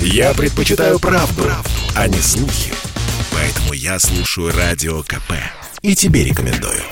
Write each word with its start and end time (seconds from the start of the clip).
Я 0.00 0.34
предпочитаю 0.34 0.98
правду, 0.98 1.42
правду, 1.42 1.70
а 1.94 2.08
не 2.08 2.18
слухи. 2.18 2.72
Поэтому 3.32 3.72
я 3.72 3.98
слушаю 3.98 4.52
Радио 4.56 5.02
КП. 5.02 5.32
И 5.82 5.94
тебе 5.94 6.24
рекомендую. 6.24 6.82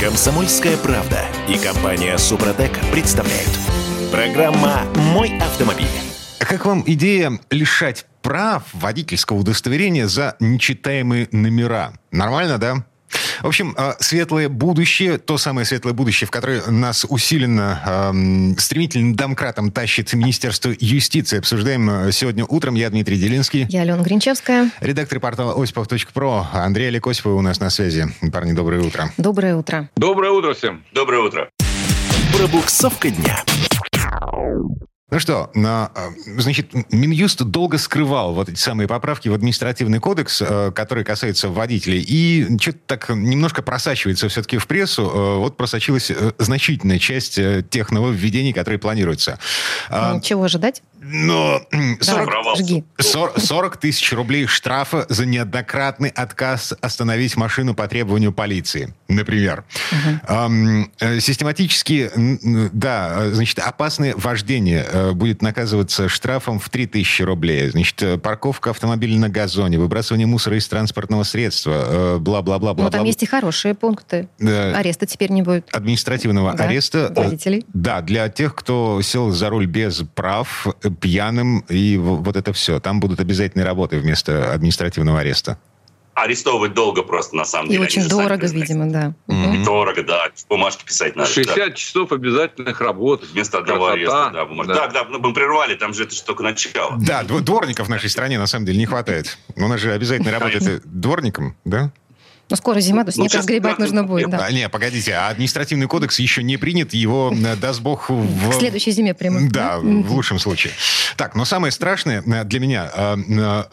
Комсомольская 0.00 0.76
правда 0.78 1.26
и 1.48 1.58
компания 1.58 2.16
Супротек 2.16 2.72
представляют. 2.90 3.50
Программа 4.10 4.84
«Мой 4.94 5.36
автомобиль». 5.38 5.86
А 6.40 6.44
как 6.46 6.64
вам 6.64 6.82
идея 6.86 7.38
лишать 7.50 8.06
прав 8.22 8.64
водительского 8.72 9.38
удостоверения 9.38 10.06
за 10.06 10.36
нечитаемые 10.40 11.28
номера? 11.32 11.92
Нормально, 12.10 12.58
да? 12.58 12.84
В 13.42 13.46
общем, 13.46 13.74
э, 13.76 13.94
светлое 14.00 14.48
будущее, 14.48 15.18
то 15.18 15.38
самое 15.38 15.64
светлое 15.64 15.94
будущее, 15.94 16.26
в 16.28 16.30
которое 16.30 16.62
нас 16.66 17.06
усиленно, 17.08 17.80
эм, 17.86 18.56
стремительным 18.58 19.14
домкратом 19.14 19.70
тащит 19.70 20.12
Министерство 20.12 20.74
юстиции. 20.78 21.38
Обсуждаем 21.38 21.88
э, 21.90 22.12
сегодня 22.12 22.44
утром. 22.44 22.74
Я 22.74 22.90
Дмитрий 22.90 23.16
Делинский. 23.16 23.66
Я 23.68 23.82
Алена 23.82 24.02
Гринчевская. 24.02 24.70
Редактор 24.80 25.20
портала 25.20 25.60
осипов.про. 25.60 26.48
Андрей 26.52 26.88
Олег 26.88 27.06
Осипов 27.06 27.32
у 27.32 27.40
нас 27.40 27.60
на 27.60 27.70
связи. 27.70 28.06
Парни, 28.32 28.52
доброе 28.52 28.82
утро. 28.82 29.12
Доброе 29.16 29.56
утро. 29.56 29.88
Доброе 29.96 30.32
утро 30.32 30.54
всем. 30.54 30.84
Доброе 30.92 31.22
утро. 31.22 31.50
Пробуксовка 32.36 33.10
дня. 33.10 33.44
Ну 35.10 35.18
что, 35.18 35.50
на, 35.54 35.90
значит, 36.38 36.72
Минюст 36.92 37.42
долго 37.42 37.78
скрывал 37.78 38.32
вот 38.34 38.48
эти 38.48 38.58
самые 38.58 38.86
поправки 38.86 39.28
в 39.28 39.34
административный 39.34 39.98
кодекс, 39.98 40.40
э, 40.40 40.70
которые 40.72 41.04
касаются 41.04 41.48
водителей, 41.48 42.00
и 42.00 42.46
что-то 42.60 42.78
так 42.86 43.08
немножко 43.08 43.62
просачивается 43.62 44.28
все-таки 44.28 44.58
в 44.58 44.66
прессу. 44.68 45.02
Э, 45.02 45.36
вот 45.38 45.56
просочилась 45.56 46.10
э, 46.10 46.32
значительная 46.38 46.98
часть 46.98 47.40
тех 47.70 47.90
нововведений, 47.90 48.52
которые 48.52 48.78
планируются. 48.78 49.38
Ну, 49.90 50.20
чего 50.20 50.44
ожидать? 50.44 50.82
Но 51.02 51.62
40, 52.00 52.26
Давай, 52.26 52.84
40, 52.98 53.40
40 53.40 53.76
тысяч 53.78 54.12
рублей 54.12 54.46
штрафа 54.46 55.06
за 55.08 55.24
неоднократный 55.24 56.10
отказ 56.10 56.74
остановить 56.82 57.36
машину 57.36 57.74
по 57.74 57.88
требованию 57.88 58.32
полиции, 58.32 58.92
например. 59.08 59.64
Угу. 59.92 60.34
Эм, 60.34 60.92
систематически, 61.20 62.10
да, 62.72 63.30
значит, 63.30 63.60
опасное 63.60 64.14
вождение 64.14 64.84
э, 64.86 65.12
будет 65.12 65.40
наказываться 65.40 66.08
штрафом 66.08 66.58
в 66.58 66.68
3 66.68 66.86
тысячи 66.86 67.22
рублей. 67.22 67.70
Значит, 67.70 68.02
э, 68.02 68.18
парковка 68.18 68.70
автомобиля 68.70 69.18
на 69.18 69.30
газоне, 69.30 69.78
выбрасывание 69.78 70.26
мусора 70.26 70.58
из 70.58 70.68
транспортного 70.68 71.22
средства, 71.22 72.18
бла-бла-бла. 72.18 72.74
Ну, 72.76 72.90
там 72.90 73.04
есть 73.04 73.22
и 73.22 73.26
хорошие 73.26 73.74
пункты. 73.74 74.28
Да. 74.38 74.76
Ареста 74.76 75.06
теперь 75.06 75.30
не 75.32 75.40
будет. 75.40 75.68
Административного 75.72 76.54
да. 76.54 76.64
ареста. 76.64 77.10
Водителей. 77.16 77.64
Да, 77.72 78.02
для 78.02 78.28
тех, 78.28 78.54
кто 78.54 79.00
сел 79.00 79.30
за 79.30 79.48
руль 79.48 79.66
без 79.66 80.02
прав, 80.14 80.66
пьяным, 81.00 81.60
и 81.68 81.96
вот 81.96 82.36
это 82.36 82.52
все. 82.52 82.80
Там 82.80 83.00
будут 83.00 83.20
обязательные 83.20 83.64
работы 83.64 83.98
вместо 83.98 84.52
административного 84.52 85.20
ареста. 85.20 85.58
Арестовывать 86.14 86.74
долго 86.74 87.02
просто, 87.02 87.36
на 87.36 87.44
самом 87.44 87.68
и 87.68 87.70
деле. 87.70 87.82
И 87.82 87.86
очень 87.86 88.08
дорого, 88.08 88.46
видимо, 88.46 88.90
да. 88.90 89.14
Mm-hmm. 89.28 89.64
Дорого, 89.64 90.02
да. 90.02 90.28
Бумажки 90.48 90.84
писать 90.84 91.16
надо. 91.16 91.30
60 91.30 91.56
да. 91.56 91.70
часов 91.70 92.12
обязательных 92.12 92.80
работ. 92.80 93.24
Вместо 93.32 93.58
одного 93.58 93.86
Красота. 93.86 94.26
ареста, 94.26 94.30
да, 94.34 94.44
бумажки. 94.44 94.72
Да, 94.72 94.88
да, 94.88 95.04
мы 95.04 95.32
прервали, 95.32 95.76
там 95.76 95.94
же 95.94 96.02
это 96.02 96.14
же 96.14 96.22
только 96.22 96.42
начало. 96.42 96.96
Да, 96.98 97.22
дворников 97.22 97.86
в 97.86 97.90
нашей 97.90 98.10
стране 98.10 98.38
на 98.38 98.46
самом 98.46 98.66
деле 98.66 98.78
не 98.78 98.86
хватает. 98.86 99.38
У 99.56 99.66
нас 99.68 99.80
же 99.80 99.92
обязательно 99.92 100.32
работает 100.32 100.82
дворником, 100.84 101.56
да? 101.64 101.92
Ну, 102.50 102.56
скоро 102.56 102.80
зима, 102.80 103.04
то 103.04 103.12
снег 103.12 103.32
ну, 103.32 103.38
разгребать 103.38 103.78
нужно 103.78 104.02
будет, 104.02 104.28
да. 104.28 104.44
А, 104.44 104.50
не, 104.50 104.68
погодите, 104.68 105.14
а 105.14 105.28
административный 105.28 105.86
кодекс 105.86 106.18
еще 106.18 106.42
не 106.42 106.56
принят, 106.56 106.92
его, 106.92 107.32
э, 107.32 107.56
даст 107.56 107.80
бог, 107.80 108.10
в... 108.10 108.50
К 108.50 108.54
следующей 108.54 108.90
зиме 108.90 109.14
примут. 109.14 109.52
Да, 109.52 109.78
в 109.78 110.12
лучшем 110.12 110.38
случае. 110.40 110.72
Так, 111.16 111.36
но 111.36 111.44
самое 111.44 111.70
страшное 111.70 112.22
э, 112.22 112.44
для 112.44 112.60
меня... 112.60 112.90
Э, 112.92 113.64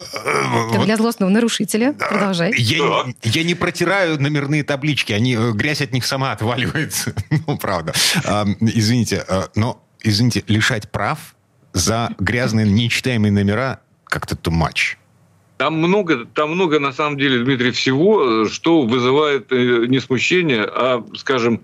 как 0.72 0.84
для 0.84 0.96
злостного 0.96 1.30
нарушителя, 1.30 1.92
продолжай. 1.92 2.54
Я, 2.56 3.06
я 3.24 3.42
не 3.42 3.54
протираю 3.54 4.20
номерные 4.20 4.62
таблички, 4.62 5.12
они, 5.12 5.34
грязь 5.54 5.80
от 5.80 5.92
них 5.92 6.06
сама 6.06 6.32
отваливается. 6.32 7.14
ну, 7.46 7.58
правда. 7.58 7.92
Извините, 8.60 9.24
но, 9.56 9.82
извините, 10.02 10.44
лишать 10.46 10.90
прав 10.90 11.34
за 11.72 12.10
грязные 12.18 12.66
нечитаемые 12.66 13.32
номера 13.32 13.80
как-то 14.04 14.34
too 14.36 14.52
much. 14.52 14.96
Там 15.58 15.74
много, 15.74 16.24
там 16.24 16.52
много, 16.52 16.78
на 16.78 16.92
самом 16.92 17.18
деле, 17.18 17.44
Дмитрий, 17.44 17.72
всего, 17.72 18.46
что 18.46 18.82
вызывает 18.82 19.52
э, 19.52 19.86
не 19.86 20.00
смущение, 20.00 20.62
а, 20.62 21.04
скажем... 21.16 21.60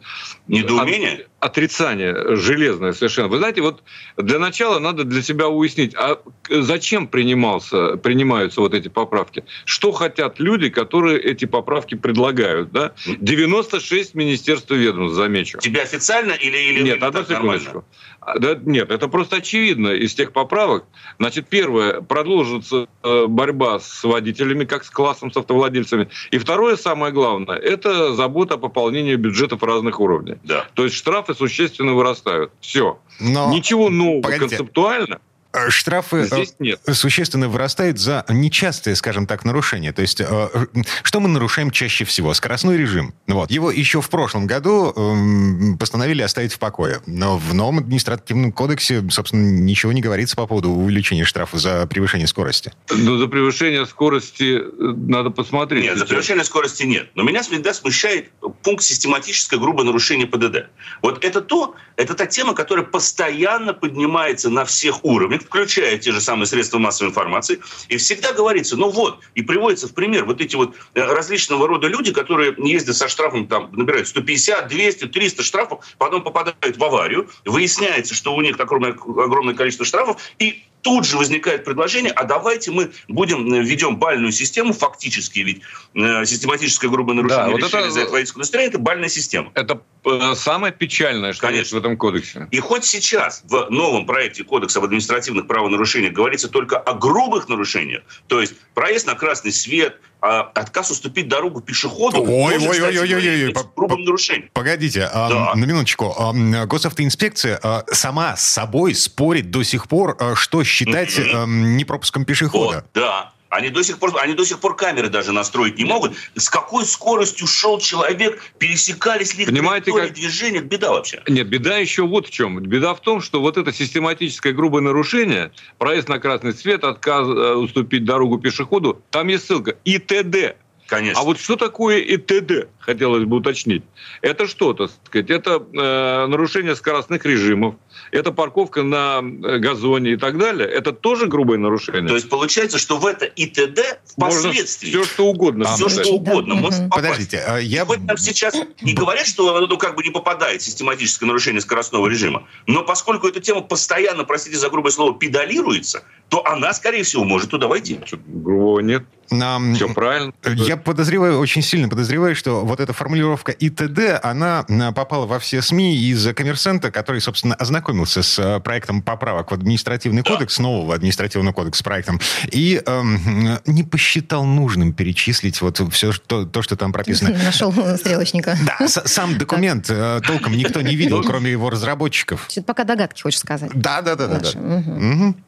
Недоумение? 0.47 1.27
отрицание 1.45 2.37
железное 2.37 2.93
совершенно. 2.93 3.29
Вы 3.29 3.37
знаете, 3.37 3.61
вот 3.61 3.83
для 4.17 4.39
начала 4.39 4.79
надо 4.79 5.05
для 5.05 5.23
себя 5.23 5.49
уяснить, 5.49 5.95
а 5.95 6.19
зачем 6.49 7.07
принимался, 7.07 7.97
принимаются 7.99 8.63
вот 8.63 8.73
эти 8.73 8.89
поправки? 8.89 9.45
Что 9.67 9.93
хотят 9.93 10.41
люди, 10.41 10.71
которые 10.71 11.21
эти 11.21 11.45
поправки 11.45 11.97
предлагают? 11.97 12.73
Да? 12.73 12.93
96 13.07 14.15
министерств 14.15 14.71
ведомств, 14.71 15.17
замечу. 15.17 15.59
Тебе 15.59 15.83
официально 15.83 16.33
или... 16.33 16.57
или 16.57 16.83
Нет, 16.83 17.03
одну 17.03 17.25
секундочку. 17.25 17.85
А, 18.21 18.39
да, 18.39 18.59
нет, 18.65 18.91
это 18.91 19.09
просто 19.09 19.37
очевидно 19.37 19.89
из 19.89 20.15
тех 20.15 20.33
поправок. 20.33 20.85
Значит, 21.19 21.47
первое, 21.49 22.01
продолжится 22.01 22.89
э, 23.03 23.27
борьба 23.27 23.81
с 23.81 24.03
водителями, 24.03 24.65
как 24.65 24.85
с 24.85 24.91
классом, 24.91 25.31
с 25.31 25.37
автовладельцами. 25.37 26.09
И 26.31 26.39
второе, 26.39 26.77
самое 26.77 27.13
главное, 27.13 27.57
это 27.59 28.15
забота 28.15 28.55
о 28.55 28.57
пополнении 28.57 29.15
бюджетов 29.17 29.63
разных 29.63 30.01
уровней. 30.01 30.34
Да. 30.43 30.67
То 30.75 30.85
есть 30.85 30.97
штрафы 30.97 31.35
существенно 31.35 31.95
вырастают. 31.95 32.53
Все. 32.61 32.99
Но... 33.21 33.53
Ничего 33.53 33.91
нового 33.91 34.23
Погодите. 34.23 34.57
концептуально 34.57 35.21
штрафы 35.69 36.19
э, 36.19 36.27
Здесь 36.27 36.55
нет. 36.59 36.81
существенно 36.93 37.49
вырастают 37.49 37.99
за 37.99 38.25
нечастые, 38.29 38.97
скажем 38.97 39.27
так, 39.27 39.45
нарушения. 39.45 39.93
То 39.93 40.03
есть, 40.03 40.21
э, 40.21 40.67
что 41.03 41.21
мы 41.21 41.29
нарушаем 41.29 41.71
чаще 41.71 42.05
всего? 42.05 42.35
Скоростной 42.35 42.77
режим. 42.77 43.15
Вот. 43.27 43.51
Его 43.51 43.71
еще 43.71 44.01
в 44.01 44.11
прошлом 44.11 44.47
году 44.47 44.93
эм, 44.95 45.79
постановили 45.79 46.23
оставить 46.23 46.53
в 46.53 46.59
покое. 46.59 47.01
Но 47.07 47.39
в 47.39 47.55
новом 47.55 47.79
административном 47.79 48.53
кодексе, 48.53 49.05
собственно, 49.11 49.49
ничего 49.51 49.93
не 49.93 50.01
говорится 50.01 50.37
по 50.37 50.47
поводу 50.47 50.71
увеличения 50.71 51.25
штрафа 51.25 51.59
за 51.59 51.87
превышение 51.87 52.27
скорости. 52.27 52.73
Ну, 52.91 53.19
за 53.19 53.27
превышение 53.29 53.87
скорости 53.87 54.61
надо 54.79 55.31
посмотреть. 55.31 55.85
Нет, 55.85 55.99
за 55.99 56.07
превышение 56.07 56.45
скорости 56.45 56.83
нет. 56.83 57.09
Но 57.15 57.23
меня 57.23 57.43
всегда 57.43 57.73
смущает 57.75 58.31
пункт 58.63 58.83
систематическое 58.83 59.59
грубое 59.59 59.87
нарушение 59.87 60.27
ПДД. 60.27 60.69
Вот 61.03 61.25
это 61.25 61.41
то, 61.41 61.75
это 61.97 62.15
та 62.15 62.27
тема, 62.27 62.55
которая 62.55 62.85
постоянно 62.85 63.75
поднимается 63.75 64.51
на 64.51 64.65
всех 64.65 65.05
уровнях 65.05 65.44
включая 65.45 65.99
те 65.99 66.13
же 66.13 66.21
самые 66.21 66.47
средства 66.47 66.79
массовой 66.79 67.11
информации, 67.11 67.61
и 67.89 67.97
всегда 67.97 68.33
говорится, 68.33 68.77
ну 68.77 68.91
вот, 68.91 69.21
и 69.35 69.43
приводится 69.43 69.89
в 69.89 69.95
пример 69.95 70.25
вот 70.25 70.41
эти 70.41 70.57
вот 70.57 70.75
э, 70.95 71.03
различного 71.03 71.69
рода 71.69 71.89
люди, 71.89 72.13
которые 72.13 72.55
ездят 72.59 72.97
со 72.97 73.09
штрафом, 73.09 73.47
там, 73.47 73.71
набирают 73.73 74.09
150, 74.09 74.69
200, 74.69 75.07
300 75.07 75.43
штрафов, 75.43 75.85
потом 75.99 76.23
попадают 76.23 76.77
в 76.77 76.85
аварию, 76.85 77.29
выясняется, 77.45 78.15
что 78.15 78.35
у 78.35 78.41
них 78.41 78.59
огромное, 78.59 78.93
огромное 78.93 79.55
количество 79.55 79.87
штрафов, 79.87 80.21
и 80.39 80.65
тут 80.85 81.07
же 81.07 81.17
возникает 81.17 81.65
предложение, 81.65 82.13
а 82.13 82.25
давайте 82.25 82.71
мы 82.71 82.93
будем 83.09 83.53
э, 83.53 83.63
введем 83.63 83.97
бальную 83.97 84.33
систему, 84.33 84.75
фактически 84.75 85.41
ведь 85.41 85.63
э, 85.95 86.25
систематическое 86.27 86.91
грубое 86.91 87.17
нарушение 87.17 87.47
да, 87.47 87.51
вот 87.53 87.63
это, 87.63 87.91
за 87.91 88.07
водительского 88.07 88.41
удостоверения, 88.41 88.69
это 88.69 88.79
бальная 88.79 89.09
система. 89.09 89.51
Это 89.55 89.81
э, 90.05 90.35
самое 90.37 90.75
печальное, 90.75 91.33
что 91.33 91.41
Конечно. 91.41 91.61
есть 91.61 91.73
в 91.73 91.77
этом 91.79 91.97
кодексе. 91.97 92.49
И 92.51 92.61
хоть 92.61 92.85
сейчас 92.85 93.43
в 93.47 93.71
новом 93.71 94.05
проекте 94.05 94.45
Кодекса 94.45 94.79
об 94.79 94.85
административных 94.85 95.47
правонарушениях 95.47 96.13
говорится 96.13 96.49
только 96.49 96.77
о 96.77 96.93
грубых 96.93 97.49
нарушениях, 97.49 98.03
то 98.29 98.43
есть 98.43 98.55
проезд 98.75 99.07
на 99.07 99.15
красный 99.15 99.53
свет, 99.53 99.99
отказ 100.25 100.91
уступить 100.91 101.29
дорогу 101.29 101.61
пешеходу 101.61 102.23
ой, 102.23 102.57
ой, 102.57 102.69
ой, 102.69 102.83
ой, 102.83 102.99
ой, 102.99 103.45
ой, 103.47 103.55
грубым 103.77 104.05
нарушением. 104.05 104.51
Погодите, 104.53 105.09
а, 105.13 105.29
да. 105.29 105.55
на 105.55 105.65
минуточку. 105.65 106.15
А, 106.19 106.33
госавтоинспекция 106.67 107.61
а, 107.63 107.85
сама 107.93 108.37
с 108.37 108.45
собой 108.45 108.95
спорит 108.95 109.51
до 109.51 109.63
сих 109.63 109.89
пор, 109.89 110.17
что 110.35 110.65
считать 110.65 111.11
mm-hmm. 111.11 111.47
непропуском 111.47 112.25
пешехода. 112.25 112.77
Вот, 112.77 112.85
да. 112.95 113.34
Они 113.55 113.71
до 113.71 113.85
сих 113.85 113.99
пор, 113.99 114.13
они 114.21 114.35
до 114.35 114.45
сих 114.45 114.59
пор 114.59 114.75
камеры 114.75 115.09
даже 115.09 115.31
настроить 115.31 115.79
не 115.79 115.85
могут. 115.85 116.17
С 116.35 116.51
какой 116.51 116.85
скоростью 116.85 117.47
шел 117.47 117.79
человек, 117.79 118.43
пересекались 118.59 119.37
ли 119.37 119.47
Понимаете, 119.47 119.93
как... 119.93 120.13
движения, 120.13 120.61
беда 120.61 120.91
вообще. 120.91 121.23
Нет, 121.29 121.47
беда 121.47 121.77
еще 121.79 122.03
вот 122.03 122.27
в 122.27 122.31
чем. 122.31 122.61
Беда 122.61 122.95
в 122.95 123.01
том, 123.01 123.21
что 123.21 123.41
вот 123.41 123.57
это 123.57 123.73
систематическое 123.73 124.53
грубое 124.53 124.83
нарушение, 124.83 125.53
проезд 125.79 126.09
на 126.09 126.19
красный 126.19 126.53
свет, 126.53 126.83
отказ 126.83 127.29
э, 127.29 127.55
уступить 127.55 128.05
дорогу 128.05 128.39
пешеходу, 128.39 129.01
там 129.11 129.29
есть 129.29 129.47
ссылка 129.47 129.77
ИТД. 129.85 130.57
Конечно. 130.87 131.21
А 131.21 131.25
вот 131.25 131.39
что 131.39 131.57
такое 131.57 132.01
ИТД, 132.01 132.69
хотелось 132.81 133.25
бы 133.25 133.37
уточнить. 133.37 133.85
Это 134.21 134.49
что, 134.49 134.75
то 134.75 134.89
сказать, 135.05 135.31
это 135.31 135.63
э, 135.73 136.27
нарушение 136.27 136.75
скоростных 136.75 137.25
режимов, 137.25 137.77
это 138.15 138.31
парковка 138.31 138.83
на 138.85 139.19
э, 139.19 139.59
газоне 139.59 140.13
и 140.13 140.17
так 140.17 140.39
далее, 140.39 140.69
это 140.69 140.93
тоже 140.93 141.27
грубое 141.27 141.59
нарушение. 141.59 142.07
То 142.07 142.15
есть 142.15 142.29
получается, 142.29 142.79
что 142.79 142.97
в 142.97 143.07
это 143.07 143.25
ИТД 143.27 143.99
впоследствии... 144.07 144.95
Можно 144.95 145.05
все 145.05 145.15
что 145.15 145.27
угодно. 145.27 145.65
Все 145.75 145.89
что 145.89 146.09
угодно. 146.11 146.55
Может 146.55 146.89
Подождите, 146.91 147.43
а 147.47 147.59
я... 147.59 147.85
Хоть 147.85 148.05
нам 148.05 148.17
сейчас 148.17 148.55
не 148.83 148.95
говорят, 148.95 149.27
что 149.27 149.57
оно 149.57 149.67
ну, 149.67 149.77
как 149.77 149.97
бы 149.97 150.03
не 150.05 150.11
попадает 150.11 150.63
систематическое 150.63 151.27
нарушение 151.27 151.61
скоростного 151.61 152.07
режима, 152.07 152.47
но 152.67 152.85
поскольку 152.85 153.27
эта 153.27 153.41
тема 153.41 153.63
постоянно, 153.63 154.25
простите 154.25 154.59
за 154.59 154.71
грубое 154.71 154.93
слово, 154.93 155.19
педалируется, 155.19 156.05
то 156.29 156.47
она, 156.47 156.73
скорее 156.73 157.03
всего, 157.03 157.25
может 157.25 157.51
туда 157.51 157.67
войти. 157.67 157.99
Грубого 158.27 158.81
нет. 158.81 159.05
Um, 159.31 159.75
Все 159.75 159.89
правильно. 159.93 160.33
Я 160.45 160.77
подозреваю, 160.77 161.39
очень 161.39 161.63
сильно 161.63 161.89
подозреваю, 161.89 162.37
что 162.37 162.65
вот 162.65 162.81
эта 162.81 162.93
формулировка 162.93 163.53
ИТД, 163.53 164.21
она 164.23 164.65
попала 164.95 165.27
во 165.27 165.39
все 165.39 165.63
СМИ 165.63 165.97
из 165.97 166.33
коммерсанта, 166.35 166.91
который, 166.91 167.21
собственно, 167.21 167.57
ознакомился 168.05 168.23
с 168.23 168.39
э, 168.39 168.61
проектом 168.61 169.03
поправок 169.03 169.51
в 169.51 169.55
административный 169.55 170.23
кодекс, 170.23 170.59
нового 170.59 170.95
административного 170.95 171.53
кодекса 171.53 171.83
проектом, 171.85 172.21
и 172.51 172.81
эм, 172.85 173.59
не 173.67 173.83
посчитал 173.83 174.45
нужным 174.45 174.93
перечислить 174.93 175.61
вот 175.61 175.81
все 175.93 176.13
то, 176.13 176.45
то 176.45 176.63
что 176.63 176.77
там 176.77 176.93
прописано. 176.93 177.31
Нашел 177.45 177.73
стрелочника. 177.97 178.57
Да, 178.65 178.87
сам 178.89 179.39
документ 179.39 179.87
э, 179.89 180.21
толком 180.27 180.57
никто 180.57 180.81
не 180.83 180.95
видел, 180.95 181.23
кроме 181.23 181.51
его 181.51 181.71
разработчиков. 181.71 182.49
Пока 182.67 182.85
догадки 182.85 183.23
хочешь 183.23 183.41
сказать. 183.41 183.71
Да, 183.75 184.03
да, 184.03 184.17
да, 184.17 184.27
да. 184.29 184.39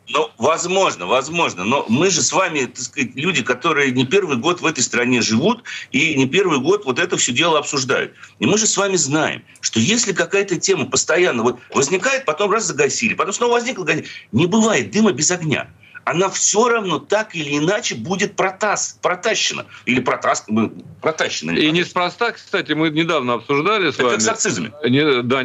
Ну, 0.09 0.31
возможно, 0.39 1.07
возможно. 1.07 1.65
Но 1.65 1.85
мы 1.89 2.11
же 2.11 2.23
с 2.23 2.33
вами, 2.33 2.67
так 2.67 2.79
сказать, 2.79 3.11
люди, 3.17 3.43
которые 3.43 3.91
не 3.91 4.07
первый 4.07 4.37
год 4.37 4.61
в 4.61 4.67
этой 4.67 4.83
стране 4.83 5.21
живут 5.21 5.65
и 5.91 6.15
не 6.15 6.27
первый 6.27 6.61
год 6.61 6.85
вот 6.85 6.99
это 6.99 7.17
все 7.17 7.33
дело 7.33 7.59
обсуждают. 7.59 8.13
И 8.39 8.47
мы 8.47 8.57
же 8.57 8.67
с 8.67 8.77
вами 8.77 8.97
знаем, 8.97 9.43
что 9.61 9.81
если 9.81 10.13
какая-то 10.13 10.57
тема 10.61 10.87
постоянно 10.87 11.43
вот 11.43 11.59
возникает, 11.75 12.25
потом 12.25 12.53
раз 12.53 12.67
загасили, 12.67 13.15
потом 13.15 13.35
снова 13.35 13.55
возникла, 13.55 13.87
не 14.33 14.47
бывает 14.47 14.91
дыма 14.91 15.13
без 15.13 15.31
огня 15.31 15.69
она 16.07 16.31
все 16.31 16.69
равно 16.69 17.01
так 17.01 17.35
или 17.35 17.59
иначе 17.59 17.97
будет 17.97 18.37
протас, 18.37 18.97
протащена. 19.03 19.67
Или 19.87 19.99
протас, 19.99 20.47
протащена. 21.03 21.51
И 21.51 21.69
неспроста, 21.73 22.31
кстати, 22.31 22.73
мы 22.73 22.91
недавно 22.91 23.35
обсуждали 23.35 23.91
с 23.91 23.95
Это 23.95 24.05
вами... 24.05 24.19
с 24.19 24.29
акцизами. 24.29 24.73
Не, 24.89 25.23
да, 25.23 25.39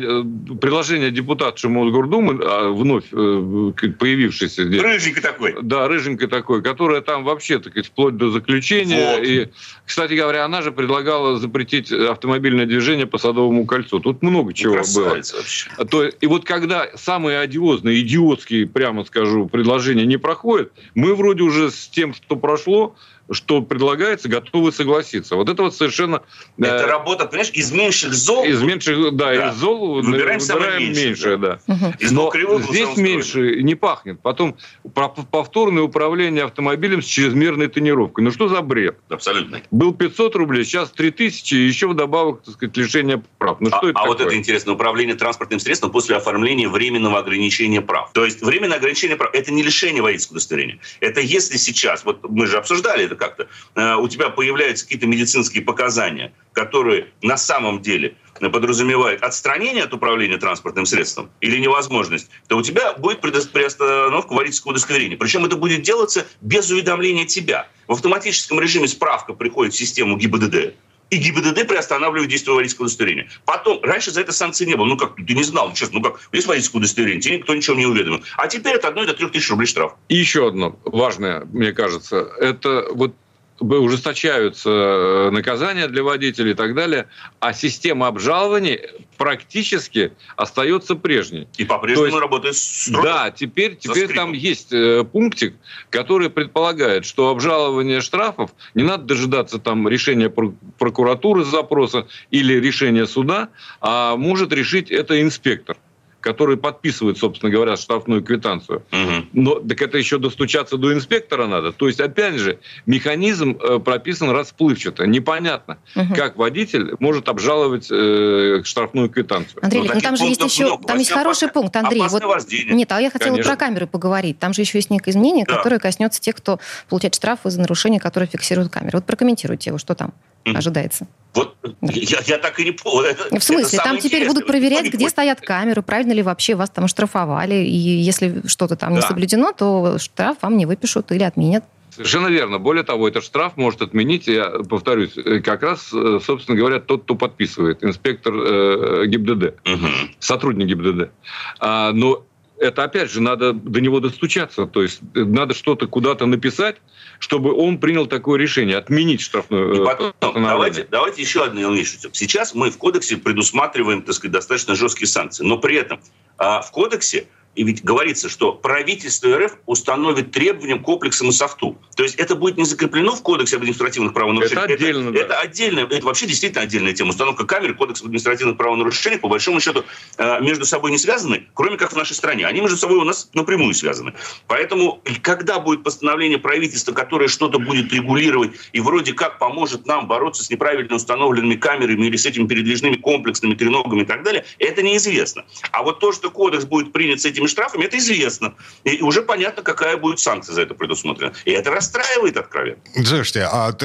предложение 0.62 1.10
депутата 1.10 1.68
Мосгордумы, 1.68 2.40
а, 2.44 2.70
вновь 2.70 3.06
э, 3.12 3.72
появившийся 3.98 4.66
здесь. 4.66 4.80
Рыженький 4.80 5.22
такой. 5.24 5.56
Да, 5.64 5.88
рыженький 5.88 6.28
такой, 6.28 6.62
которая 6.62 7.02
там 7.02 7.24
вообще, 7.24 7.58
так 7.58 7.74
вплоть 7.84 8.18
до 8.18 8.30
заключения. 8.30 9.16
Вот. 9.16 9.26
И, 9.26 9.50
кстати 9.84 10.14
говоря, 10.14 10.46
она 10.46 10.62
же 10.62 10.72
предлагала 10.72 11.40
запретить 11.40 11.92
автомобильное 11.92 12.68
движение 12.68 13.08
по 13.08 13.18
Садовому 13.18 13.66
кольцу. 13.66 14.00
Тут 14.00 14.22
много 14.22 14.54
чего 14.54 14.76
ну, 14.76 14.84
было. 14.94 15.10
Вообще. 15.16 15.72
То, 15.90 16.04
и 16.04 16.28
вот 16.28 16.46
когда 16.46 16.88
самые 16.96 17.40
одиозные, 17.40 18.02
идиотские, 18.02 18.68
прямо 18.68 19.06
скажу, 19.06 19.48
предложения 19.48 20.06
не 20.06 20.18
проходят, 20.18 20.51
происходит, 20.52 20.72
мы 20.96 21.16
вроде 21.16 21.44
уже 21.44 21.72
с 21.72 21.88
тем, 21.88 22.14
что 22.14 22.36
прошло, 22.36 22.96
что 23.32 23.62
предлагается, 23.62 24.28
готовы 24.28 24.72
согласиться. 24.72 25.36
Вот 25.36 25.50
это 25.50 25.64
вот 25.64 25.76
совершенно... 25.76 26.24
Это 26.58 26.76
э, 26.76 26.86
работа, 26.86 27.26
понимаешь, 27.26 27.52
из 27.54 27.72
меньших 27.72 28.14
зол... 28.14 28.44
Из 28.44 28.62
меньших, 28.62 29.16
да, 29.16 29.34
да. 29.34 29.50
из 29.50 29.56
зол 29.56 30.02
выбираем, 30.02 30.40
выбираем 30.40 30.94
меньшее, 30.94 31.38
да. 31.38 31.60
да. 31.68 31.74
Угу. 31.74 31.94
Но 32.12 32.60
здесь 32.60 32.98
меньше 32.98 33.62
не 33.62 33.76
пахнет. 33.76 34.22
Потом 34.22 34.58
повторное 34.94 35.84
управление 35.84 36.44
автомобилем 36.44 37.02
с 37.02 37.06
чрезмерной 37.06 37.68
тонировкой. 37.68 38.24
Ну 38.24 38.32
что 38.32 38.50
за 38.50 38.62
бред? 38.62 38.98
Абсолютно. 39.10 39.62
Был 39.72 39.94
500 39.94 40.36
рублей, 40.36 40.66
сейчас 40.66 40.92
3000, 40.92 41.54
и 41.54 41.68
еще 41.68 41.88
вдобавок, 41.88 42.44
так 42.44 42.56
сказать, 42.56 42.76
лишение 42.76 43.24
прав. 43.38 43.62
Ну, 43.62 43.70
а, 43.72 43.78
что 43.78 43.90
это 43.90 44.00
а 44.00 44.04
такое? 44.04 44.18
вот 44.18 44.22
это 44.22 44.36
интересно, 44.36 44.74
управление 44.74 45.16
транспортным 45.16 45.60
средством 45.60 45.92
после 45.92 46.16
оформления 46.18 46.68
временного 46.68 47.20
ограничения 47.20 47.82
прав. 47.82 48.12
То 48.14 48.26
есть 48.26 48.42
временное 48.42 48.78
ограничение 48.78 49.16
прав– 49.16 49.32
это 49.34 49.54
не 49.54 49.64
лишение 49.64 50.02
водительского 50.02 50.36
удостоверения. 50.36 50.80
Это 51.00 51.22
если 51.22 51.58
сейчас, 51.58 52.04
вот 52.04 52.30
мы 52.30 52.48
же 52.48 52.58
обсуждали 52.58 53.06
это 53.06 53.16
как-то, 53.22 53.48
э, 53.76 53.96
у 53.96 54.08
тебя 54.08 54.30
появляются 54.30 54.86
какие-то 54.86 55.06
медицинские 55.06 55.64
показания, 55.64 56.34
которые 56.54 57.08
на 57.22 57.38
самом 57.38 57.82
деле 57.82 58.16
подразумевают 58.40 59.22
отстранение 59.22 59.84
от 59.84 59.94
управления 59.94 60.38
транспортным 60.38 60.88
средством 60.88 61.30
или 61.42 61.60
невозможность, 61.60 62.32
то 62.48 62.58
у 62.58 62.64
тебя 62.64 62.94
будет 62.94 63.22
приостановка 63.22 64.34
водительского 64.34 64.72
удостоверения. 64.72 65.18
Причем 65.18 65.46
это 65.46 65.56
будет 65.56 65.84
делаться 65.84 66.26
без 66.42 66.72
уведомления 66.72 67.26
тебя. 67.26 67.68
В 67.88 67.94
автоматическом 67.94 68.60
режиме 68.60 68.88
справка 68.88 69.34
приходит 69.34 69.74
в 69.74 69.78
систему 69.78 70.18
ГИБДД, 70.18 70.74
и 71.12 71.18
ГИБДД 71.18 71.68
приостанавливает 71.68 72.30
действие 72.30 72.56
водительского 72.56 72.86
удостоверения. 72.86 73.30
Потом, 73.46 73.84
раньше 73.84 74.12
за 74.12 74.22
это 74.22 74.32
санкций 74.32 74.66
не 74.66 74.76
было. 74.76 74.86
Ну 74.86 74.98
как, 74.98 75.16
ты 75.16 75.34
не 75.34 75.44
знал, 75.44 75.70
ну, 75.70 75.76
честно, 75.76 76.00
ну 76.00 76.04
как, 76.04 76.22
есть 76.32 76.48
водительское 76.48 76.80
удостоверение, 76.80 77.22
тебе 77.22 77.38
никто 77.38 77.54
ничего 77.54 77.76
не 77.76 77.86
уведомил. 77.86 78.24
А 78.38 78.48
теперь 78.48 78.76
это 78.76 78.88
одной 78.88 79.06
до 79.06 79.14
трех 79.14 79.32
тысяч 79.32 79.50
рублей 79.50 79.68
штраф. 79.68 79.94
И 80.08 80.16
еще 80.16 80.48
одно 80.48 80.80
важное, 80.86 81.46
мне 81.52 81.74
кажется, 81.74 82.32
это 82.40 82.88
вот 82.92 83.14
ужесточаются 83.62 84.70
э, 84.70 85.30
наказания 85.32 85.88
для 85.88 86.04
водителей 86.04 86.52
и 86.52 86.56
так 86.56 86.74
далее, 86.74 87.08
а 87.40 87.54
система 87.54 88.08
обжалований 88.08 88.80
практически 89.18 90.14
остается 90.36 90.96
прежней. 90.96 91.48
И 91.58 91.66
по-прежнему 91.66 92.08
есть, 92.08 92.20
работает 92.20 92.56
строго. 92.56 93.08
Да, 93.08 93.32
теперь, 93.32 93.76
теперь 93.76 94.14
там 94.14 94.34
есть 94.34 94.74
э, 94.74 95.04
пунктик, 95.04 95.56
который 95.90 96.30
предполагает, 96.30 97.06
что 97.06 97.30
обжалование 97.30 98.02
штрафов 98.02 98.52
не 98.74 98.84
надо 98.84 99.04
дожидаться 99.04 99.60
там 99.60 99.88
решения 99.88 100.30
прокуратуры 100.30 101.44
запроса 101.44 102.08
или 102.32 102.54
решения 102.56 103.06
суда, 103.06 103.50
а 103.80 104.16
может 104.16 104.52
решить 104.52 104.90
это 104.90 105.22
инспектор 105.22 105.78
который 106.22 106.56
подписывает, 106.56 107.18
собственно 107.18 107.52
говоря, 107.52 107.76
штрафную 107.76 108.24
квитанцию. 108.24 108.84
Угу. 108.92 109.26
Но 109.34 109.56
так 109.56 109.82
это 109.82 109.98
еще 109.98 110.20
достучаться 110.20 110.78
до 110.78 110.94
инспектора 110.94 111.48
надо. 111.48 111.72
То 111.72 111.88
есть, 111.88 112.00
опять 112.00 112.36
же, 112.36 112.60
механизм 112.86 113.58
э, 113.62 113.80
прописан 113.80 114.30
расплывчато. 114.30 115.06
Непонятно, 115.08 115.80
угу. 115.96 116.14
как 116.16 116.38
водитель 116.38 116.96
может 117.00 117.28
обжаловать 117.28 117.88
э, 117.92 118.62
штрафную 118.64 119.10
квитанцию. 119.10 119.64
Андрей, 119.64 119.84
ну, 119.88 119.96
ну 119.96 120.02
там 120.02 120.16
же 120.16 120.26
есть 120.26 120.42
еще, 120.44 120.68
много. 120.68 120.86
там 120.86 121.00
есть 121.00 121.12
хороший 121.12 121.50
пункт, 121.50 121.76
Андрей. 121.76 122.02
Вот, 122.08 122.22
нет, 122.70 122.92
а 122.92 123.02
я 123.02 123.10
хотела 123.10 123.32
Конечно. 123.32 123.52
про 123.52 123.58
камеры 123.58 123.88
поговорить. 123.88 124.40
Там 124.40 124.54
же 124.54 124.62
еще 124.62 124.78
есть 124.78 124.90
некое 124.90 125.12
изменение, 125.12 125.46
да. 125.46 125.58
которое 125.58 125.80
коснется 125.80 126.22
тех, 126.22 126.36
кто 126.36 126.60
получает 126.88 127.16
штрафы 127.16 127.50
за 127.50 127.60
нарушения, 127.60 128.00
которые 128.00 128.30
фиксируют 128.30 128.72
камеры. 128.72 129.00
Вот 129.00 129.06
прокомментируйте 129.06 129.72
его, 129.72 129.80
что 129.80 129.96
там. 129.96 130.14
Ожидается. 130.46 131.08
Вот 131.34 131.56
я, 131.82 132.20
я 132.26 132.38
так 132.38 132.60
и 132.60 132.66
не 132.66 132.72
понял. 132.72 133.16
В 133.32 133.44
смысле? 133.44 133.80
Там 133.80 133.98
теперь 134.00 134.28
будут 134.28 134.46
проверять, 134.46 134.92
где 134.92 135.10
стоят 135.10 135.40
камеры, 135.42 135.82
правильно 135.82 136.12
ли 136.12 136.22
вообще 136.22 136.56
вас 136.56 136.70
там 136.70 136.88
штрафовали, 136.88 137.56
и 137.56 137.76
если 137.76 138.42
что-то 138.48 138.76
там 138.76 138.90
да. 138.90 138.96
не 138.98 139.02
соблюдено, 139.02 139.54
то 139.54 139.98
штраф 139.98 140.38
вам 140.42 140.58
не 140.58 140.66
выпишут 140.66 141.12
или 141.12 141.24
отменят. 141.24 141.64
Совершенно 141.92 142.28
верно. 142.28 142.58
Более 142.58 142.84
того, 142.84 143.08
этот 143.08 143.24
штраф 143.24 143.58
может 143.58 143.82
отменить, 143.82 144.28
я 144.28 144.50
повторюсь, 144.50 145.18
э, 145.18 145.40
как 145.42 145.62
раз, 145.62 145.92
э, 145.94 146.20
собственно 146.26 146.58
говоря, 146.58 146.80
тот, 146.80 147.04
кто 147.04 147.16
подписывает, 147.16 147.84
инспектор 147.84 148.34
э, 148.34 149.06
ГИБДД, 149.08 149.60
угу. 149.66 149.88
сотрудник 150.20 150.68
ГИБДД. 150.68 151.12
А, 151.60 151.92
но 151.92 152.24
это, 152.62 152.84
опять 152.84 153.12
же, 153.12 153.22
надо 153.22 153.54
до 153.54 153.82
него 153.82 154.00
достучаться. 154.00 154.68
То 154.68 154.84
есть 154.84 155.02
э, 155.16 155.24
надо 155.24 155.54
что-то 155.54 155.88
куда-то 155.88 156.28
написать, 156.28 156.78
чтобы 157.20 157.54
он 157.54 157.80
принял 157.80 158.06
такое 158.06 158.40
решение, 158.40 158.78
отменить 158.78 159.22
штрафную... 159.22 159.82
И 159.82 159.86
потом, 159.86 160.14
давайте, 160.20 160.88
давайте 160.90 161.22
еще 161.24 161.44
одну 161.44 161.74
вещь. 161.74 161.98
Сейчас 162.12 162.54
мы 162.54 162.70
в 162.70 162.78
кодексе 162.78 163.18
предусматриваем, 163.18 164.04
так 164.04 164.16
сказать, 164.16 164.34
достаточно 164.34 164.76
жесткие 164.76 165.08
санкции. 165.08 165.44
Но 165.44 165.58
при 165.58 165.76
этом 165.76 166.00
а, 166.38 166.62
в 166.62 166.72
кодексе 166.72 167.28
и 167.56 167.64
ведь 167.64 167.84
говорится, 167.84 168.30
что 168.30 168.54
правительство 168.54 169.38
РФ 169.38 169.58
установит 169.66 170.32
требования 170.32 170.76
к 170.76 170.84
комплексам 170.84 171.30
и 171.30 171.32
софту. 171.32 171.78
То 171.96 172.04
есть 172.04 172.16
это 172.16 172.36
будет 172.36 172.58
не 172.58 172.64
закреплено 172.64 173.16
в 173.16 173.22
Кодексе 173.22 173.58
административных 173.58 174.14
правонарушений. 174.14 174.64
Это 174.64 174.74
отдельно, 174.74 175.10
это, 175.10 175.12
да. 175.12 175.20
это 175.20 175.40
отдельно, 175.40 175.80
это 175.82 176.06
вообще 176.06 176.28
действительно 176.28 176.64
отдельная 176.64 176.94
тема. 176.94 177.10
Установка 177.10 177.46
камер, 177.46 177.74
Кодекс 177.74 178.02
административных 178.02 178.58
правонарушений, 178.58 179.20
по 179.20 179.28
большому 179.28 179.60
счету, 179.60 179.84
э, 180.18 180.42
между 180.42 180.66
собой 180.66 180.92
не 180.92 180.98
связаны, 180.98 181.48
кроме 181.54 181.78
как 181.78 181.92
в 181.92 181.96
нашей 181.96 182.14
стране. 182.14 182.46
Они 182.48 182.62
между 182.62 182.78
собой 182.78 182.98
у 182.98 183.04
нас 183.04 183.30
напрямую 183.34 183.74
связаны. 183.74 184.14
Поэтому, 184.48 185.02
когда 185.22 185.60
будет 185.60 185.84
постановление 185.84 186.38
правительства, 186.38 186.94
которое 186.94 187.28
что-то 187.28 187.60
будет 187.60 187.92
регулировать 187.92 188.52
и 188.72 188.80
вроде 188.80 189.14
как 189.14 189.40
поможет 189.40 189.86
нам 189.86 190.08
бороться 190.08 190.44
с 190.44 190.50
неправильно 190.50 190.96
установленными 190.96 191.56
камерами 191.56 192.06
или 192.06 192.16
с 192.16 192.26
этими 192.26 192.48
передвижными 192.48 192.96
комплексными 192.96 193.56
треногами 193.56 194.04
и 194.04 194.06
так 194.06 194.24
далее, 194.24 194.46
это 194.58 194.82
неизвестно. 194.82 195.44
А 195.72 195.84
вот 195.84 196.00
то, 196.00 196.14
что 196.14 196.30
кодекс 196.30 196.66
будет 196.66 196.94
принят 196.94 197.20
с 197.20 197.26
этим 197.26 197.41
этими 197.42 197.48
штрафами, 197.48 197.86
это 197.86 197.98
известно. 197.98 198.54
И 198.84 199.02
уже 199.02 199.22
понятно, 199.22 199.64
какая 199.64 199.98
будет 199.98 200.20
санкция 200.20 200.54
за 200.54 200.62
это 200.62 200.74
предусмотрена. 200.74 201.34
И 201.46 201.52
это 201.52 201.72
расстраивает 201.72 202.38
откровенно. 202.38 202.82
Слушайте, 203.04 203.48
а, 203.52 203.76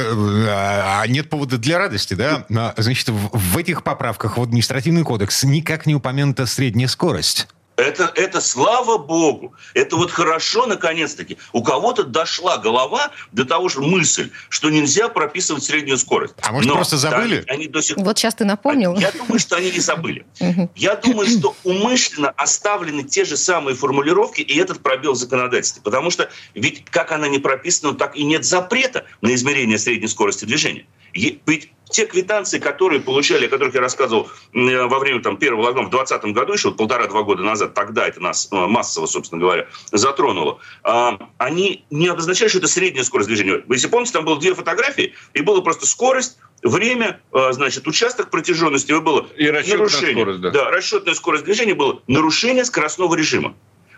а 1.01 1.07
нет 1.07 1.31
повода 1.31 1.59
для 1.59 1.79
радости, 1.79 2.15
да? 2.15 2.47
А, 2.55 2.75
значит, 2.77 3.09
в 3.09 3.59
этих 3.59 3.83
поправках 3.83 4.39
в 4.39 4.43
административный 4.43 5.03
кодекс 5.03 5.43
никак 5.45 5.87
не 5.87 5.95
упомянута 5.95 6.47
средняя 6.47 6.89
скорость. 6.89 7.49
Это, 7.77 8.11
это 8.15 8.41
слава 8.41 8.97
богу. 8.97 9.55
Это 9.75 9.97
вот 9.97 10.11
хорошо, 10.11 10.67
наконец-таки. 10.67 11.37
У 11.53 11.63
кого-то 11.63 12.05
дошла 12.05 12.57
голова 12.57 13.11
до 13.33 13.45
того 13.45 13.69
же 13.69 13.81
мысль, 13.81 14.31
что 14.49 14.71
нельзя 14.71 15.09
прописывать 15.09 15.63
среднюю 15.63 15.99
скорость. 15.99 16.35
А 16.43 16.53
может, 16.53 16.69
Но 16.69 16.77
просто 16.77 16.97
забыли? 16.97 17.45
Да, 17.47 17.53
они 17.53 17.69
до 17.69 17.83
сих... 17.83 17.97
Вот 17.99 18.19
сейчас 18.19 18.35
ты 18.35 18.45
напомнил. 18.45 18.97
Я 18.97 19.13
думаю, 19.13 19.39
что 19.39 19.57
они 19.57 19.71
не 19.71 19.81
забыли. 19.81 20.25
Я 20.75 20.97
думаю, 20.97 21.29
что 21.29 21.55
умышленно 21.65 22.31
оставлены 22.31 23.03
те 23.03 23.25
же 23.25 23.37
самые 23.37 23.77
формулировки 23.77 24.41
и 24.41 24.59
этот 24.59 24.81
пробел 24.83 25.13
в 25.13 25.17
законодательстве. 25.17 25.83
Потому 25.83 26.11
что 26.11 26.31
ведь 26.55 26.85
как 26.87 27.13
она 27.13 27.29
не 27.29 27.39
прописана, 27.39 27.95
так 27.95 28.17
и 28.17 28.25
нет 28.25 28.45
запрета 28.45 29.05
на 29.21 29.35
измерение 29.35 29.79
средней 29.79 30.09
скорости 30.09 30.45
движения. 30.45 30.87
Ведь 31.17 31.73
те 31.89 32.07
квитанции, 32.07 32.59
которые 32.59 33.01
получали, 33.01 33.47
о 33.47 33.49
которых 33.49 33.75
я 33.75 33.81
рассказывал 33.81 34.29
во 34.53 34.99
время 34.99 35.23
там, 35.23 35.37
первого 35.37 35.67
локдауна 35.67 35.89
в 35.89 35.91
2020 35.91 36.35
году, 36.35 36.53
еще 36.53 36.69
вот 36.69 36.77
полтора-два 36.77 37.23
года 37.23 37.43
назад, 37.43 37.75
тогда 37.75 38.07
это 38.07 38.21
нас 38.21 38.49
э, 38.51 38.57
массово, 38.57 39.07
собственно 39.07 39.41
говоря, 39.41 39.69
затронуло, 39.93 40.59
а, 40.83 41.19
они 41.39 41.85
не 41.91 42.09
обозначали, 42.09 42.49
что 42.49 42.59
это 42.59 42.67
средняя 42.67 43.05
скорость 43.05 43.29
движения. 43.29 43.63
Вы 43.67 43.77
если 43.77 43.89
помните, 43.89 44.13
там 44.13 44.25
было 44.25 44.39
две 44.39 44.55
фотографии, 44.55 45.15
и 45.33 45.43
было 45.43 45.61
просто 45.61 45.87
скорость, 45.87 46.39
время, 46.63 47.21
э, 47.33 47.53
значит, 47.53 47.87
участок 47.87 48.31
протяженности, 48.31 48.91
и 48.91 49.01
было 49.01 49.29
и 49.37 49.51
нарушение. 49.51 50.17
Скорость, 50.17 50.41
да. 50.41 50.51
да, 50.51 50.71
расчетная 50.71 51.15
скорость 51.15 51.45
движения 51.45 51.75
было 51.75 52.03
нарушение 52.09 52.65
скоростного 52.65 53.15
режима. 53.15 53.55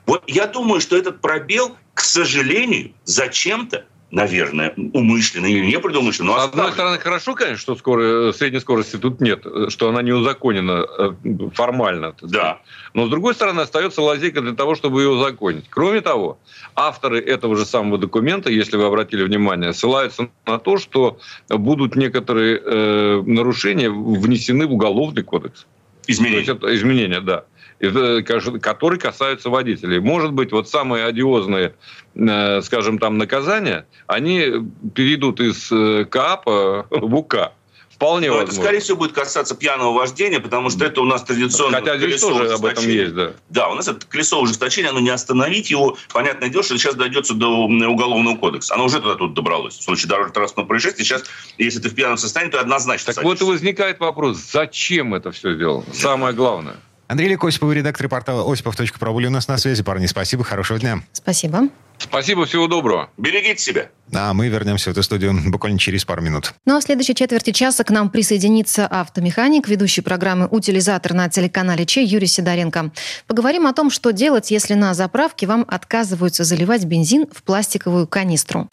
Вот 0.07 0.25
я 0.27 0.47
думаю, 0.47 0.81
что 0.81 0.97
этот 0.97 1.21
пробел, 1.21 1.77
к 1.95 2.01
сожалению, 2.01 2.93
зачем-то 3.05 3.87
наверное, 4.11 4.73
умышленно 4.95 5.47
или 5.47 5.67
непредумышленно. 5.67 6.33
Но 6.33 6.41
С 6.41 6.45
одной 6.45 6.73
стороны, 6.73 6.99
хорошо, 6.99 7.35
конечно, 7.35 7.59
что 7.59 7.77
скоро, 7.77 8.33
средней 8.33 8.61
скорости 8.61 8.97
тут 8.97 9.21
нет, 9.21 9.45
что 9.69 9.89
она 9.89 10.03
не 10.03 10.13
узаконена 10.13 10.87
э, 10.99 11.13
формально. 11.55 12.15
Да. 12.23 12.61
Но, 12.95 13.07
с 13.07 13.11
другой 13.11 13.35
стороны, 13.35 13.61
остается 13.61 14.01
лазейка 14.01 14.41
для 14.41 14.55
того, 14.55 14.75
чтобы 14.75 15.03
ее 15.03 15.11
узаконить. 15.11 15.67
Кроме 15.69 16.01
того, 16.01 16.39
авторы 16.75 17.21
этого 17.21 17.57
же 17.57 17.67
самого 17.67 17.99
документа, 17.99 18.51
если 18.51 18.77
вы 18.77 18.85
обратили 18.85 19.23
внимание, 19.25 19.75
ссылаются 19.75 20.29
на 20.47 20.59
то, 20.59 20.79
что 20.79 21.19
будут 21.49 21.95
некоторые 21.97 22.61
э, 22.65 23.23
нарушения 23.27 23.91
внесены 23.91 24.67
в 24.67 24.73
Уголовный 24.73 25.23
кодекс. 25.23 25.67
Изменения. 26.09 26.45
То 26.45 26.51
есть 26.53 26.63
это 26.63 26.75
изменения, 26.75 27.21
да 27.21 27.45
которые 27.81 28.99
касаются 28.99 29.51
водителей. 29.51 30.01
Может 30.01 30.33
быть, 30.33 30.53
вот 30.53 30.69
самые 30.69 31.05
одиозные, 31.05 31.75
э, 32.15 32.61
скажем, 32.63 32.99
там 32.99 33.19
наказания, 33.19 33.87
они 34.07 34.47
перейдут 34.95 35.41
из 35.41 35.71
э, 35.71 36.05
КАПа 36.05 36.87
в 36.91 37.15
УК. 37.15 37.53
Вполне 37.99 38.29
Но 38.29 38.35
возможно. 38.35 38.53
это, 38.53 38.63
скорее 38.63 38.79
всего, 38.79 38.97
будет 38.99 39.11
касаться 39.11 39.57
пьяного 39.57 39.93
вождения, 39.93 40.39
потому 40.39 40.71
что 40.71 40.85
это 40.85 41.01
у 41.01 41.05
нас 41.05 41.25
традиционно 41.25 41.79
Хотя 41.81 41.99
здесь 41.99 42.21
тоже 42.21 42.53
об 42.53 42.65
этом 42.65 42.87
есть, 42.87 43.13
да. 43.13 43.33
Да, 43.49 43.69
у 43.71 43.75
нас 43.75 43.89
это 43.89 44.07
колесо 44.07 44.41
ужесточения, 44.41 44.91
оно 44.91 45.01
не 45.01 45.11
остановить 45.11 45.69
его, 45.73 45.97
понятное 46.13 46.49
дело, 46.49 46.63
что 46.63 46.79
сейчас 46.79 46.95
дойдется 46.95 47.35
до 47.35 47.49
Уголовного 47.65 48.37
кодекса. 48.37 48.75
Оно 48.75 48.85
уже 48.85 49.01
туда 49.01 49.17
тут 49.17 49.35
добралось. 49.35 49.77
В 49.79 49.83
случае 49.83 50.09
дорожно-транспортного 50.11 50.69
происшествия 50.69 51.05
сейчас, 51.05 51.25
если 51.59 51.81
ты 51.81 51.89
в 51.89 51.95
пьяном 51.97 52.19
состоянии, 52.19 52.53
то 52.53 52.61
однозначно 52.61 53.07
Так 53.07 53.17
садишься. 53.17 53.45
вот 53.45 53.49
и 53.49 53.53
возникает 53.53 53.99
вопрос, 53.99 54.39
зачем 54.53 55.13
это 55.17 55.33
все 55.33 55.57
сделано? 55.57 55.85
Самое 55.93 56.33
главное. 56.35 56.77
Андрей 57.09 57.31
Лекосипов, 57.31 57.73
редактор 57.73 58.07
портала 58.09 58.51
осипов.про 58.51 59.13
были 59.13 59.27
у 59.27 59.31
нас 59.31 59.49
на 59.49 59.57
связи. 59.57 59.83
Парни, 59.83 60.07
спасибо, 60.07 60.45
хорошего 60.45 60.79
дня. 60.79 61.03
Спасибо. 61.13 61.69
Спасибо, 61.97 62.45
всего 62.45 62.69
доброго. 62.69 63.09
Берегите 63.17 63.61
себя. 63.61 63.89
А 64.15 64.35
мы 64.35 64.49
вернемся 64.49 64.91
в 64.91 64.93
эту 64.93 65.03
студию 65.03 65.35
буквально 65.47 65.79
через 65.79 66.05
пару 66.05 66.21
минут. 66.21 66.53
Ну 66.67 66.77
а 66.77 66.81
в 66.81 66.83
следующей 66.83 67.15
четверти 67.15 67.51
часа 67.51 67.83
к 67.83 67.91
нам 67.91 68.11
присоединится 68.11 68.87
автомеханик, 68.87 69.69
ведущий 69.69 70.03
программы 70.03 70.47
«Утилизатор» 70.51 71.15
на 71.15 71.29
телеканале 71.31 71.87
Че 71.87 72.05
Юрий 72.05 72.27
Сидоренко. 72.27 72.93
Поговорим 73.27 73.67
о 73.67 73.73
том, 73.73 73.91
что 73.91 74.13
делать, 74.13 74.51
если 74.51 74.75
на 74.75 74.93
заправке 74.93 75.47
вам 75.47 75.65
отказываются 75.67 76.45
заливать 76.45 76.85
бензин 76.85 77.27
в 77.33 77.43
пластиковую 77.43 78.07
канистру. 78.07 78.69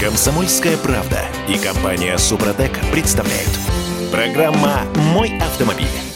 Комсомольская 0.00 0.76
правда 0.76 1.20
и 1.48 1.56
компания 1.56 2.18
«Супротек» 2.18 2.72
представляют. 2.90 3.50
Программа 4.10 4.82
«Мой 5.14 5.38
автомобиль». 5.38 6.09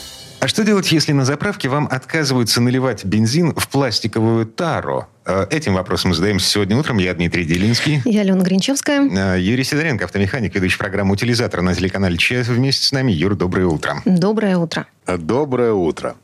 А 0.44 0.48
что 0.48 0.62
делать, 0.62 0.92
если 0.92 1.12
на 1.12 1.24
заправке 1.24 1.70
вам 1.70 1.88
отказываются 1.90 2.60
наливать 2.60 3.02
бензин 3.02 3.54
в 3.54 3.66
пластиковую 3.66 4.44
тару? 4.44 5.06
Э, 5.24 5.46
этим 5.48 5.72
вопросом 5.72 6.12
задаемся 6.12 6.46
сегодня 6.46 6.76
утром. 6.76 6.98
Я 6.98 7.14
Дмитрий 7.14 7.46
Делинский. 7.46 8.02
Я 8.04 8.20
Алена 8.20 8.44
Гринчевская. 8.44 9.08
Э, 9.08 9.40
Юрий 9.40 9.64
Сидоренко, 9.64 10.04
автомеханик, 10.04 10.54
ведущий 10.54 10.76
программу 10.76 11.14
«Утилизатор» 11.14 11.62
на 11.62 11.74
телеканале 11.74 12.18
ЧС. 12.18 12.48
Вместе 12.48 12.84
с 12.84 12.92
нами. 12.92 13.10
Юр, 13.10 13.36
доброе 13.36 13.68
утро. 13.68 14.02
Доброе 14.04 14.58
утро. 14.58 14.84
Доброе 15.06 15.72
утро. 15.72 16.14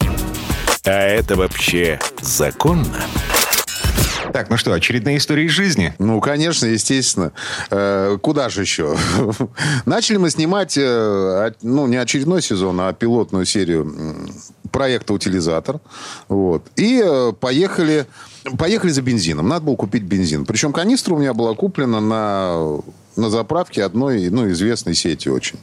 А 0.84 0.90
это 0.90 1.36
вообще 1.36 1.98
законно? 2.20 3.00
Так, 4.32 4.50
ну 4.50 4.56
что, 4.56 4.72
очередная 4.72 5.16
история 5.16 5.44
из 5.44 5.50
жизни? 5.50 5.94
Ну, 5.98 6.20
конечно, 6.20 6.66
естественно. 6.66 7.32
Э, 7.70 8.18
куда 8.20 8.48
же 8.48 8.62
еще? 8.62 8.96
Начали 9.86 10.18
мы 10.18 10.30
снимать, 10.30 10.76
э, 10.78 11.52
ну, 11.62 11.86
не 11.86 11.96
очередной 11.96 12.42
сезон, 12.42 12.80
а 12.80 12.92
пилотную 12.92 13.44
серию 13.44 14.30
проекта 14.70 15.14
«Утилизатор». 15.14 15.80
Вот. 16.28 16.64
И 16.76 17.02
э, 17.04 17.32
поехали, 17.32 18.06
поехали 18.56 18.90
за 18.90 19.02
бензином. 19.02 19.48
Надо 19.48 19.66
было 19.66 19.76
купить 19.76 20.02
бензин. 20.02 20.44
Причем 20.46 20.72
канистра 20.72 21.14
у 21.14 21.18
меня 21.18 21.34
была 21.34 21.54
куплена 21.54 22.00
на, 22.00 22.80
на 23.16 23.30
заправке 23.30 23.82
одной 23.82 24.28
ну, 24.30 24.48
известной 24.50 24.94
сети 24.94 25.28
очень 25.28 25.58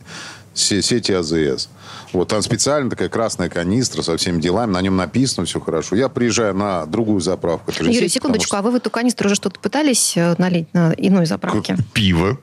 сети 0.57 1.11
АЗС. 1.11 1.69
Вот 2.13 2.29
там 2.29 2.41
специально 2.41 2.89
такая 2.89 3.09
красная 3.09 3.49
канистра 3.49 4.01
со 4.01 4.17
всеми 4.17 4.41
делами, 4.41 4.71
на 4.71 4.81
нем 4.81 4.95
написано 4.95 5.45
все 5.45 5.59
хорошо. 5.59 5.95
Я 5.95 6.09
приезжаю 6.09 6.53
на 6.55 6.85
другую 6.85 7.19
заправку. 7.21 7.71
Юрий, 7.79 7.93
сеть, 7.93 8.13
секундочку, 8.13 8.47
что... 8.47 8.57
а 8.57 8.61
вы 8.61 8.71
в 8.71 8.75
эту 8.75 8.89
канистру 8.89 9.27
уже 9.27 9.35
что-то 9.35 9.59
пытались 9.59 10.15
э, 10.15 10.35
налить 10.37 10.73
на 10.73 10.93
иной 10.97 11.25
заправке? 11.25 11.77
Пиво. 11.93 12.39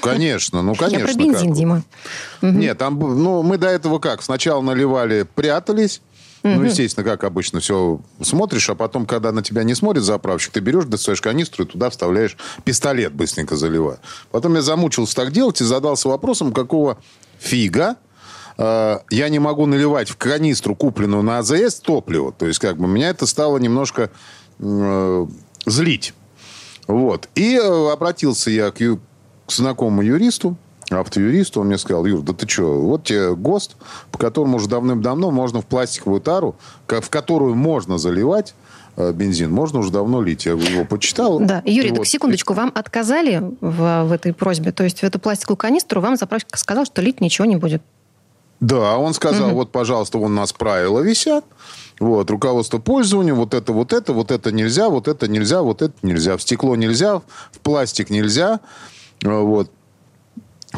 Конечно, 0.00 0.62
ну 0.62 0.74
конечно. 0.74 0.98
Я 1.06 1.06
про 1.06 1.14
бензин, 1.14 1.52
Дима. 1.52 1.82
Нет, 2.42 2.78
там, 2.78 2.98
ну, 2.98 3.42
мы 3.42 3.58
до 3.58 3.68
этого 3.68 3.98
как? 3.98 4.22
Сначала 4.22 4.60
наливали, 4.60 5.26
прятались, 5.34 6.00
ну, 6.44 6.62
естественно, 6.62 7.04
как 7.04 7.24
обычно, 7.24 7.60
все 7.60 8.00
смотришь, 8.20 8.68
а 8.68 8.74
потом, 8.74 9.06
когда 9.06 9.32
на 9.32 9.42
тебя 9.42 9.64
не 9.64 9.74
смотрит 9.74 10.02
заправщик, 10.02 10.52
ты 10.52 10.60
берешь, 10.60 10.84
достаешь 10.84 11.22
канистру 11.22 11.64
и 11.64 11.66
туда 11.66 11.88
вставляешь 11.88 12.36
пистолет, 12.64 13.14
быстренько 13.14 13.56
заливая. 13.56 13.98
Потом 14.30 14.54
я 14.54 14.60
замучился 14.60 15.16
так 15.16 15.32
делать 15.32 15.62
и 15.62 15.64
задался 15.64 16.06
вопросом, 16.08 16.52
какого 16.52 16.98
фига 17.44 17.96
э, 18.58 18.98
я 19.10 19.28
не 19.28 19.38
могу 19.38 19.66
наливать 19.66 20.08
в 20.08 20.16
канистру, 20.16 20.74
купленную 20.74 21.22
на 21.22 21.38
АЗС, 21.38 21.80
топливо. 21.80 22.32
То 22.32 22.46
есть, 22.46 22.58
как 22.58 22.76
бы, 22.76 22.86
меня 22.86 23.10
это 23.10 23.26
стало 23.26 23.58
немножко 23.58 24.10
э, 24.58 25.26
злить. 25.66 26.14
Вот. 26.86 27.28
И 27.34 27.56
э, 27.56 27.92
обратился 27.92 28.50
я 28.50 28.70
к, 28.70 28.80
ю, 28.80 29.00
к 29.46 29.52
знакомому 29.52 30.02
юристу, 30.02 30.56
автоюристу, 30.90 31.60
он 31.60 31.68
мне 31.68 31.78
сказал, 31.78 32.04
Юр, 32.04 32.22
да 32.22 32.32
ты 32.32 32.46
что, 32.48 32.78
вот 32.80 33.04
тебе 33.04 33.34
ГОСТ, 33.34 33.76
по 34.10 34.18
которому 34.18 34.56
уже 34.56 34.68
давным-давно 34.68 35.30
можно 35.30 35.60
в 35.60 35.66
пластиковую 35.66 36.20
тару, 36.20 36.56
в 36.86 37.08
которую 37.08 37.54
можно 37.54 37.98
заливать 37.98 38.54
бензин, 38.96 39.50
можно 39.50 39.80
уже 39.80 39.90
давно 39.90 40.22
лить. 40.22 40.46
Я 40.46 40.52
его 40.52 40.84
почитал. 40.84 41.40
Да, 41.40 41.62
Юрий, 41.64 41.90
вот. 41.90 42.00
так 42.00 42.06
секундочку, 42.06 42.54
вам 42.54 42.70
отказали 42.74 43.42
в, 43.60 44.04
в 44.04 44.12
этой 44.12 44.32
просьбе? 44.32 44.72
То 44.72 44.84
есть 44.84 45.00
в 45.00 45.02
эту 45.04 45.18
пластиковую 45.18 45.56
канистру 45.56 46.00
вам 46.00 46.16
заправщик 46.16 46.56
сказал, 46.56 46.84
что 46.84 47.02
лить 47.02 47.20
ничего 47.20 47.44
не 47.44 47.56
будет? 47.56 47.82
Да, 48.60 48.96
он 48.96 49.12
сказал, 49.14 49.48
угу. 49.48 49.56
вот, 49.56 49.72
пожалуйста, 49.72 50.18
вон 50.18 50.32
у 50.32 50.36
нас 50.36 50.52
правила 50.52 51.00
висят. 51.00 51.44
Вот, 52.00 52.30
руководство 52.30 52.78
пользования, 52.78 53.34
вот 53.34 53.54
это, 53.54 53.72
вот 53.72 53.92
это, 53.92 54.12
вот 54.12 54.30
это 54.30 54.50
нельзя, 54.50 54.88
вот 54.88 55.06
это 55.06 55.28
нельзя, 55.28 55.62
вот 55.62 55.82
это 55.82 55.94
нельзя. 56.02 56.36
В 56.36 56.42
стекло 56.42 56.74
нельзя, 56.74 57.20
в 57.52 57.58
пластик 57.62 58.10
нельзя. 58.10 58.60
Вот 59.22 59.70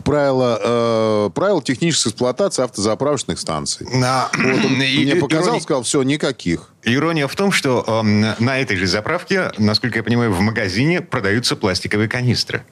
правила, 0.04 0.58
э, 0.62 1.30
правила 1.34 1.62
технической 1.62 2.12
эксплуатации 2.12 2.62
автозаправочных 2.62 3.38
станций. 3.38 3.86
На... 3.92 4.28
Вот 4.36 4.64
он 4.64 4.72
мне 4.76 5.16
показал, 5.16 5.46
ирония... 5.46 5.60
сказал, 5.60 5.82
все, 5.82 6.02
никаких. 6.02 6.70
Ирония 6.82 7.26
в 7.26 7.34
том, 7.36 7.52
что 7.52 7.84
э, 7.86 8.02
на 8.42 8.58
этой 8.58 8.76
же 8.76 8.86
заправке, 8.86 9.52
насколько 9.58 9.98
я 9.98 10.02
понимаю, 10.02 10.32
в 10.32 10.40
магазине 10.40 11.00
продаются 11.00 11.56
пластиковые 11.56 12.08
канистры. 12.08 12.64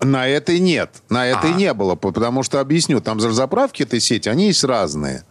На 0.00 0.28
этой 0.28 0.58
нет. 0.58 0.90
На 1.08 1.26
этой 1.26 1.52
а. 1.52 1.54
не 1.54 1.72
было. 1.72 1.94
Потому 1.94 2.42
что, 2.42 2.60
объясню, 2.60 3.00
там 3.00 3.18
заправки 3.18 3.82
этой 3.82 3.98
сети, 4.00 4.28
они 4.28 4.48
есть 4.48 4.62
разные. 4.62 5.24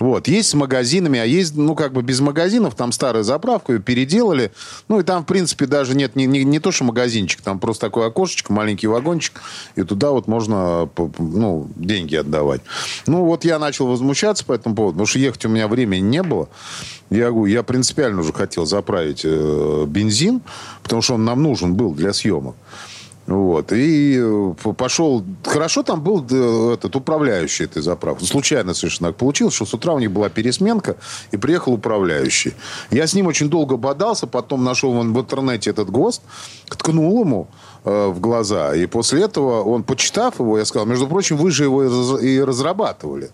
Вот. 0.00 0.26
Есть 0.26 0.50
с 0.50 0.54
магазинами, 0.54 1.20
а 1.20 1.24
есть, 1.24 1.54
ну, 1.56 1.76
как 1.76 1.92
бы 1.92 2.02
без 2.02 2.18
магазинов. 2.18 2.74
Там 2.74 2.90
старая 2.90 3.22
заправка, 3.22 3.74
ее 3.74 3.78
переделали. 3.78 4.50
Ну, 4.88 4.98
и 4.98 5.04
там, 5.04 5.22
в 5.22 5.26
принципе, 5.26 5.66
даже 5.66 5.94
нет 5.94 6.16
не, 6.16 6.26
не, 6.26 6.42
не 6.42 6.58
то, 6.58 6.72
что 6.72 6.82
магазинчик. 6.82 7.42
Там 7.42 7.60
просто 7.60 7.86
такое 7.86 8.08
окошечко, 8.08 8.52
маленький 8.52 8.88
вагончик. 8.88 9.40
И 9.76 9.84
туда 9.84 10.10
вот 10.10 10.26
можно, 10.26 10.88
ну, 11.18 11.68
деньги 11.76 12.16
отдавать. 12.16 12.62
Ну, 13.06 13.24
вот 13.24 13.44
я 13.44 13.60
начал 13.60 13.86
возмущаться 13.86 14.44
по 14.44 14.52
этому 14.52 14.74
поводу. 14.74 14.94
Потому 14.94 15.06
что 15.06 15.20
ехать 15.20 15.44
у 15.44 15.48
меня 15.48 15.68
времени 15.68 16.00
не 16.00 16.24
было. 16.24 16.48
Я 17.08 17.30
говорю, 17.30 17.46
я 17.46 17.62
принципиально 17.62 18.20
уже 18.22 18.32
хотел 18.32 18.66
заправить 18.66 19.20
э, 19.22 19.84
бензин. 19.86 20.40
Потому 20.82 21.02
что 21.02 21.14
он 21.14 21.24
нам 21.24 21.40
нужен 21.40 21.74
был 21.74 21.94
для 21.94 22.12
съемок. 22.12 22.56
Вот. 23.28 23.72
И 23.72 24.18
э, 24.18 24.72
пошел... 24.72 25.22
Хорошо 25.44 25.82
там 25.82 26.00
был 26.00 26.24
э, 26.30 26.72
этот 26.72 26.96
управляющий 26.96 27.64
этой 27.64 27.82
заправки. 27.82 28.24
Случайно 28.24 28.72
совершенно 28.72 29.10
так 29.10 29.16
получилось, 29.16 29.54
что 29.54 29.66
с 29.66 29.74
утра 29.74 29.92
у 29.92 29.98
них 29.98 30.10
была 30.10 30.30
пересменка, 30.30 30.96
и 31.30 31.36
приехал 31.36 31.74
управляющий. 31.74 32.54
Я 32.90 33.06
с 33.06 33.12
ним 33.12 33.26
очень 33.26 33.50
долго 33.50 33.76
бодался, 33.76 34.26
потом 34.26 34.64
нашел 34.64 34.92
в 34.92 35.20
интернете 35.20 35.68
этот 35.68 35.90
ГОСТ, 35.90 36.22
ткнул 36.70 37.20
ему 37.20 37.48
э, 37.84 38.08
в 38.08 38.18
глаза. 38.18 38.74
И 38.74 38.86
после 38.86 39.24
этого 39.24 39.62
он, 39.62 39.82
почитав 39.82 40.40
его, 40.40 40.56
я 40.56 40.64
сказал, 40.64 40.86
между 40.86 41.06
прочим, 41.06 41.36
вы 41.36 41.50
же 41.50 41.64
его 41.64 41.84
и 42.18 42.40
разрабатывали 42.40 43.30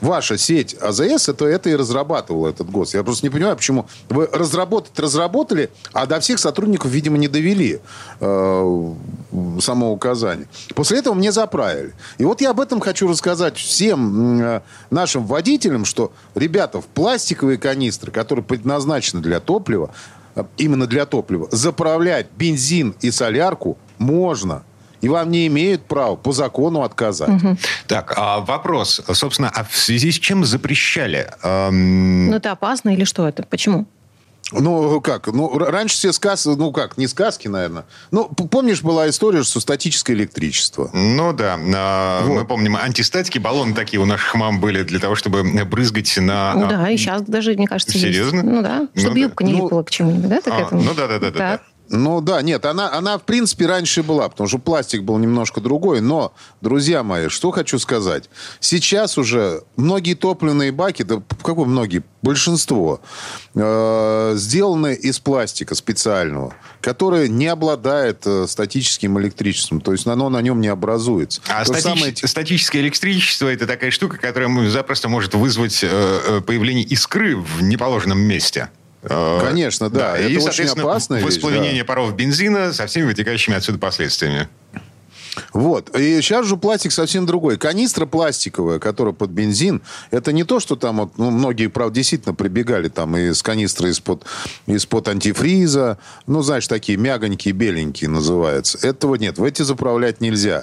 ваша 0.00 0.38
сеть 0.38 0.76
АЗС 0.80 1.28
это, 1.28 1.46
это 1.46 1.70
и 1.70 1.74
разрабатывала 1.76 2.48
этот 2.48 2.70
ГОСТ. 2.70 2.94
Я 2.94 3.04
просто 3.04 3.26
не 3.26 3.30
понимаю, 3.30 3.56
почему 3.56 3.86
вы 4.08 4.26
разработать 4.26 4.98
разработали, 4.98 5.70
а 5.92 6.06
до 6.06 6.20
всех 6.20 6.38
сотрудников, 6.38 6.90
видимо, 6.90 7.18
не 7.18 7.28
довели 7.28 7.80
э, 8.20 8.94
само 9.60 9.92
указание. 9.92 10.46
После 10.74 10.98
этого 10.98 11.14
мне 11.14 11.32
заправили. 11.32 11.94
И 12.18 12.24
вот 12.24 12.40
я 12.40 12.50
об 12.50 12.60
этом 12.60 12.80
хочу 12.80 13.08
рассказать 13.08 13.56
всем 13.56 14.40
э, 14.40 14.60
нашим 14.90 15.26
водителям, 15.26 15.84
что, 15.84 16.12
ребята, 16.34 16.80
в 16.80 16.86
пластиковые 16.86 17.58
канистры, 17.58 18.12
которые 18.12 18.44
предназначены 18.44 19.22
для 19.22 19.40
топлива, 19.40 19.90
э, 20.34 20.44
именно 20.56 20.86
для 20.86 21.06
топлива, 21.06 21.48
заправлять 21.50 22.28
бензин 22.36 22.94
и 23.00 23.10
солярку 23.10 23.78
можно 23.98 24.62
и 25.00 25.08
вам 25.08 25.30
не 25.30 25.46
имеют 25.46 25.86
права 25.86 26.16
по 26.16 26.32
закону 26.32 26.82
отказать. 26.82 27.42
Угу. 27.42 27.56
Так, 27.86 28.14
а 28.16 28.40
вопрос, 28.40 29.00
собственно, 29.12 29.50
а 29.54 29.64
в 29.64 29.76
связи 29.76 30.10
с 30.10 30.16
чем 30.16 30.44
запрещали? 30.44 31.30
Эм... 31.42 32.30
Ну, 32.30 32.36
это 32.36 32.52
опасно 32.52 32.90
или 32.90 33.04
что 33.04 33.28
это? 33.28 33.42
Почему? 33.44 33.86
Ну, 34.50 35.00
как? 35.02 35.26
Ну, 35.26 35.58
раньше 35.58 35.94
все 35.94 36.12
сказки, 36.12 36.48
ну 36.48 36.72
как, 36.72 36.96
не 36.96 37.06
сказки, 37.06 37.48
наверное. 37.48 37.84
Ну, 38.10 38.28
помнишь, 38.28 38.82
была 38.82 39.08
история, 39.08 39.42
что 39.42 39.60
статическое 39.60 40.16
электричество. 40.16 40.90
Ну, 40.94 41.34
да. 41.34 41.58
А, 41.74 42.22
вот. 42.24 42.34
Мы 42.34 42.44
помним, 42.46 42.76
антистатики, 42.76 43.38
баллоны 43.38 43.74
такие 43.74 44.00
у 44.00 44.06
наших 44.06 44.34
мам 44.34 44.58
были 44.60 44.84
для 44.84 45.00
того, 45.00 45.16
чтобы 45.16 45.42
брызгать 45.64 46.16
на... 46.16 46.54
Ну, 46.54 46.66
да, 46.66 46.88
и 46.88 46.96
сейчас 46.96 47.22
даже, 47.22 47.52
мне 47.54 47.66
кажется, 47.66 47.98
Серьезно? 47.98 48.36
Есть. 48.36 48.48
Ну, 48.48 48.62
да, 48.62 48.88
чтобы 48.94 49.16
ну, 49.16 49.22
юбка 49.22 49.44
да. 49.44 49.50
не 49.50 49.56
липла 49.56 49.76
ну, 49.76 49.84
к 49.84 49.90
чему-нибудь, 49.90 50.28
да? 50.30 50.40
Так 50.40 50.72
а, 50.72 50.74
Ну, 50.74 50.94
да, 50.94 51.06
да, 51.06 51.18
да, 51.18 51.30
да. 51.30 51.60
Ну 51.90 52.20
да, 52.20 52.42
нет, 52.42 52.66
она, 52.66 52.92
она 52.92 53.18
в 53.18 53.22
принципе 53.22 53.66
раньше 53.66 54.02
была, 54.02 54.28
потому 54.28 54.46
что 54.46 54.58
пластик 54.58 55.02
был 55.02 55.16
немножко 55.18 55.60
другой. 55.60 56.00
Но, 56.00 56.34
друзья 56.60 57.02
мои, 57.02 57.28
что 57.28 57.50
хочу 57.50 57.78
сказать. 57.78 58.28
Сейчас 58.60 59.16
уже 59.16 59.62
многие 59.76 60.14
топливные 60.14 60.70
баки, 60.70 61.02
да 61.02 61.22
какой 61.42 61.66
многие, 61.66 62.02
большинство, 62.20 63.00
э, 63.54 64.32
сделаны 64.36 64.94
из 64.94 65.18
пластика 65.18 65.74
специального, 65.74 66.54
который 66.80 67.28
не 67.28 67.46
обладает 67.46 68.26
э, 68.26 68.46
статическим 68.46 69.18
электричеством. 69.18 69.80
То 69.80 69.92
есть 69.92 70.06
оно 70.06 70.28
на 70.28 70.42
нем 70.42 70.60
не 70.60 70.68
образуется. 70.68 71.40
А 71.48 71.64
статич... 71.64 71.82
самое... 71.82 72.14
статическое 72.16 72.82
электричество 72.82 73.48
это 73.48 73.66
такая 73.66 73.90
штука, 73.90 74.18
которая 74.18 74.68
запросто 74.68 75.08
может 75.08 75.34
вызвать 75.34 75.82
э, 75.82 75.88
э 75.88 76.40
появление 76.40 76.84
искры 76.84 77.36
в 77.36 77.62
неположенном 77.62 78.18
месте. 78.18 78.68
Э, 79.02 79.40
Конечно, 79.42 79.90
да. 79.90 80.12
да. 80.12 80.18
Это 80.18 80.28
и, 80.28 80.36
очень 80.38 80.66
опасно. 80.66 81.20
Воспламенение 81.20 81.82
да. 81.82 81.86
паров 81.86 82.14
бензина 82.14 82.72
со 82.72 82.86
всеми 82.86 83.06
вытекающими 83.06 83.56
отсюда 83.56 83.78
последствиями. 83.78 84.48
Вот. 85.52 85.96
И 85.96 86.20
сейчас 86.20 86.46
же 86.46 86.56
пластик 86.56 86.92
совсем 86.92 87.26
другой. 87.26 87.58
Канистра 87.58 88.06
пластиковая, 88.06 88.78
которая 88.78 89.14
под 89.14 89.30
бензин, 89.30 89.82
это 90.10 90.32
не 90.32 90.44
то, 90.44 90.60
что 90.60 90.76
там 90.76 90.98
вот, 90.98 91.18
ну, 91.18 91.30
многие, 91.30 91.68
правда, 91.68 91.96
действительно 91.96 92.34
прибегали 92.34 92.88
там 92.88 93.16
из 93.16 93.42
канистры 93.42 93.90
из-под 93.90 94.24
из 94.66 94.86
антифриза. 95.06 95.98
Ну, 96.26 96.42
знаешь, 96.42 96.66
такие 96.66 96.98
мягонькие, 96.98 97.52
беленькие 97.52 98.10
называются. 98.10 98.78
Этого 98.86 99.14
нет. 99.14 99.38
В 99.38 99.44
эти 99.44 99.62
заправлять 99.62 100.20
нельзя 100.20 100.62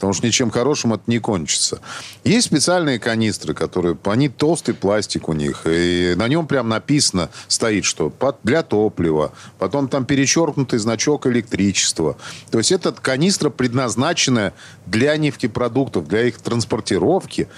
потому 0.00 0.14
что 0.14 0.26
ничем 0.26 0.50
хорошим 0.50 0.94
это 0.94 1.02
не 1.08 1.18
кончится. 1.18 1.80
Есть 2.24 2.46
специальные 2.46 2.98
канистры, 2.98 3.52
которые, 3.52 3.98
они 4.04 4.30
толстый 4.30 4.72
пластик 4.72 5.28
у 5.28 5.34
них, 5.34 5.66
и 5.66 6.14
на 6.16 6.26
нем 6.26 6.46
прям 6.46 6.70
написано, 6.70 7.28
стоит, 7.48 7.84
что 7.84 8.10
для 8.42 8.62
топлива, 8.62 9.32
потом 9.58 9.88
там 9.88 10.06
перечеркнутый 10.06 10.78
значок 10.78 11.26
электричества. 11.26 12.16
То 12.50 12.56
есть 12.56 12.72
эта 12.72 12.92
канистра 12.92 13.50
предназначена 13.50 14.54
для 14.86 15.14
нефтепродуктов, 15.18 16.08
для 16.08 16.22
их 16.22 16.38
транспортировки, 16.38 17.48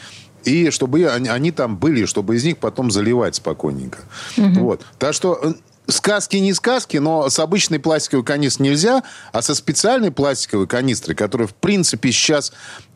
и 0.42 0.70
чтобы 0.70 1.08
они, 1.08 1.28
они 1.28 1.52
там 1.52 1.76
были, 1.76 2.06
чтобы 2.06 2.34
из 2.34 2.42
них 2.42 2.58
потом 2.58 2.90
заливать 2.90 3.36
спокойненько. 3.36 4.00
Угу. 4.36 4.60
Вот. 4.60 4.84
Так 4.98 5.14
что 5.14 5.38
э, 5.40 5.52
сказки 5.88 6.36
не 6.36 6.52
сказки, 6.54 6.96
но 6.96 7.28
с 7.28 7.38
обычной 7.38 7.78
пластиковой 7.78 8.24
канистрой 8.24 8.68
нельзя, 8.68 9.02
а 9.32 9.42
со 9.42 9.54
специальной 9.54 10.10
пластиковой 10.10 10.66
канистрой, 10.66 11.16
которая, 11.16 11.48
в 11.48 11.54
принципе, 11.54 12.12
сейчас 12.12 12.52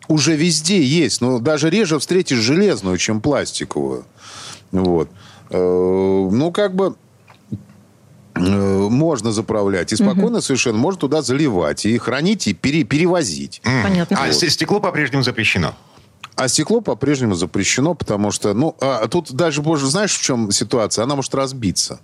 уже 0.09 0.37
везде 0.37 0.83
есть. 0.83 1.21
Но 1.21 1.39
даже 1.39 1.71
реже 1.71 1.99
встретишь 1.99 2.39
железную, 2.39 2.99
чем 2.99 3.21
пластиковую. 3.21 4.05
Вот. 4.73 5.11
Э, 5.51 5.59
ну, 5.59 6.53
как 6.53 6.75
бы 6.75 6.97
э, 8.35 8.41
можно 8.41 9.33
заправлять. 9.33 9.93
И 9.93 9.97
спокойно 9.97 10.39
угу. 10.39 10.41
совершенно 10.41 10.79
можно 10.79 11.01
туда 11.01 11.23
заливать. 11.23 11.87
И 11.87 11.99
хранить, 11.99 12.47
и 12.47 12.55
пере, 12.55 12.85
перевозить. 12.85 13.61
Понятно. 13.83 14.17
А 14.21 14.27
вот. 14.27 14.35
стекло 14.35 14.81
по-прежнему 14.81 15.23
запрещено? 15.23 15.75
А 16.37 16.49
стекло 16.49 16.83
по-прежнему 16.83 17.35
запрещено, 17.35 17.95
потому 17.95 18.31
что, 18.31 18.53
ну, 18.53 18.77
а 18.81 19.09
тут 19.09 19.33
даже, 19.33 19.63
боже, 19.63 19.87
знаешь, 19.87 20.15
в 20.15 20.23
чем 20.23 20.53
ситуация? 20.53 21.05
Она 21.05 21.17
может 21.17 21.35
разбиться. 21.35 22.01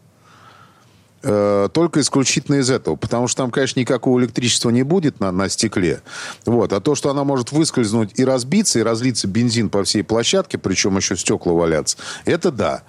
Э, 1.24 1.68
только 1.72 2.00
исключительно 2.00 2.56
из 2.56 2.70
этого. 2.70 2.96
Потому 2.96 3.28
что 3.28 3.42
там, 3.42 3.50
конечно, 3.50 3.78
никакого 3.78 4.18
электричества 4.20 4.70
не 4.70 4.82
будет 4.82 5.20
на, 5.20 5.30
на 5.30 5.48
стекле. 5.48 6.02
Вот. 6.44 6.72
А 6.72 6.80
то, 6.80 6.94
что 6.94 7.10
она 7.10 7.24
может 7.24 7.52
выскользнуть 7.52 8.18
и 8.18 8.24
разбиться, 8.24 8.80
и 8.80 8.82
разлиться 8.82 9.28
бензин 9.28 9.70
по 9.70 9.84
всей 9.84 10.02
площадке, 10.02 10.58
причем 10.58 10.96
еще 10.96 11.16
стекла 11.16 11.52
валяться, 11.52 11.96
это 12.24 12.50
да. 12.50 12.82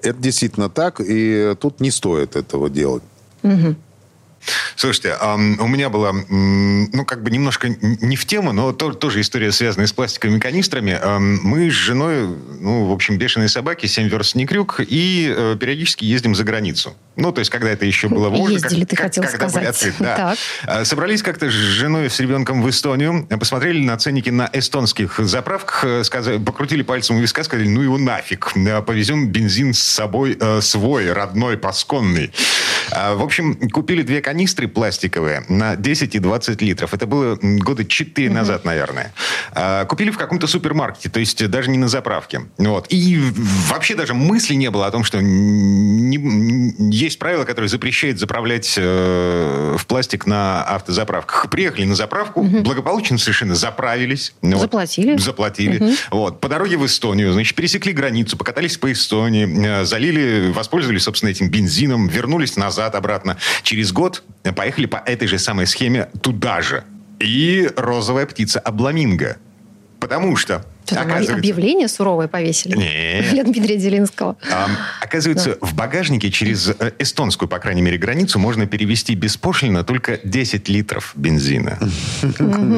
Это 0.00 0.18
действительно 0.18 0.70
так, 0.70 1.00
и 1.00 1.54
тут 1.60 1.80
не 1.80 1.90
стоит 1.90 2.36
этого 2.36 2.70
делать. 2.70 3.02
Угу. 3.42 3.74
Слушайте, 4.76 5.16
у 5.22 5.66
меня 5.66 5.88
была, 5.88 6.12
ну, 6.12 7.04
как 7.04 7.22
бы 7.22 7.30
немножко 7.30 7.68
не 7.68 8.16
в 8.16 8.24
тему, 8.26 8.52
но 8.52 8.72
тоже 8.72 9.20
история, 9.20 9.52
связанная 9.52 9.86
с 9.86 9.92
пластиковыми 9.92 10.38
канистрами. 10.38 10.98
Мы 11.18 11.70
с 11.70 11.74
женой, 11.74 12.28
ну, 12.60 12.86
в 12.86 12.92
общем, 12.92 13.18
бешеные 13.18 13.48
собаки, 13.48 13.86
семь 13.86 14.08
верст 14.08 14.34
не 14.34 14.46
крюк, 14.46 14.80
и 14.80 15.32
э, 15.36 15.56
периодически 15.58 16.04
ездим 16.04 16.34
за 16.34 16.44
границу. 16.44 16.94
Ну, 17.16 17.32
то 17.32 17.40
есть, 17.40 17.50
когда 17.50 17.70
это 17.70 17.84
еще 17.84 18.08
было 18.08 18.30
можно. 18.30 18.54
Ездили, 18.54 18.80
как, 18.80 18.90
ты 18.90 18.96
как, 18.96 19.06
хотел 19.06 19.24
когда 19.24 19.48
сказать. 19.48 19.68
Открыты, 19.68 19.96
да. 19.98 20.16
Так. 20.16 20.38
А, 20.66 20.84
собрались 20.84 21.22
как-то 21.22 21.50
с 21.50 21.52
женой, 21.52 22.08
с 22.08 22.20
ребенком 22.20 22.62
в 22.62 22.70
Эстонию, 22.70 23.26
посмотрели 23.40 23.84
на 23.84 23.96
ценники 23.96 24.30
на 24.30 24.48
эстонских 24.52 25.18
заправках, 25.18 25.84
э, 25.84 26.04
сказали, 26.04 26.38
покрутили 26.38 26.82
пальцем 26.82 27.16
у 27.16 27.20
виска, 27.20 27.42
сказали, 27.42 27.68
ну 27.68 27.82
его 27.82 27.98
нафиг, 27.98 28.52
повезем 28.86 29.28
бензин 29.28 29.74
с 29.74 29.82
собой 29.82 30.36
э, 30.40 30.60
свой, 30.60 31.12
родной, 31.12 31.58
пасконный. 31.58 32.32
А, 32.90 33.14
в 33.14 33.22
общем, 33.22 33.68
купили 33.70 34.02
две 34.02 34.20
канистры 34.28 34.68
пластиковые 34.68 35.46
на 35.48 35.74
10 35.74 36.14
и 36.14 36.18
20 36.18 36.60
литров. 36.60 36.92
Это 36.92 37.06
было 37.06 37.38
года 37.40 37.82
4 37.82 38.28
назад, 38.28 38.66
наверное. 38.66 39.14
А, 39.52 39.86
купили 39.86 40.10
в 40.10 40.18
каком-то 40.18 40.46
супермаркете, 40.46 41.08
то 41.08 41.18
есть 41.18 41.48
даже 41.48 41.70
не 41.70 41.78
на 41.78 41.88
заправке. 41.88 42.42
Вот. 42.58 42.88
И 42.90 43.18
вообще 43.68 43.94
даже 43.94 44.12
мысли 44.12 44.52
не 44.52 44.70
было 44.70 44.86
о 44.86 44.90
том, 44.90 45.02
что 45.02 45.22
не, 45.22 46.74
есть 46.94 47.18
правило, 47.18 47.44
которое 47.44 47.68
запрещает 47.68 48.18
заправлять 48.18 48.74
э, 48.76 49.76
в 49.78 49.86
пластик 49.86 50.26
на 50.26 50.62
автозаправках. 50.62 51.48
Приехали 51.48 51.86
на 51.86 51.94
заправку, 51.94 52.42
угу. 52.42 52.58
благополучно 52.58 53.16
совершенно 53.16 53.54
заправились. 53.54 54.34
Заплатили. 54.42 55.12
Вот, 55.12 55.20
заплатили. 55.20 55.82
Угу. 55.82 55.92
Вот. 56.10 56.40
По 56.42 56.50
дороге 56.50 56.76
в 56.76 56.84
Эстонию, 56.84 57.32
значит, 57.32 57.56
пересекли 57.56 57.94
границу, 57.94 58.36
покатались 58.36 58.76
по 58.76 58.92
Эстонии, 58.92 59.80
э, 59.80 59.84
залили, 59.86 60.52
воспользовались, 60.52 61.04
собственно, 61.04 61.30
этим 61.30 61.48
бензином, 61.48 62.08
вернулись 62.08 62.58
назад 62.58 62.94
обратно. 62.94 63.38
Через 63.62 63.90
год 63.90 64.17
поехали 64.56 64.86
по 64.86 64.96
этой 64.96 65.28
же 65.28 65.38
самой 65.38 65.66
схеме 65.66 66.08
туда 66.22 66.60
же. 66.60 66.84
И 67.20 67.70
розовая 67.76 68.26
птица 68.26 68.60
Обламинго. 68.60 69.38
Потому 70.00 70.36
что 70.36 70.64
что 70.94 71.00
оказывается... 71.00 71.34
объявление 71.34 71.88
суровое 71.88 72.28
повесили? 72.28 72.76
Нет. 72.76 73.30
Для 73.30 73.44
Дмитрия 73.44 73.76
Делинского. 73.76 74.36
А, 74.50 74.68
оказывается, 75.00 75.56
да. 75.60 75.66
в 75.66 75.74
багажнике 75.74 76.30
через 76.30 76.68
э, 76.68 76.92
эстонскую, 76.98 77.48
по 77.48 77.58
крайней 77.58 77.82
мере, 77.82 77.98
границу 77.98 78.38
можно 78.38 78.66
перевести 78.66 79.14
беспошлино 79.14 79.84
только 79.84 80.20
10 80.24 80.68
литров 80.68 81.12
бензина. 81.14 81.78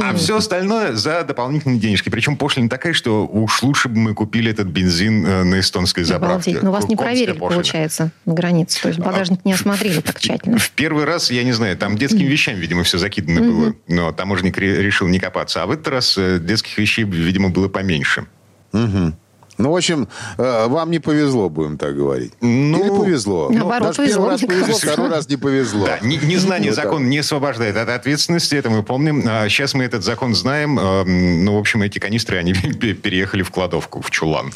А 0.03 0.15
все 0.15 0.37
остальное 0.37 0.95
за 0.95 1.23
дополнительные 1.25 1.79
денежки. 1.79 2.09
Причем 2.09 2.37
пошлина 2.37 2.69
такая, 2.69 2.93
что 2.93 3.27
уж 3.27 3.63
лучше 3.63 3.89
бы 3.89 3.99
мы 3.99 4.15
купили 4.15 4.51
этот 4.51 4.69
бензин 4.69 5.27
э, 5.27 5.45
на 5.45 5.61
эстонской 5.61 6.05
заправке. 6.05 6.59
Но 6.63 6.73
вас 6.73 6.89
не 6.89 6.97
проверили, 6.97 7.39
получается, 7.39 8.11
на 8.25 8.35
границе. 8.35 8.83
То 8.83 8.89
есть 8.89 9.01
багажник 9.01 9.45
не 9.45 9.53
осмотрели 9.53 10.01
так 10.01 10.19
тщательно. 10.21 10.59
В 10.59 10.71
первый 10.71 11.05
раз, 11.05 11.31
я 11.31 11.45
не 11.45 11.53
знаю, 11.53 11.77
там 11.77 11.97
детским 11.97 12.27
вещам, 12.27 12.57
видимо, 12.57 12.83
все 12.83 12.99
закидано 12.99 13.41
было. 13.41 13.75
Но 13.89 14.13
таможенник 14.13 14.59
решил 14.59 15.09
не 15.09 15.19
копаться. 15.19 15.63
А 15.63 15.67
в 15.67 15.71
этот 15.71 15.89
раз 15.89 16.17
э, 16.19 16.39
детских 16.41 16.77
вещей, 16.79 17.05
видимо, 17.05 17.51
было 17.51 17.69
поменьше 17.69 18.00
меньше. 18.01 18.27
Угу. 18.73 19.13
Ну, 19.59 19.73
в 19.73 19.77
общем, 19.77 20.09
э, 20.39 20.69
вам 20.69 20.91
не 20.91 21.01
повезло, 21.01 21.51
будем 21.51 21.77
так 21.77 21.95
говорить. 21.95 22.33
Ну, 22.41 22.81
Или 22.81 22.89
повезло. 22.89 23.51
Наоборот, 23.51 23.95
Даже 23.97 24.09
первый 24.09 24.31
раз 24.31 24.41
повезло, 24.41 24.75
второй 24.75 25.09
раз 25.11 25.29
не 25.29 25.37
повезло. 25.37 25.87
Да, 25.87 25.99
незнание 26.01 26.73
закона 26.73 27.05
не 27.05 27.19
освобождает 27.19 27.77
от 27.77 27.91
ответственности, 27.91 28.55
это 28.55 28.71
мы 28.71 28.83
помним. 28.83 29.23
Сейчас 29.49 29.75
а 29.75 29.79
мы 29.79 29.85
этот 29.85 30.03
закон 30.03 30.35
знаем. 30.35 30.79
Э, 30.79 31.05
ну, 31.05 31.57
в 31.57 31.59
общем, 31.59 31.83
эти 31.83 31.99
канистры, 31.99 32.39
они 32.39 32.55
переехали 33.03 33.43
в 33.43 33.51
кладовку, 33.51 34.01
в 34.01 34.11
чулан. 34.11 34.51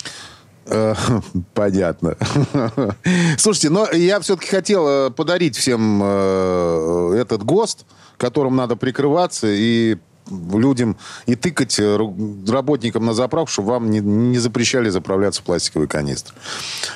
Э, 0.67 0.95
понятно. 1.53 2.17
Слушайте, 3.37 3.69
но 3.69 3.91
я 3.91 4.21
все-таки 4.21 4.49
хотел 4.49 5.11
подарить 5.11 5.55
всем 5.55 6.03
этот 6.03 7.43
ГОСТ, 7.43 7.85
которым 8.17 8.57
надо 8.57 8.77
прикрываться 8.77 9.49
и 9.51 9.99
людям 10.31 10.97
и 11.27 11.35
тыкать 11.35 11.79
э, 11.79 11.99
работникам 12.49 13.05
на 13.05 13.15
заправку, 13.15 13.51
чтобы 13.51 13.71
вам 13.71 13.91
не, 13.91 14.01
не 14.01 14.39
запрещали 14.39 14.89
заправляться 14.89 15.43
в 15.43 15.45
пластиковый 15.45 15.89
канистр. 15.89 16.35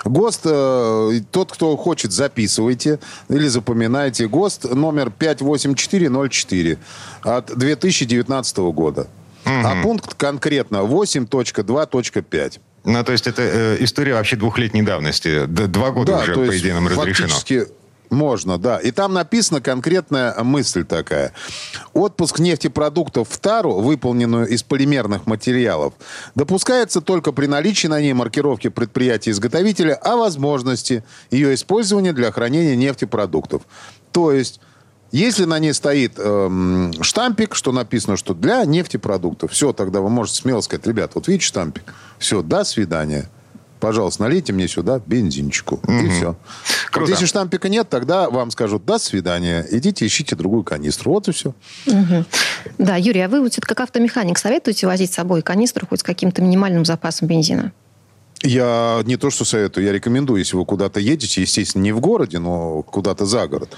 ГОСТ, 0.04 0.42
э, 0.44 1.20
тот, 1.30 1.52
кто 1.52 1.76
хочет, 1.76 2.12
записывайте 2.12 2.98
или 3.28 3.48
запоминайте. 3.48 4.28
ГОСТ 4.28 4.74
номер 4.74 5.10
58404 5.10 6.78
от 7.22 7.58
2019 7.58 8.56
года. 8.58 9.08
Угу. 9.44 9.52
А 9.64 9.82
пункт 9.82 10.14
конкретно 10.14 10.78
8.2.5. 10.78 12.60
Ну, 12.84 13.04
то 13.04 13.12
есть 13.12 13.26
это 13.26 13.42
э, 13.42 13.76
история 13.80 14.14
вообще 14.14 14.36
двухлетней 14.36 14.82
давности. 14.82 15.44
Два 15.46 15.90
года 15.90 16.12
да, 16.12 16.22
уже, 16.22 16.34
по 16.34 16.56
идее, 16.56 16.74
нам 16.74 16.88
разрешено. 16.88 17.28
Фактически 17.28 17.66
можно, 18.10 18.58
да. 18.58 18.78
И 18.78 18.90
там 18.90 19.12
написана 19.12 19.60
конкретная 19.60 20.34
мысль 20.42 20.84
такая. 20.84 21.32
Отпуск 21.92 22.38
нефтепродуктов 22.38 23.28
в 23.28 23.38
тару, 23.38 23.74
выполненную 23.74 24.46
из 24.46 24.62
полимерных 24.62 25.26
материалов, 25.26 25.94
допускается 26.34 27.00
только 27.00 27.32
при 27.32 27.46
наличии 27.46 27.86
на 27.86 28.00
ней 28.00 28.12
маркировки 28.12 28.68
предприятия-изготовителя 28.68 29.94
о 29.94 30.16
возможности 30.16 31.04
ее 31.30 31.54
использования 31.54 32.12
для 32.12 32.32
хранения 32.32 32.76
нефтепродуктов. 32.76 33.62
То 34.12 34.32
есть 34.32 34.60
если 35.10 35.44
на 35.44 35.58
ней 35.58 35.72
стоит 35.72 36.18
эм, 36.18 36.92
штампик, 37.00 37.54
что 37.54 37.72
написано, 37.72 38.18
что 38.18 38.34
для 38.34 38.64
нефтепродуктов, 38.66 39.52
все, 39.52 39.72
тогда 39.72 40.02
вы 40.02 40.10
можете 40.10 40.42
смело 40.42 40.60
сказать, 40.60 40.86
ребят, 40.86 41.12
вот 41.14 41.28
видите 41.28 41.46
штампик, 41.46 41.94
все, 42.18 42.42
до 42.42 42.62
свидания 42.64 43.30
пожалуйста, 43.78 44.22
налейте 44.22 44.52
мне 44.52 44.68
сюда 44.68 45.00
бензинчику. 45.04 45.76
Угу. 45.76 45.92
И 45.92 46.08
все. 46.10 46.36
Круто. 46.90 47.00
Вот 47.00 47.10
если 47.10 47.26
штампика 47.26 47.68
нет, 47.68 47.88
тогда 47.88 48.30
вам 48.30 48.50
скажут 48.50 48.84
до 48.84 48.98
свидания, 48.98 49.66
идите 49.70 50.06
ищите 50.06 50.36
другую 50.36 50.64
канистру. 50.64 51.12
Вот 51.12 51.28
и 51.28 51.32
все. 51.32 51.54
Угу. 51.86 52.24
Да, 52.78 52.96
Юрий, 52.96 53.20
а 53.20 53.28
вы 53.28 53.40
вот 53.40 53.54
как 53.60 53.80
автомеханик 53.80 54.38
советуете 54.38 54.86
возить 54.86 55.12
с 55.12 55.14
собой 55.14 55.42
канистру 55.42 55.86
хоть 55.86 56.00
с 56.00 56.02
каким-то 56.02 56.42
минимальным 56.42 56.84
запасом 56.84 57.28
бензина? 57.28 57.72
Я 58.42 59.02
не 59.04 59.16
то 59.16 59.30
что 59.30 59.44
советую, 59.44 59.84
я 59.84 59.92
рекомендую, 59.92 60.38
если 60.38 60.56
вы 60.56 60.64
куда-то 60.64 61.00
едете, 61.00 61.40
естественно, 61.40 61.82
не 61.82 61.90
в 61.90 61.98
городе, 61.98 62.38
но 62.38 62.82
куда-то 62.82 63.26
за 63.26 63.48
город, 63.48 63.70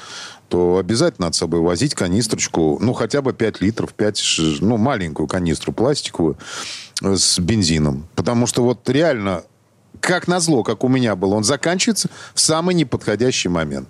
то 0.48 0.76
обязательно 0.76 1.32
с 1.32 1.38
собой 1.38 1.60
возить 1.60 1.94
канистрочку, 1.94 2.78
ну, 2.80 2.92
хотя 2.92 3.22
бы 3.22 3.32
5 3.32 3.62
литров, 3.62 3.94
5, 3.94 4.22
ну, 4.60 4.76
маленькую 4.76 5.28
канистру 5.28 5.72
пластиковую 5.72 6.36
с 7.00 7.38
бензином. 7.38 8.06
Потому 8.14 8.46
что 8.46 8.62
вот 8.62 8.86
реально 8.90 9.44
как 10.00 10.28
назло, 10.28 10.62
как 10.62 10.84
у 10.84 10.88
меня 10.88 11.16
было, 11.16 11.34
он 11.34 11.44
заканчивается 11.44 12.08
в 12.34 12.40
самый 12.40 12.74
неподходящий 12.74 13.48
момент. 13.48 13.88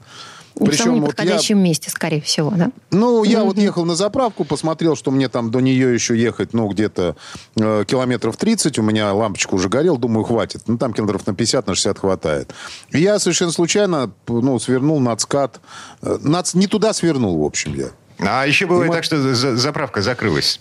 Причем, 0.54 0.72
в 0.72 0.78
самом 0.78 0.96
неподходящем 0.96 1.56
вот 1.56 1.62
я... 1.62 1.68
месте, 1.68 1.90
скорее 1.90 2.20
всего, 2.20 2.50
да? 2.50 2.70
Ну, 2.90 3.24
я 3.24 3.38
mm-hmm. 3.38 3.44
вот 3.44 3.56
ехал 3.56 3.84
на 3.84 3.94
заправку, 3.94 4.44
посмотрел, 4.44 4.96
что 4.96 5.10
мне 5.10 5.28
там 5.28 5.50
до 5.50 5.60
нее 5.60 5.94
еще 5.94 6.20
ехать, 6.20 6.52
ну, 6.52 6.68
где-то 6.68 7.16
э, 7.56 7.84
километров 7.86 8.36
30. 8.36 8.78
У 8.78 8.82
меня 8.82 9.12
лампочка 9.12 9.54
уже 9.54 9.68
горела, 9.68 9.96
думаю, 9.96 10.24
хватит. 10.24 10.62
Ну, 10.66 10.76
там 10.76 10.92
километров 10.92 11.26
на 11.26 11.34
50, 11.34 11.66
на 11.66 11.74
60 11.74 11.98
хватает. 11.98 12.52
И 12.90 13.00
я 13.00 13.18
совершенно 13.18 13.52
случайно, 13.52 14.12
ну, 14.26 14.58
свернул 14.58 15.00
на 15.00 15.16
скат. 15.18 15.60
Э, 16.02 16.18
над... 16.20 16.52
Не 16.54 16.66
туда 16.66 16.92
свернул, 16.92 17.40
в 17.40 17.44
общем, 17.44 17.74
я. 17.74 17.90
А 18.18 18.46
еще 18.46 18.66
бывает 18.66 18.88
Думаю... 18.88 18.98
так, 18.98 19.04
что 19.04 19.56
заправка 19.56 20.02
закрылась. 20.02 20.60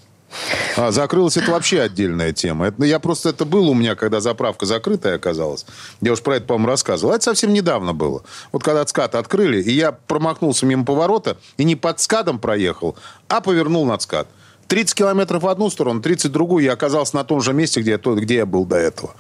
А, 0.78 0.92
закрылась 0.92 1.38
это 1.38 1.52
вообще 1.52 1.82
отдельная 1.82 2.34
тема. 2.34 2.68
Это, 2.68 2.84
я 2.84 3.00
просто 3.00 3.30
это 3.30 3.46
было 3.46 3.70
у 3.70 3.74
меня, 3.74 3.96
когда 3.96 4.20
заправка 4.20 4.66
закрытая 4.66 5.16
оказалась. 5.16 5.66
Я 6.02 6.14
уж 6.14 6.22
про 6.22 6.38
это, 6.38 6.46
по-моему, 6.46 6.68
рассказывал. 6.68 7.14
Это 7.14 7.24
совсем 7.24 7.54
недавно 7.54 7.94
было. 7.94 8.24
Вот 8.52 8.64
когда 8.64 8.82
от 8.82 9.16
открыли, 9.16 9.62
и 9.62 9.72
я 9.72 9.92
промахнулся 9.92 10.66
мимо 10.66 10.86
поворота 10.86 11.38
и 11.58 11.64
не 11.64 11.76
под 11.76 12.00
скатом 12.00 12.40
проехал, 12.40 12.96
а 13.28 13.42
повернул 13.42 13.86
над 13.86 14.02
скат. 14.02 14.28
30 14.68 14.96
километров 14.96 15.42
в 15.42 15.48
одну 15.48 15.70
сторону, 15.72 16.00
30 16.00 16.26
в 16.26 16.32
другую, 16.32 16.64
я 16.64 16.74
оказался 16.74 17.16
на 17.16 17.24
том 17.24 17.42
же 17.42 17.54
месте, 17.54 17.82
где 17.82 17.92
я, 17.92 17.98
где 17.98 18.36
я 18.36 18.46
был 18.46 18.66
до 18.66 18.78
этого. 18.78 19.16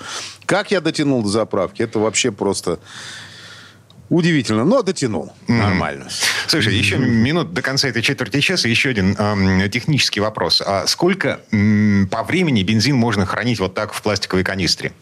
Как 0.45 0.69
я 0.69 0.79
дотянул 0.79 1.23
до 1.23 1.29
заправки, 1.29 1.81
это 1.81 1.97
вообще 1.97 2.31
просто 2.31 2.79
Удивительно, 4.09 4.65
но 4.65 4.81
дотянул. 4.81 5.31
Mm-hmm. 5.47 5.57
Нормально. 5.57 6.07
Слушай, 6.47 6.75
еще 6.75 6.97
минут 6.97 7.53
до 7.53 7.61
конца 7.61 7.87
этой 7.87 8.01
четверти 8.01 8.39
часа 8.39 8.67
еще 8.67 8.89
один 8.89 9.15
э, 9.17 9.69
технический 9.69 10.19
вопрос. 10.19 10.63
А 10.65 10.87
сколько 10.87 11.39
э, 11.51 12.05
по 12.09 12.23
времени 12.23 12.63
бензин 12.63 12.95
можно 12.95 13.27
хранить 13.27 13.59
вот 13.59 13.75
так 13.75 13.93
в 13.93 14.01
пластиковой 14.01 14.43
канистре? 14.43 14.93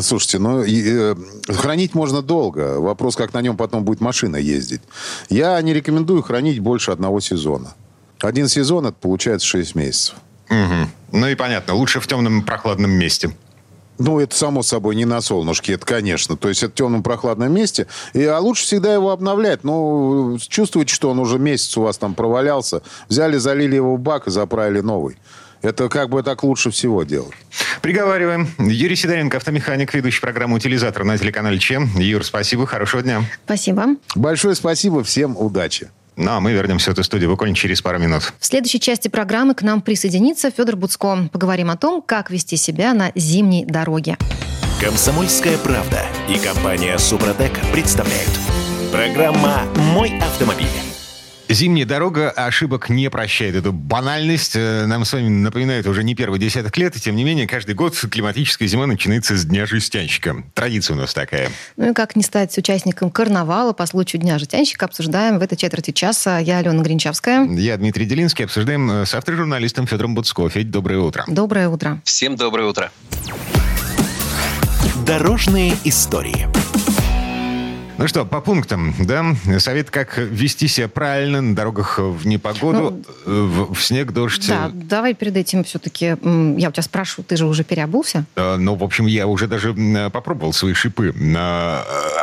Слушайте, 0.00 0.38
ну, 0.40 0.64
э, 0.64 1.14
хранить 1.48 1.94
можно 1.94 2.22
долго. 2.22 2.80
Вопрос, 2.80 3.14
как 3.14 3.34
на 3.34 3.40
нем 3.40 3.56
потом 3.56 3.84
будет 3.84 4.00
машина 4.00 4.36
ездить. 4.36 4.80
Я 5.28 5.60
не 5.62 5.72
рекомендую 5.72 6.22
хранить 6.22 6.58
больше 6.58 6.90
одного 6.90 7.20
сезона. 7.20 7.74
Один 8.20 8.48
сезон, 8.48 8.86
это 8.86 8.96
получается 9.00 9.46
6 9.46 9.74
месяцев. 9.76 10.16
Угу. 10.48 11.18
Ну 11.18 11.28
и 11.28 11.34
понятно, 11.34 11.74
лучше 11.74 12.00
в 12.00 12.06
темном 12.06 12.42
прохладном 12.42 12.90
месте. 12.90 13.30
Ну, 13.98 14.20
это 14.20 14.34
само 14.34 14.62
собой 14.62 14.96
не 14.96 15.04
на 15.04 15.20
солнышке, 15.20 15.74
это 15.74 15.86
конечно. 15.86 16.36
То 16.36 16.48
есть 16.48 16.62
это 16.62 16.72
в 16.72 16.74
темном 16.74 17.02
прохладном 17.02 17.52
месте. 17.52 17.86
И, 18.14 18.24
а 18.24 18.38
лучше 18.38 18.64
всегда 18.64 18.92
его 18.92 19.10
обновлять. 19.10 19.64
Ну, 19.64 20.38
чувствуете, 20.48 20.94
что 20.94 21.10
он 21.10 21.18
уже 21.18 21.38
месяц 21.38 21.76
у 21.76 21.82
вас 21.82 21.98
там 21.98 22.14
провалялся. 22.14 22.82
Взяли, 23.08 23.36
залили 23.36 23.76
его 23.76 23.96
в 23.96 24.00
бак 24.00 24.26
и 24.26 24.30
заправили 24.30 24.80
новый. 24.80 25.16
Это 25.62 25.88
как 25.88 26.08
бы 26.10 26.22
так 26.24 26.42
лучше 26.42 26.70
всего 26.70 27.04
делать. 27.04 27.34
Приговариваем. 27.82 28.48
Юрий 28.58 28.96
Сидоренко, 28.96 29.36
автомеханик, 29.36 29.94
ведущий 29.94 30.20
программу 30.20 30.56
«Утилизатор» 30.56 31.04
на 31.04 31.16
телеканале 31.16 31.58
ЧЕМ. 31.58 31.98
Юр, 31.98 32.24
спасибо, 32.24 32.66
хорошего 32.66 33.02
дня. 33.02 33.22
Спасибо. 33.44 33.86
Большое 34.16 34.56
спасибо, 34.56 35.04
всем 35.04 35.36
удачи. 35.36 35.90
Ну, 36.22 36.30
а 36.30 36.40
мы 36.40 36.52
вернемся 36.52 36.90
в 36.90 36.92
эту 36.92 37.02
студию 37.02 37.30
буквально 37.30 37.56
через 37.56 37.82
пару 37.82 37.98
минут. 37.98 38.32
В 38.38 38.46
следующей 38.46 38.78
части 38.78 39.08
программы 39.08 39.54
к 39.54 39.62
нам 39.62 39.82
присоединится 39.82 40.52
Федор 40.52 40.76
Буцко. 40.76 41.28
Поговорим 41.32 41.68
о 41.68 41.76
том, 41.76 42.00
как 42.00 42.30
вести 42.30 42.56
себя 42.56 42.94
на 42.94 43.10
зимней 43.16 43.64
дороге. 43.64 44.16
Комсомольская 44.80 45.58
правда 45.58 46.06
и 46.28 46.38
компания 46.38 46.96
Супротек 46.98 47.52
представляют. 47.72 48.30
Программа 48.92 49.62
«Мой 49.94 50.16
автомобиль». 50.20 50.91
Зимняя 51.52 51.84
дорога 51.84 52.30
ошибок 52.30 52.88
не 52.88 53.10
прощает. 53.10 53.54
Эту 53.54 53.72
банальность 53.72 54.56
э, 54.56 54.86
нам 54.86 55.04
с 55.04 55.12
вами 55.12 55.28
напоминает 55.28 55.86
уже 55.86 56.02
не 56.02 56.14
первый 56.14 56.40
десяток 56.40 56.76
лет, 56.78 56.96
и 56.96 57.00
тем 57.00 57.14
не 57.14 57.24
менее 57.24 57.46
каждый 57.46 57.74
год 57.74 57.94
климатическая 58.10 58.66
зима 58.66 58.86
начинается 58.86 59.36
с 59.36 59.44
Дня 59.44 59.66
жестянщика. 59.66 60.42
Традиция 60.54 60.96
у 60.96 60.98
нас 60.98 61.12
такая. 61.12 61.50
Ну 61.76 61.90
и 61.90 61.94
как 61.94 62.16
не 62.16 62.22
стать 62.22 62.56
участником 62.56 63.10
карнавала 63.10 63.74
по 63.74 63.84
случаю 63.84 64.22
Дня 64.22 64.38
жестянщика, 64.38 64.86
обсуждаем 64.86 65.38
в 65.38 65.42
этой 65.42 65.56
четверти 65.56 65.90
часа. 65.90 66.38
Я 66.38 66.58
Алена 66.58 66.82
Гринчавская. 66.82 67.46
Я 67.46 67.76
Дмитрий 67.76 68.06
Делинский. 68.06 68.46
Обсуждаем 68.46 68.90
э, 68.90 69.06
с 69.06 69.14
автожурналистом 69.14 69.86
Федором 69.86 70.14
Буцко. 70.14 70.48
Федь, 70.48 70.70
доброе 70.70 71.00
утро. 71.00 71.24
Доброе 71.26 71.68
утро. 71.68 72.00
Всем 72.04 72.36
доброе 72.36 72.68
утро. 72.68 72.90
Дорожные 75.06 75.74
истории. 75.84 76.48
Ну 77.98 78.08
что, 78.08 78.24
по 78.24 78.40
пунктам, 78.40 78.94
да? 78.98 79.36
Совет, 79.58 79.90
как 79.90 80.16
вести 80.18 80.66
себя 80.66 80.88
правильно 80.88 81.40
на 81.40 81.54
дорогах 81.54 81.98
в 81.98 82.26
непогоду, 82.26 83.02
ну, 83.26 83.44
в, 83.46 83.74
в 83.74 83.84
снег, 83.84 84.12
дождь. 84.12 84.48
Да, 84.48 84.70
давай 84.72 85.14
перед 85.14 85.36
этим 85.36 85.62
все-таки, 85.62 86.06
я 86.06 86.68
у 86.68 86.72
тебя 86.72 86.82
спрошу, 86.82 87.22
ты 87.22 87.36
же 87.36 87.46
уже 87.46 87.64
переобулся? 87.64 88.24
Э, 88.34 88.56
ну, 88.56 88.74
в 88.74 88.82
общем, 88.82 89.06
я 89.06 89.26
уже 89.26 89.46
даже 89.46 89.74
попробовал 90.10 90.52
свои 90.52 90.72
шипы. 90.72 91.14
Э, 91.14 91.82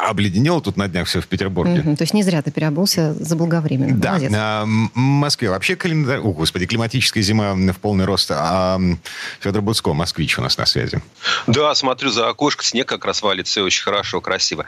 обледенело 0.09 0.59
тут 0.59 0.75
на 0.75 0.87
днях 0.87 1.07
все 1.07 1.21
в 1.21 1.27
Петербурге. 1.27 1.81
Угу, 1.85 1.97
то 1.97 2.03
есть 2.03 2.13
не 2.13 2.23
зря 2.23 2.41
ты 2.41 2.51
переобулся 2.51 3.13
заблаговременно. 3.13 3.95
Да. 3.95 4.11
Молодец. 4.11 4.31
А, 4.35 4.65
в 4.65 4.97
Москве 4.97 5.49
вообще 5.49 5.75
календарь... 5.75 6.19
О, 6.19 6.31
господи, 6.31 6.65
климатическая 6.65 7.21
зима 7.23 7.53
в 7.53 7.79
полный 7.79 8.05
рост. 8.05 8.31
А 8.33 8.79
Федор 9.39 9.61
Буцко, 9.61 9.93
москвич 9.93 10.37
у 10.39 10.41
нас 10.41 10.57
на 10.57 10.65
связи. 10.65 11.01
Да, 11.47 11.75
смотрю 11.75 12.09
за 12.09 12.27
окошко, 12.27 12.65
снег 12.65 12.87
как 12.87 13.05
раз 13.05 13.21
валит, 13.21 13.47
все 13.47 13.61
очень 13.61 13.83
хорошо, 13.83 14.19
красиво. 14.19 14.65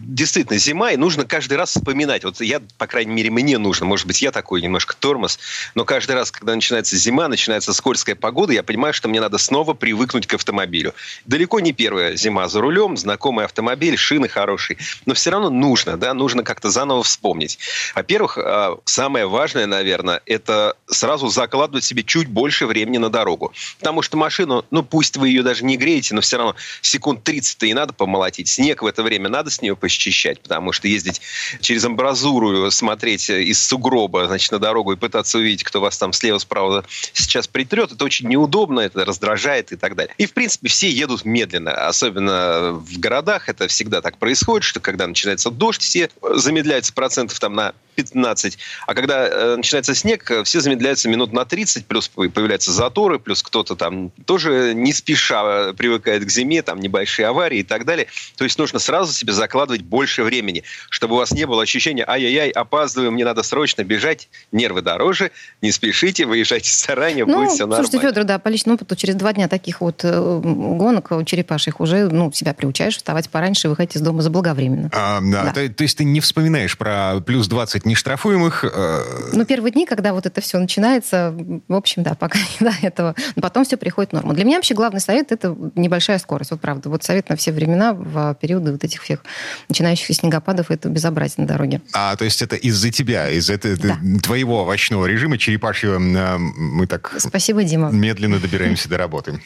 Действительно, 0.00 0.43
действительно 0.44 0.58
зима, 0.58 0.92
и 0.92 0.96
нужно 0.96 1.24
каждый 1.24 1.56
раз 1.56 1.70
вспоминать. 1.70 2.24
Вот 2.24 2.40
я, 2.40 2.60
по 2.78 2.86
крайней 2.86 3.12
мере, 3.12 3.30
мне 3.30 3.58
нужно, 3.58 3.86
может 3.86 4.06
быть, 4.06 4.22
я 4.22 4.30
такой 4.30 4.60
немножко 4.62 4.94
тормоз, 4.98 5.38
но 5.74 5.84
каждый 5.84 6.12
раз, 6.12 6.30
когда 6.30 6.54
начинается 6.54 6.96
зима, 6.96 7.28
начинается 7.28 7.72
скользкая 7.72 8.14
погода, 8.14 8.52
я 8.52 8.62
понимаю, 8.62 8.94
что 8.94 9.08
мне 9.08 9.20
надо 9.20 9.38
снова 9.38 9.74
привыкнуть 9.74 10.26
к 10.26 10.34
автомобилю. 10.34 10.94
Далеко 11.24 11.60
не 11.60 11.72
первая 11.72 12.16
зима 12.16 12.48
за 12.48 12.60
рулем, 12.60 12.96
знакомый 12.96 13.44
автомобиль, 13.44 13.96
шины 13.96 14.28
хорошие, 14.28 14.78
но 15.06 15.14
все 15.14 15.30
равно 15.30 15.50
нужно, 15.50 15.96
да, 15.96 16.14
нужно 16.14 16.42
как-то 16.42 16.70
заново 16.70 17.02
вспомнить. 17.02 17.58
Во-первых, 17.94 18.38
а, 18.38 18.78
самое 18.84 19.26
важное, 19.26 19.66
наверное, 19.66 20.20
это 20.26 20.76
сразу 20.86 21.28
закладывать 21.28 21.84
себе 21.84 22.02
чуть 22.02 22.28
больше 22.28 22.66
времени 22.66 22.98
на 22.98 23.10
дорогу. 23.10 23.52
Потому 23.78 24.02
что 24.02 24.16
машину, 24.16 24.64
ну 24.70 24.82
пусть 24.82 25.16
вы 25.16 25.28
ее 25.28 25.42
даже 25.42 25.64
не 25.64 25.76
греете, 25.76 26.14
но 26.14 26.20
все 26.20 26.36
равно 26.36 26.54
секунд 26.80 27.28
30-то 27.28 27.66
и 27.66 27.74
надо 27.74 27.92
помолотить. 27.92 28.48
Снег 28.48 28.82
в 28.82 28.86
это 28.86 29.02
время 29.02 29.28
надо 29.28 29.50
с 29.50 29.62
нее 29.62 29.76
посчищать, 29.76 30.33
потому 30.40 30.72
что 30.72 30.88
ездить 30.88 31.20
через 31.60 31.84
амбразуру, 31.84 32.70
смотреть 32.70 33.30
из 33.30 33.64
сугроба, 33.64 34.26
значит, 34.26 34.52
на 34.52 34.58
дорогу 34.58 34.92
и 34.92 34.96
пытаться 34.96 35.38
увидеть, 35.38 35.64
кто 35.64 35.80
вас 35.80 35.98
там 35.98 36.12
слева-справа 36.12 36.84
сейчас 37.12 37.46
притрет, 37.46 37.92
это 37.92 38.04
очень 38.04 38.28
неудобно, 38.28 38.80
это 38.80 39.04
раздражает 39.04 39.72
и 39.72 39.76
так 39.76 39.94
далее. 39.94 40.14
И, 40.18 40.26
в 40.26 40.32
принципе, 40.32 40.68
все 40.68 40.90
едут 40.90 41.24
медленно, 41.24 41.72
особенно 41.72 42.72
в 42.72 42.98
городах 42.98 43.48
это 43.48 43.68
всегда 43.68 44.00
так 44.00 44.18
происходит, 44.18 44.64
что 44.64 44.80
когда 44.80 45.06
начинается 45.06 45.50
дождь, 45.50 45.82
все 45.82 46.10
замедляются 46.34 46.92
процентов 46.92 47.38
там 47.40 47.54
на 47.54 47.74
15. 47.94 48.58
А 48.86 48.94
когда 48.94 49.26
э, 49.26 49.56
начинается 49.56 49.94
снег, 49.94 50.30
все 50.44 50.60
замедляются 50.60 51.08
минут 51.08 51.32
на 51.32 51.44
30, 51.44 51.86
плюс 51.86 52.08
появляются 52.08 52.72
заторы, 52.72 53.18
плюс 53.18 53.42
кто-то 53.42 53.76
там 53.76 54.10
тоже 54.26 54.72
не 54.74 54.92
спеша 54.92 55.72
привыкает 55.74 56.24
к 56.24 56.30
зиме, 56.30 56.62
там 56.62 56.80
небольшие 56.80 57.28
аварии 57.28 57.60
и 57.60 57.62
так 57.62 57.84
далее. 57.84 58.06
То 58.36 58.44
есть 58.44 58.58
нужно 58.58 58.78
сразу 58.78 59.12
себе 59.12 59.32
закладывать 59.32 59.82
больше 59.82 60.22
времени, 60.22 60.64
чтобы 60.90 61.14
у 61.14 61.18
вас 61.18 61.32
не 61.32 61.46
было 61.46 61.62
ощущения 61.62 62.04
«ай-яй-яй, 62.06 62.50
опаздываю, 62.50 63.12
мне 63.12 63.24
надо 63.24 63.42
срочно 63.42 63.84
бежать». 63.84 64.28
Нервы 64.52 64.82
дороже, 64.82 65.30
не 65.62 65.72
спешите, 65.72 66.26
выезжайте 66.26 66.74
заранее, 66.74 67.24
ну, 67.24 67.38
будет 67.38 67.50
все 67.52 67.66
нормально. 67.66 67.88
Слушайте, 67.88 68.08
Федор, 68.08 68.24
да, 68.24 68.38
по 68.38 68.48
личному 68.48 68.76
опыту, 68.76 68.96
через 68.96 69.14
два 69.14 69.32
дня 69.32 69.48
таких 69.48 69.80
вот 69.80 70.04
э, 70.04 70.40
гонок 70.42 71.10
черепашьих 71.26 71.80
уже 71.80 72.08
ну, 72.08 72.32
себя 72.32 72.54
приучаешь 72.54 72.96
вставать 72.96 73.30
пораньше 73.30 73.66
и 73.66 73.70
выходить 73.70 73.96
из 73.96 74.00
дома 74.00 74.22
заблаговременно. 74.22 74.90
А, 74.92 75.20
да. 75.20 75.44
Да. 75.44 75.52
То, 75.52 75.68
то 75.68 75.82
есть 75.82 75.98
ты 75.98 76.04
не 76.04 76.20
вспоминаешь 76.20 76.76
про 76.78 77.20
плюс 77.20 77.48
20 77.48 77.83
нет 77.84 77.94
нештрафуемых. 77.94 78.64
Э, 78.64 79.30
ну, 79.32 79.44
первые 79.44 79.72
дни, 79.72 79.86
когда 79.86 80.12
вот 80.12 80.26
это 80.26 80.40
все 80.40 80.58
начинается, 80.58 81.34
в 81.68 81.74
общем, 81.74 82.02
да, 82.02 82.14
пока 82.14 82.38
не 82.60 82.66
до 82.66 82.72
этого. 82.82 83.14
Но 83.36 83.42
потом 83.42 83.64
все 83.64 83.76
приходит 83.76 84.10
в 84.10 84.14
норму. 84.14 84.32
Для 84.32 84.44
меня 84.44 84.56
вообще 84.56 84.74
главный 84.74 85.00
совет– 85.00 85.26
это 85.32 85.56
небольшая 85.74 86.18
скорость. 86.18 86.50
Вот 86.50 86.60
правда. 86.60 86.88
Вот 86.88 87.04
совет 87.04 87.28
на 87.28 87.36
все 87.36 87.52
времена, 87.52 87.92
в 87.92 88.36
периоды 88.40 88.72
вот 88.72 88.84
этих 88.84 89.02
всех 89.02 89.20
начинающихся 89.68 90.14
снегопадов, 90.14 90.70
это 90.70 90.88
безобразие 90.88 91.42
на 91.42 91.46
дороге. 91.46 91.80
А, 91.92 92.16
то 92.16 92.24
есть 92.24 92.42
это 92.42 92.56
из-за 92.56 92.90
тебя, 92.90 93.30
из-за 93.30 93.58
да. 93.58 93.98
твоего 94.22 94.62
овощного 94.62 95.06
режима 95.06 95.38
черепашьего 95.38 95.94
э, 95.94 96.38
мы 96.38 96.86
так... 96.86 97.14
Спасибо, 97.18 97.62
Дима. 97.64 97.90
Медленно 97.90 98.38
добираемся 98.38 98.88
до 98.88 98.98
работы. 98.98 99.40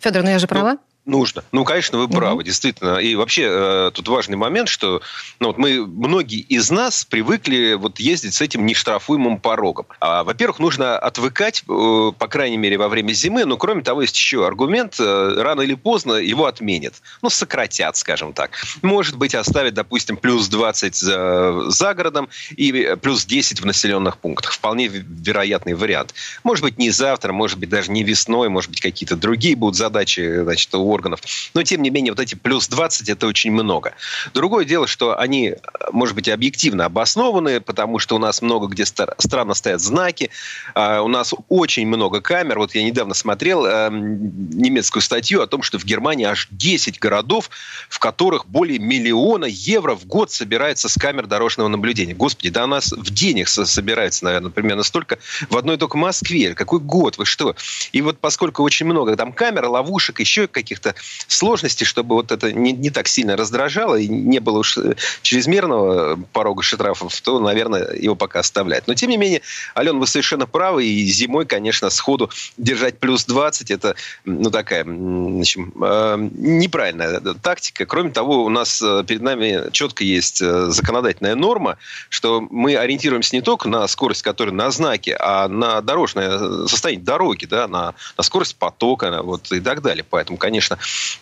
Федор, 0.00 0.22
ну 0.22 0.30
я 0.30 0.38
же 0.38 0.46
права? 0.46 0.78
Нужно. 1.06 1.42
Ну, 1.50 1.64
конечно, 1.64 1.98
вы 1.98 2.08
правы, 2.08 2.36
угу. 2.36 2.42
действительно. 2.42 2.98
И 2.98 3.14
вообще 3.14 3.46
э, 3.48 3.90
тут 3.94 4.06
важный 4.08 4.36
момент, 4.36 4.68
что 4.68 5.00
ну, 5.38 5.48
вот 5.48 5.56
мы, 5.56 5.86
многие 5.86 6.40
из 6.40 6.70
нас 6.70 7.06
привыкли 7.06 7.72
вот 7.72 7.98
ездить 7.98 8.34
с 8.34 8.42
этим 8.42 8.66
нештрафуемым 8.66 9.40
порогом. 9.40 9.86
А, 10.00 10.24
во-первых, 10.24 10.58
нужно 10.58 10.98
отвыкать, 10.98 11.64
э, 11.66 12.12
по 12.18 12.28
крайней 12.28 12.58
мере, 12.58 12.76
во 12.76 12.88
время 12.88 13.12
зимы. 13.12 13.46
Но, 13.46 13.56
кроме 13.56 13.82
того, 13.82 14.02
есть 14.02 14.14
еще 14.14 14.46
аргумент. 14.46 14.96
Э, 15.00 15.40
рано 15.40 15.62
или 15.62 15.74
поздно 15.74 16.14
его 16.14 16.44
отменят. 16.44 16.94
Ну, 17.22 17.30
сократят, 17.30 17.96
скажем 17.96 18.34
так. 18.34 18.50
Может 18.82 19.16
быть, 19.16 19.34
оставят, 19.34 19.72
допустим, 19.72 20.18
плюс 20.18 20.48
20 20.48 20.94
за, 20.94 21.70
за 21.70 21.94
городом 21.94 22.28
и 22.54 22.94
плюс 23.00 23.24
10 23.24 23.62
в 23.62 23.64
населенных 23.64 24.18
пунктах. 24.18 24.52
Вполне 24.52 24.88
вероятный 24.88 25.72
вариант. 25.72 26.12
Может 26.44 26.62
быть, 26.62 26.76
не 26.76 26.90
завтра, 26.90 27.32
может 27.32 27.58
быть, 27.58 27.70
даже 27.70 27.90
не 27.90 28.02
весной, 28.02 28.50
может 28.50 28.68
быть, 28.68 28.82
какие-то 28.82 29.16
другие 29.16 29.56
будут 29.56 29.76
задачи, 29.76 30.42
значит, 30.42 30.74
у 30.74 30.89
органов. 30.90 31.20
Но, 31.54 31.62
тем 31.62 31.82
не 31.82 31.90
менее, 31.90 32.12
вот 32.12 32.20
эти 32.20 32.34
плюс 32.34 32.68
20– 32.68 33.08
это 33.10 33.26
очень 33.26 33.52
много. 33.52 33.94
Другое 34.34 34.64
дело, 34.64 34.86
что 34.86 35.18
они, 35.18 35.54
может 35.92 36.14
быть, 36.14 36.28
объективно 36.28 36.86
обоснованы, 36.86 37.60
потому 37.60 37.98
что 37.98 38.16
у 38.16 38.18
нас 38.18 38.42
много 38.42 38.66
где 38.66 38.84
странно 38.84 39.54
стоят 39.54 39.80
знаки, 39.80 40.30
а, 40.74 41.02
у 41.02 41.08
нас 41.08 41.34
очень 41.48 41.86
много 41.86 42.20
камер. 42.20 42.58
Вот 42.58 42.74
я 42.74 42.82
недавно 42.82 43.14
смотрел 43.14 43.66
эм, 43.66 44.50
немецкую 44.50 45.02
статью 45.02 45.42
о 45.42 45.46
том, 45.46 45.62
что 45.62 45.78
в 45.78 45.84
Германии 45.84 46.24
аж 46.24 46.48
10 46.50 46.98
городов, 46.98 47.50
в 47.88 47.98
которых 47.98 48.46
более 48.46 48.78
миллиона 48.78 49.44
евро 49.44 49.94
в 49.94 50.06
год 50.06 50.30
собирается 50.30 50.88
с 50.88 50.96
камер 50.96 51.26
дорожного 51.26 51.68
наблюдения. 51.68 52.14
Господи, 52.14 52.50
да 52.50 52.64
у 52.64 52.66
нас 52.66 52.92
в 52.92 53.10
денег 53.10 53.48
собирается, 53.48 54.24
наверное, 54.24 54.50
примерно 54.50 54.82
столько 54.82 55.18
в 55.48 55.56
одной 55.56 55.76
только 55.76 55.96
Москве. 55.96 56.54
Какой 56.54 56.80
год? 56.80 57.18
Вы 57.18 57.26
что? 57.26 57.54
И 57.92 58.02
вот 58.02 58.18
поскольку 58.18 58.62
очень 58.62 58.86
много 58.86 59.16
там 59.16 59.32
камер, 59.32 59.66
ловушек, 59.66 60.20
еще 60.20 60.46
каких 60.46 60.79
каких-то 60.80 60.94
сложностей, 61.28 61.86
чтобы 61.86 62.14
вот 62.14 62.32
это 62.32 62.52
не, 62.52 62.72
не 62.72 62.90
так 62.90 63.08
сильно 63.08 63.36
раздражало 63.36 63.96
и 63.96 64.08
не 64.08 64.38
было 64.38 64.58
уж 64.58 64.78
э, 64.78 64.94
чрезмерного 65.22 66.18
порога 66.32 66.62
штрафов, 66.62 67.20
то, 67.20 67.40
наверное, 67.40 67.94
его 67.94 68.14
пока 68.14 68.40
оставлять. 68.40 68.86
Но, 68.86 68.94
тем 68.94 69.10
не 69.10 69.16
менее, 69.16 69.42
Ален, 69.76 69.98
вы 69.98 70.06
совершенно 70.06 70.46
правы, 70.46 70.84
и 70.84 71.04
зимой, 71.06 71.46
конечно, 71.46 71.90
сходу 71.90 72.30
держать 72.56 72.98
плюс 72.98 73.24
20, 73.24 73.70
это, 73.70 73.94
ну, 74.24 74.50
такая, 74.50 74.84
в 74.84 74.88
э, 74.88 76.28
неправильная 76.32 77.20
тактика. 77.42 77.86
Кроме 77.86 78.10
того, 78.10 78.44
у 78.44 78.48
нас 78.48 78.82
э, 78.82 79.04
перед 79.06 79.22
нами 79.22 79.70
четко 79.72 80.04
есть 80.04 80.38
законодательная 80.38 81.34
норма, 81.34 81.76
что 82.08 82.40
мы 82.50 82.76
ориентируемся 82.76 83.36
не 83.36 83.42
только 83.42 83.68
на 83.68 83.86
скорость, 83.88 84.22
которая 84.22 84.54
на 84.54 84.70
знаке, 84.70 85.16
а 85.18 85.48
на 85.48 85.80
дорожное 85.80 86.66
состояние 86.66 87.04
дороги, 87.04 87.44
да, 87.46 87.68
на, 87.68 87.94
на 88.16 88.24
скорость 88.24 88.56
потока 88.56 89.22
вот, 89.22 89.50
и 89.52 89.60
так 89.60 89.82
далее. 89.82 90.04
Поэтому, 90.08 90.38
конечно, 90.38 90.69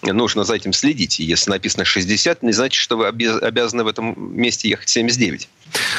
конечно, 0.01 0.19
нужно 0.19 0.45
за 0.45 0.55
этим 0.55 0.73
следить. 0.73 1.19
если 1.19 1.51
написано 1.51 1.85
60, 1.85 2.43
не 2.43 2.53
значит, 2.53 2.81
что 2.81 2.97
вы 2.97 3.07
обязаны 3.07 3.85
в 3.85 3.87
этом 3.87 4.15
месте 4.37 4.69
ехать 4.69 4.89
79. 4.89 5.49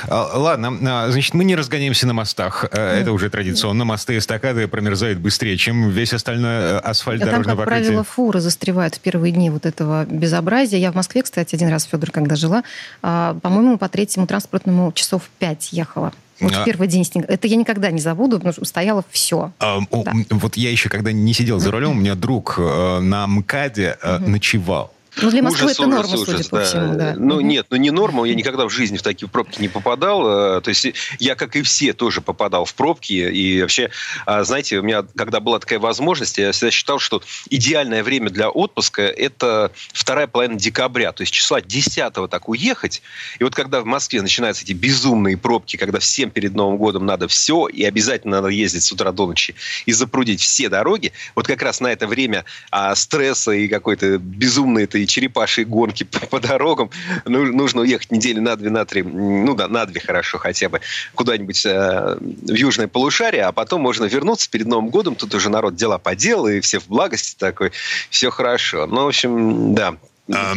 А, 0.08 0.38
ладно, 0.38 0.78
а, 0.82 1.12
значит, 1.12 1.34
мы 1.34 1.44
не 1.44 1.56
разгоняемся 1.56 2.08
на 2.08 2.14
мостах. 2.14 2.66
Э, 2.72 3.02
это 3.02 3.12
уже 3.12 3.30
традиционно. 3.30 3.86
Мосты 3.86 4.16
и 4.16 4.18
эстакады 4.18 4.68
промерзают 4.68 5.20
быстрее, 5.20 5.58
чем 5.58 5.90
весь 5.90 6.14
остальной 6.14 6.52
э, 6.52 6.78
асфальт, 6.80 7.22
а 7.22 7.26
дорожное 7.26 7.56
там, 7.56 7.58
как 7.58 7.66
покрытие. 7.66 7.86
правило, 7.86 8.04
фуры 8.04 8.40
застревают 8.40 8.96
в 8.96 9.00
первые 9.00 9.32
дни 9.32 9.50
вот 9.50 9.66
этого 9.66 10.06
безобразия. 10.06 10.80
Я 10.80 10.92
в 10.92 10.96
Москве, 10.96 11.22
кстати, 11.22 11.56
один 11.56 11.70
раз, 11.70 11.84
Федор, 11.84 12.12
когда 12.12 12.36
жила, 12.36 12.64
по-моему, 13.02 13.78
по 13.78 13.90
третьему 13.90 14.28
транспортному 14.28 14.92
часов 14.94 15.24
пять 15.40 15.72
ехала. 15.72 16.14
Вот 16.40 16.54
а... 16.56 16.64
первый 16.64 16.88
день 16.88 17.04
снега. 17.04 17.28
Это 17.28 17.48
я 17.48 17.56
никогда 17.56 17.92
не 17.92 18.00
забуду, 18.00 18.38
потому 18.38 18.54
что 18.54 18.66
стояло 18.66 19.04
все. 19.12 19.52
А, 19.60 19.80
да. 19.92 20.14
Вот 20.30 20.58
я 20.58 20.72
еще, 20.72 20.90
когда 20.90 21.12
не 21.12 21.34
сидел 21.34 21.60
за 21.60 21.72
рулем, 21.72 21.92
у 21.92 21.96
меня 21.96 22.16
друг 22.16 22.56
э, 22.58 23.00
на 23.00 23.28
МКАДе 23.28 23.98
э, 24.02 24.18
ночевал. 24.20 24.94
Ну, 25.18 25.30
для 25.30 25.42
Москвы 25.44 25.66
ужас, 25.66 25.80
это 25.80 25.88
норма, 25.88 26.14
ужас, 26.14 26.26
судя 26.26 26.34
ужас, 26.36 26.48
по 26.48 26.58
да. 26.58 26.64
всему, 26.64 26.96
да. 26.96 27.16
Ну, 27.18 27.36
угу. 27.36 27.42
нет, 27.42 27.68
ну 27.70 27.78
не 27.78 27.92
норма. 27.92 28.26
Я 28.26 28.36
никогда 28.36 28.66
в 28.66 28.70
жизни 28.70 28.98
в 28.98 29.02
такие 29.02 29.30
пробки 29.30 29.60
не 29.60 29.68
попадал. 29.68 30.58
Э, 30.58 30.62
то 30.62 30.70
есть 30.70 30.94
я, 31.20 31.36
как 31.36 31.56
и 31.56 31.62
все, 31.62 31.94
тоже 31.94 32.22
попадал 32.22 32.66
в 32.66 32.74
пробки. 32.74 33.14
И 33.14 33.62
вообще, 33.62 33.90
а, 34.26 34.44
знаете, 34.44 34.80
у 34.80 34.84
меня, 34.84 35.04
когда 35.16 35.40
была 35.40 35.60
такая 35.60 35.80
возможность, 35.80 36.38
я 36.38 36.52
всегда 36.52 36.72
считал, 36.72 37.00
что 37.00 37.22
идеальное 37.50 38.04
время 38.04 38.30
для 38.30 38.50
отпуска– 38.50 39.02
это 39.04 39.72
вторая 39.94 40.28
половина 40.28 40.60
декабря. 40.60 41.12
То 41.12 41.24
есть 41.24 41.34
числа 41.34 41.62
10 41.62 42.14
так 42.30 42.50
уехать. 42.50 43.02
И 43.40 43.44
вот 43.44 43.56
когда 43.56 43.82
в 43.82 43.86
Москве 43.86 44.22
начинаются 44.22 44.64
эти 44.64 44.74
безумные 44.74 45.38
пробки, 45.38 45.78
когда 45.78 46.00
всем 46.00 46.30
перед 46.30 46.54
Новым 46.54 46.78
годом 46.78 47.06
надо 47.06 47.28
все, 47.28 47.68
и 47.68 47.84
обязательно 47.84 48.38
надо 48.38 48.50
ездить 48.50 48.84
с 48.84 48.92
утра 48.92 49.12
до 49.12 49.28
ночи 49.28 49.56
и 49.86 49.92
запрудить 49.92 50.42
все 50.42 50.70
дороги, 50.70 51.12
вот 51.36 51.48
как 51.48 51.62
раз 51.62 51.82
на 51.82 51.88
это 51.88 52.08
время 52.08 52.46
а, 52.72 52.96
стресса 52.96 53.52
и 53.52 53.68
какой-то 53.68 54.18
безумной 54.18 54.84
этой 54.84 55.06
черепашьи 55.10 55.64
гонки 55.64 56.04
по, 56.04 56.20
по 56.28 56.40
дорогам. 56.40 56.90
Ну, 57.26 57.46
нужно 57.46 57.82
уехать 57.82 58.12
недели 58.12 58.40
на 58.40 58.56
две, 58.56 58.70
на 58.70 58.86
три, 58.86 59.04
ну 59.04 59.56
да, 59.56 59.68
на 59.68 59.86
две 59.86 60.00
хорошо 60.00 60.38
хотя 60.38 60.70
бы, 60.70 60.82
куда-нибудь 61.16 61.66
э, 61.66 62.18
в 62.20 62.54
южное 62.54 62.88
полушарие, 62.88 63.44
а 63.44 63.52
потом 63.52 63.82
можно 63.82 64.06
вернуться 64.06 64.50
перед 64.50 64.68
Новым 64.68 64.90
годом, 64.90 65.16
тут 65.16 65.34
уже 65.36 65.50
народ 65.50 65.76
дела 65.76 65.98
поделал, 65.98 66.48
и 66.48 66.60
все 66.62 66.80
в 66.80 66.88
благости 66.88 67.36
такой, 67.38 67.72
все 68.10 68.30
хорошо. 68.30 68.86
Ну, 68.86 69.04
в 69.04 69.08
общем, 69.08 69.76
да, 69.76 69.96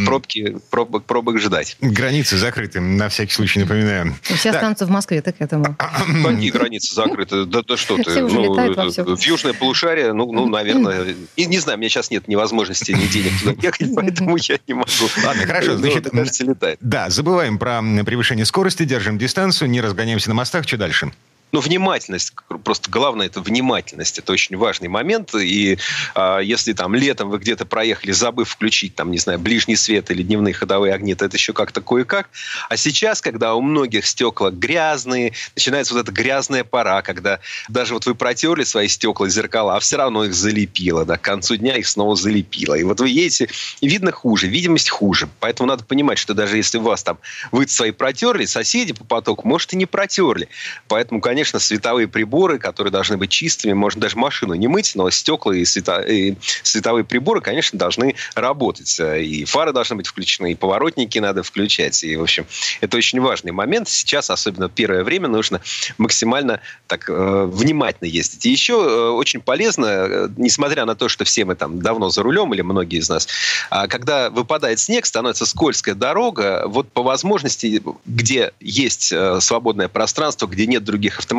пробки, 0.05 0.57
пробок, 0.71 1.05
пробок 1.05 1.39
ждать. 1.39 1.77
Границы 1.81 2.37
закрыты, 2.37 2.81
на 2.81 3.09
всякий 3.09 3.33
случай 3.33 3.61
напоминаю. 3.61 4.15
Все 4.23 4.51
так. 4.51 4.57
останутся 4.57 4.87
в 4.87 4.91
Москве, 4.91 5.23
так 5.23 5.37
к 5.37 5.41
этому. 5.41 5.77
Какие 5.77 6.51
границы 6.51 6.95
закрыты? 6.95 7.45
Да, 7.47 7.63
да 7.67 7.77
что 7.77 7.97
ты? 7.97 8.23
Ну, 8.23 9.17
в 9.17 9.23
южное 9.23 9.53
полушарие, 9.53 10.13
ну, 10.13 10.31
ну 10.33 10.47
наверное, 10.47 11.15
и, 11.37 11.47
не 11.47 11.59
знаю, 11.59 11.79
у 11.79 11.81
меня 11.81 11.89
сейчас 11.89 12.11
нет 12.11 12.29
ни 12.29 12.35
возможности, 12.35 12.93
ни 12.93 13.07
денег 13.07 13.33
туда 13.41 13.55
ехать, 13.61 13.89
поэтому 13.97 14.37
я 14.37 14.59
не 14.67 14.75
могу. 14.75 14.91
Ладно, 15.25 15.47
хорошо, 15.47 15.77
значит, 15.77 16.11
кажется, 16.11 16.45
летает. 16.45 16.79
Да, 16.81 17.11
забываем 17.11 17.59
про 17.59 17.83
превышение 18.05 18.45
скорости, 18.45 18.85
держим 18.85 19.19
дистанцию, 19.19 19.71
не 19.71 19.81
разгоняемся 19.81 20.29
на 20.29 20.35
мостах, 20.35 20.67
что 20.67 20.77
дальше? 20.77 21.13
Ну, 21.53 21.61
внимательность, 21.61 22.33
просто 22.65 22.91
главное 22.91 23.27
это 23.27 23.43
внимательность. 23.43 24.19
Это 24.19 24.33
очень 24.33 24.57
важный 24.57 24.88
момент. 24.88 25.35
И 25.35 25.77
э, 26.15 26.38
если 26.43 26.73
там 26.73 26.95
летом 26.95 27.29
вы 27.29 27.38
где-то 27.38 27.67
проехали, 27.67 28.11
забыв 28.12 28.49
включить, 28.49 28.95
там, 28.95 29.11
не 29.11 29.19
знаю, 29.19 29.38
ближний 29.38 29.77
свет 29.77 30.11
или 30.11 30.23
дневные 30.23 30.55
ходовые 30.55 30.95
огни, 30.95 31.15
то 31.15 31.27
это 31.27 31.37
еще 31.37 31.53
как-то 31.53 31.83
кое-как. 31.83 32.31
А 32.71 32.79
сейчас, 32.79 33.21
когда 33.21 33.55
у 33.55 33.61
многих 33.61 34.07
стекла 34.07 34.51
грязные, 34.51 35.35
начинается 35.55 35.93
вот 35.93 36.01
эта 36.01 36.12
грязная 36.12 36.65
пора, 36.65 37.03
когда 37.03 37.41
даже 37.69 37.93
вот 37.93 38.07
вы 38.07 38.15
протерли 38.15 38.65
свои 38.65 38.88
стекла, 38.88 39.29
зеркала, 39.29 39.77
а 39.77 39.81
все 39.81 39.99
равно 39.99 40.25
их 40.25 40.33
залепило, 40.33 41.05
да, 41.05 41.19
к 41.19 41.21
концу 41.21 41.57
дня 41.57 41.77
их 41.77 41.87
снова 41.87 42.17
залепило. 42.17 42.77
И 42.77 42.83
вот 42.83 42.99
вы 42.99 43.11
едете, 43.11 43.51
и 43.83 43.88
видно 43.88 44.11
хуже, 44.11 44.47
видимость 44.47 44.88
хуже. 44.88 45.29
Поэтому 45.38 45.69
надо 45.69 45.85
понимать, 45.85 46.17
что 46.17 46.33
даже 46.33 46.57
если 46.57 46.79
у 46.79 46.83
вас 46.83 47.03
там, 47.03 47.19
вы 47.51 47.69
свои 47.69 47.91
протерли, 47.91 48.47
соседи 48.47 48.95
по 48.95 49.05
потоку, 49.05 49.47
может, 49.47 49.75
и 49.75 49.77
не 49.77 49.85
протерли. 49.85 50.49
Поэтому, 50.88 51.21
конечно, 51.21 51.41
световые 51.44 52.09
приборы, 52.09 52.59
которые 52.59 52.92
должны 52.92 53.16
быть 53.16 53.31
чистыми, 53.31 53.72
можно 53.72 54.00
даже 54.00 54.16
машину 54.16 54.55
не 54.55 54.68
мыть, 54.68 54.92
но 54.94 55.11
стекла 55.11 55.55
и, 55.55 55.64
свето... 55.64 56.00
и 56.00 56.35
световые 56.62 57.05
приборы, 57.05 57.40
конечно, 57.40 57.78
должны 57.78 58.14
работать. 58.35 58.98
И 59.00 59.44
фары 59.44 59.72
должны 59.72 59.96
быть 59.96 60.07
включены, 60.07 60.52
и 60.52 60.55
поворотники 60.55 61.18
надо 61.18 61.42
включать. 61.42 62.02
И, 62.05 62.16
в 62.16 62.22
общем, 62.22 62.46
это 62.81 62.96
очень 62.96 63.20
важный 63.20 63.52
момент. 63.52 63.88
Сейчас, 63.88 64.31
особенно 64.31 64.68
первое 64.68 65.05
время, 65.05 65.28
нужно 65.28 65.61
максимально 65.98 66.61
так 66.87 67.09
э, 67.09 67.44
внимательно 67.46 68.09
ездить. 68.09 68.44
И 68.46 68.50
еще 68.50 68.74
э, 68.74 69.09
очень 69.11 69.40
полезно, 69.40 69.87
э, 69.87 70.28
несмотря 70.37 70.85
на 70.85 70.94
то, 70.94 71.09
что 71.09 71.24
все 71.24 71.44
мы 71.44 71.55
там 71.55 71.81
давно 71.81 72.11
за 72.11 72.22
рулем, 72.22 72.52
или 72.55 72.62
многие 72.62 72.98
из 72.98 73.09
нас, 73.09 73.28
э, 73.70 73.87
когда 73.88 74.31
выпадает 74.31 74.78
снег, 74.78 75.07
становится 75.07 75.46
скользкая 75.46 75.94
дорога, 75.94 76.64
вот 76.66 76.90
по 76.92 77.02
возможности, 77.02 77.83
где 78.07 78.52
есть 78.61 79.12
э, 79.12 79.40
свободное 79.40 79.88
пространство, 79.88 80.46
где 80.46 80.66
нет 80.66 80.85
других 80.85 81.18
автомобилей, 81.18 81.32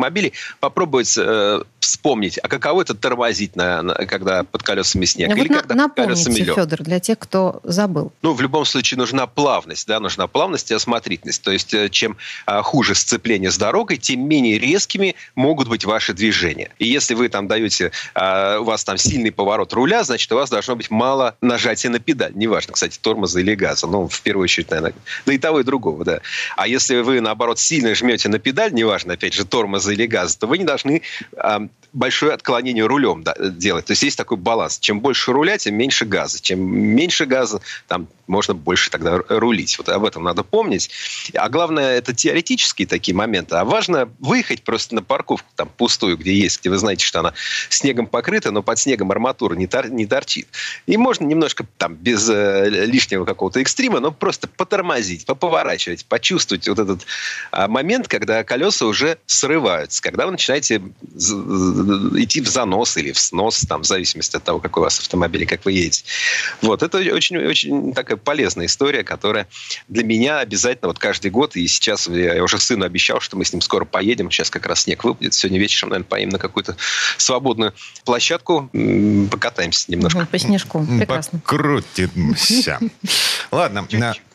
попробовать 0.60 1.14
э, 1.16 1.62
вспомнить, 1.84 2.38
а 2.38 2.48
каково 2.48 2.82
это 2.82 2.94
тормозить, 2.94 3.56
на, 3.56 3.82
на, 3.82 3.94
когда 3.94 4.42
под 4.42 4.62
колесами 4.62 5.04
снег? 5.04 5.30
А 5.30 5.34
или 5.34 5.48
вот 5.48 5.62
когда 5.62 5.88
под 5.88 5.96
колесами 5.96 6.36
лед? 6.36 6.54
Федор, 6.54 6.82
для 6.82 7.00
тех, 7.00 7.18
кто 7.18 7.60
забыл. 7.62 8.12
Ну, 8.22 8.32
в 8.32 8.40
любом 8.40 8.64
случае 8.64 8.98
нужна 8.98 9.26
плавность, 9.26 9.86
да, 9.86 10.00
нужна 10.00 10.26
плавность 10.26 10.70
и 10.70 10.74
осмотрительность. 10.74 11.42
То 11.42 11.52
есть, 11.52 11.74
э, 11.74 11.88
чем 11.90 12.16
а, 12.46 12.62
хуже 12.62 12.94
сцепление 12.94 13.50
с 13.50 13.58
дорогой, 13.58 13.98
тем 13.98 14.26
менее 14.26 14.58
резкими 14.58 15.14
могут 15.34 15.68
быть 15.68 15.84
ваши 15.84 16.14
движения. 16.14 16.70
И 16.78 16.86
если 16.86 17.14
вы 17.14 17.28
там 17.28 17.48
даете, 17.48 17.92
а, 18.14 18.58
у 18.60 18.64
вас 18.64 18.84
там 18.84 18.96
сильный 18.96 19.30
поворот 19.30 19.72
руля, 19.72 20.04
значит, 20.04 20.30
у 20.32 20.36
вас 20.36 20.50
должно 20.50 20.76
быть 20.76 20.90
мало 20.90 21.36
нажатия 21.40 21.90
на 21.90 21.98
педаль. 21.98 22.32
Неважно, 22.34 22.72
кстати, 22.72 22.98
тормоза 22.98 23.40
или 23.40 23.54
газа. 23.54 23.86
Ну, 23.86 24.08
в 24.08 24.22
первую 24.22 24.44
очередь, 24.44 24.70
наверное, 24.70 24.94
да 25.26 25.32
и 25.32 25.38
того, 25.38 25.60
и 25.60 25.64
другого, 25.64 26.04
да. 26.04 26.20
А 26.56 26.66
если 26.66 26.96
вы, 27.00 27.20
наоборот, 27.20 27.58
сильно 27.58 27.94
жмете 27.94 28.28
на 28.28 28.38
педаль, 28.38 28.72
неважно, 28.72 29.14
опять 29.14 29.34
же, 29.34 29.44
тормоза 29.84 29.92
или 29.92 30.06
газа, 30.06 30.38
то 30.38 30.46
вы 30.46 30.58
не 30.58 30.64
должны 30.64 31.02
а, 31.36 31.66
большое 31.92 32.32
отклонение 32.32 32.86
рулем 32.86 33.24
делать. 33.56 33.86
То 33.86 33.92
есть 33.92 34.02
есть 34.02 34.18
такой 34.18 34.36
баланс. 34.36 34.78
Чем 34.78 35.00
больше 35.00 35.32
руля, 35.32 35.58
тем 35.58 35.74
меньше 35.76 36.04
газа. 36.04 36.40
Чем 36.40 36.60
меньше 36.60 37.26
газа, 37.26 37.60
там 37.86 38.08
можно 38.26 38.54
больше 38.54 38.90
тогда 38.90 39.20
рулить. 39.28 39.78
Вот 39.78 39.88
об 39.88 40.04
этом 40.04 40.22
надо 40.24 40.42
помнить. 40.42 40.90
А 41.34 41.48
главное, 41.48 41.98
это 41.98 42.14
теоретические 42.14 42.86
такие 42.86 43.14
моменты. 43.14 43.56
А 43.56 43.64
важно 43.64 44.08
выехать 44.18 44.62
просто 44.62 44.94
на 44.94 45.02
парковку 45.02 45.48
там 45.56 45.68
пустую, 45.68 46.16
где 46.16 46.34
есть, 46.34 46.60
где 46.60 46.70
вы 46.70 46.78
знаете, 46.78 47.04
что 47.04 47.20
она 47.20 47.34
снегом 47.68 48.06
покрыта, 48.06 48.50
но 48.50 48.62
под 48.62 48.78
снегом 48.78 49.10
арматура 49.10 49.54
не, 49.54 49.66
тор, 49.66 49.88
не 49.88 50.06
торчит. 50.06 50.48
И 50.86 50.96
можно 50.96 51.24
немножко 51.24 51.66
там 51.78 51.94
без 51.94 52.28
э, 52.28 52.68
лишнего 52.68 53.24
какого-то 53.24 53.60
экстрима, 53.60 54.00
но 54.00 54.10
просто 54.10 54.48
потормозить, 54.48 55.26
поповорачивать, 55.26 56.04
почувствовать 56.06 56.68
вот 56.68 56.78
этот 56.78 57.06
а, 57.50 57.68
момент, 57.68 58.08
когда 58.08 58.44
колеса 58.44 58.86
уже 58.86 59.18
срываются, 59.26 60.02
когда 60.02 60.26
вы 60.26 60.32
начинаете 60.32 60.76
идти 60.76 62.40
в 62.40 62.48
занос 62.48 62.96
или 62.96 63.12
в 63.12 63.18
снос, 63.18 63.60
там, 63.68 63.82
в 63.82 63.86
зависимости 63.86 64.36
от 64.36 64.44
того, 64.44 64.60
какой 64.60 64.82
у 64.82 64.84
вас 64.84 64.98
автомобиль 64.98 65.42
и 65.42 65.46
как 65.46 65.64
вы 65.64 65.72
едете. 65.72 66.04
Вот, 66.62 66.82
это 66.82 66.98
очень, 66.98 67.36
очень 67.36 67.92
такая 68.14 68.16
полезная 68.16 68.66
история, 68.66 69.04
которая 69.04 69.46
для 69.88 70.04
меня 70.04 70.38
обязательно 70.38 70.88
вот 70.88 70.98
каждый 70.98 71.30
год, 71.30 71.56
и 71.56 71.66
сейчас 71.66 72.06
я 72.08 72.42
уже 72.42 72.58
сыну 72.58 72.84
обещал, 72.84 73.20
что 73.20 73.36
мы 73.36 73.44
с 73.44 73.52
ним 73.52 73.60
скоро 73.60 73.84
поедем, 73.84 74.30
сейчас 74.30 74.50
как 74.50 74.66
раз 74.66 74.82
снег 74.82 75.04
выпадет, 75.04 75.34
сегодня 75.34 75.58
вечером, 75.58 75.90
наверное, 75.90 76.08
поедем 76.08 76.30
на 76.30 76.38
какую-то 76.38 76.76
свободную 77.18 77.74
площадку, 78.04 78.70
покатаемся 79.30 79.90
немножко. 79.90 80.26
По 80.30 80.38
снежку, 80.38 80.86
прекрасно. 80.98 81.40
Покрутимся. 81.40 82.78
Ладно. 83.50 83.86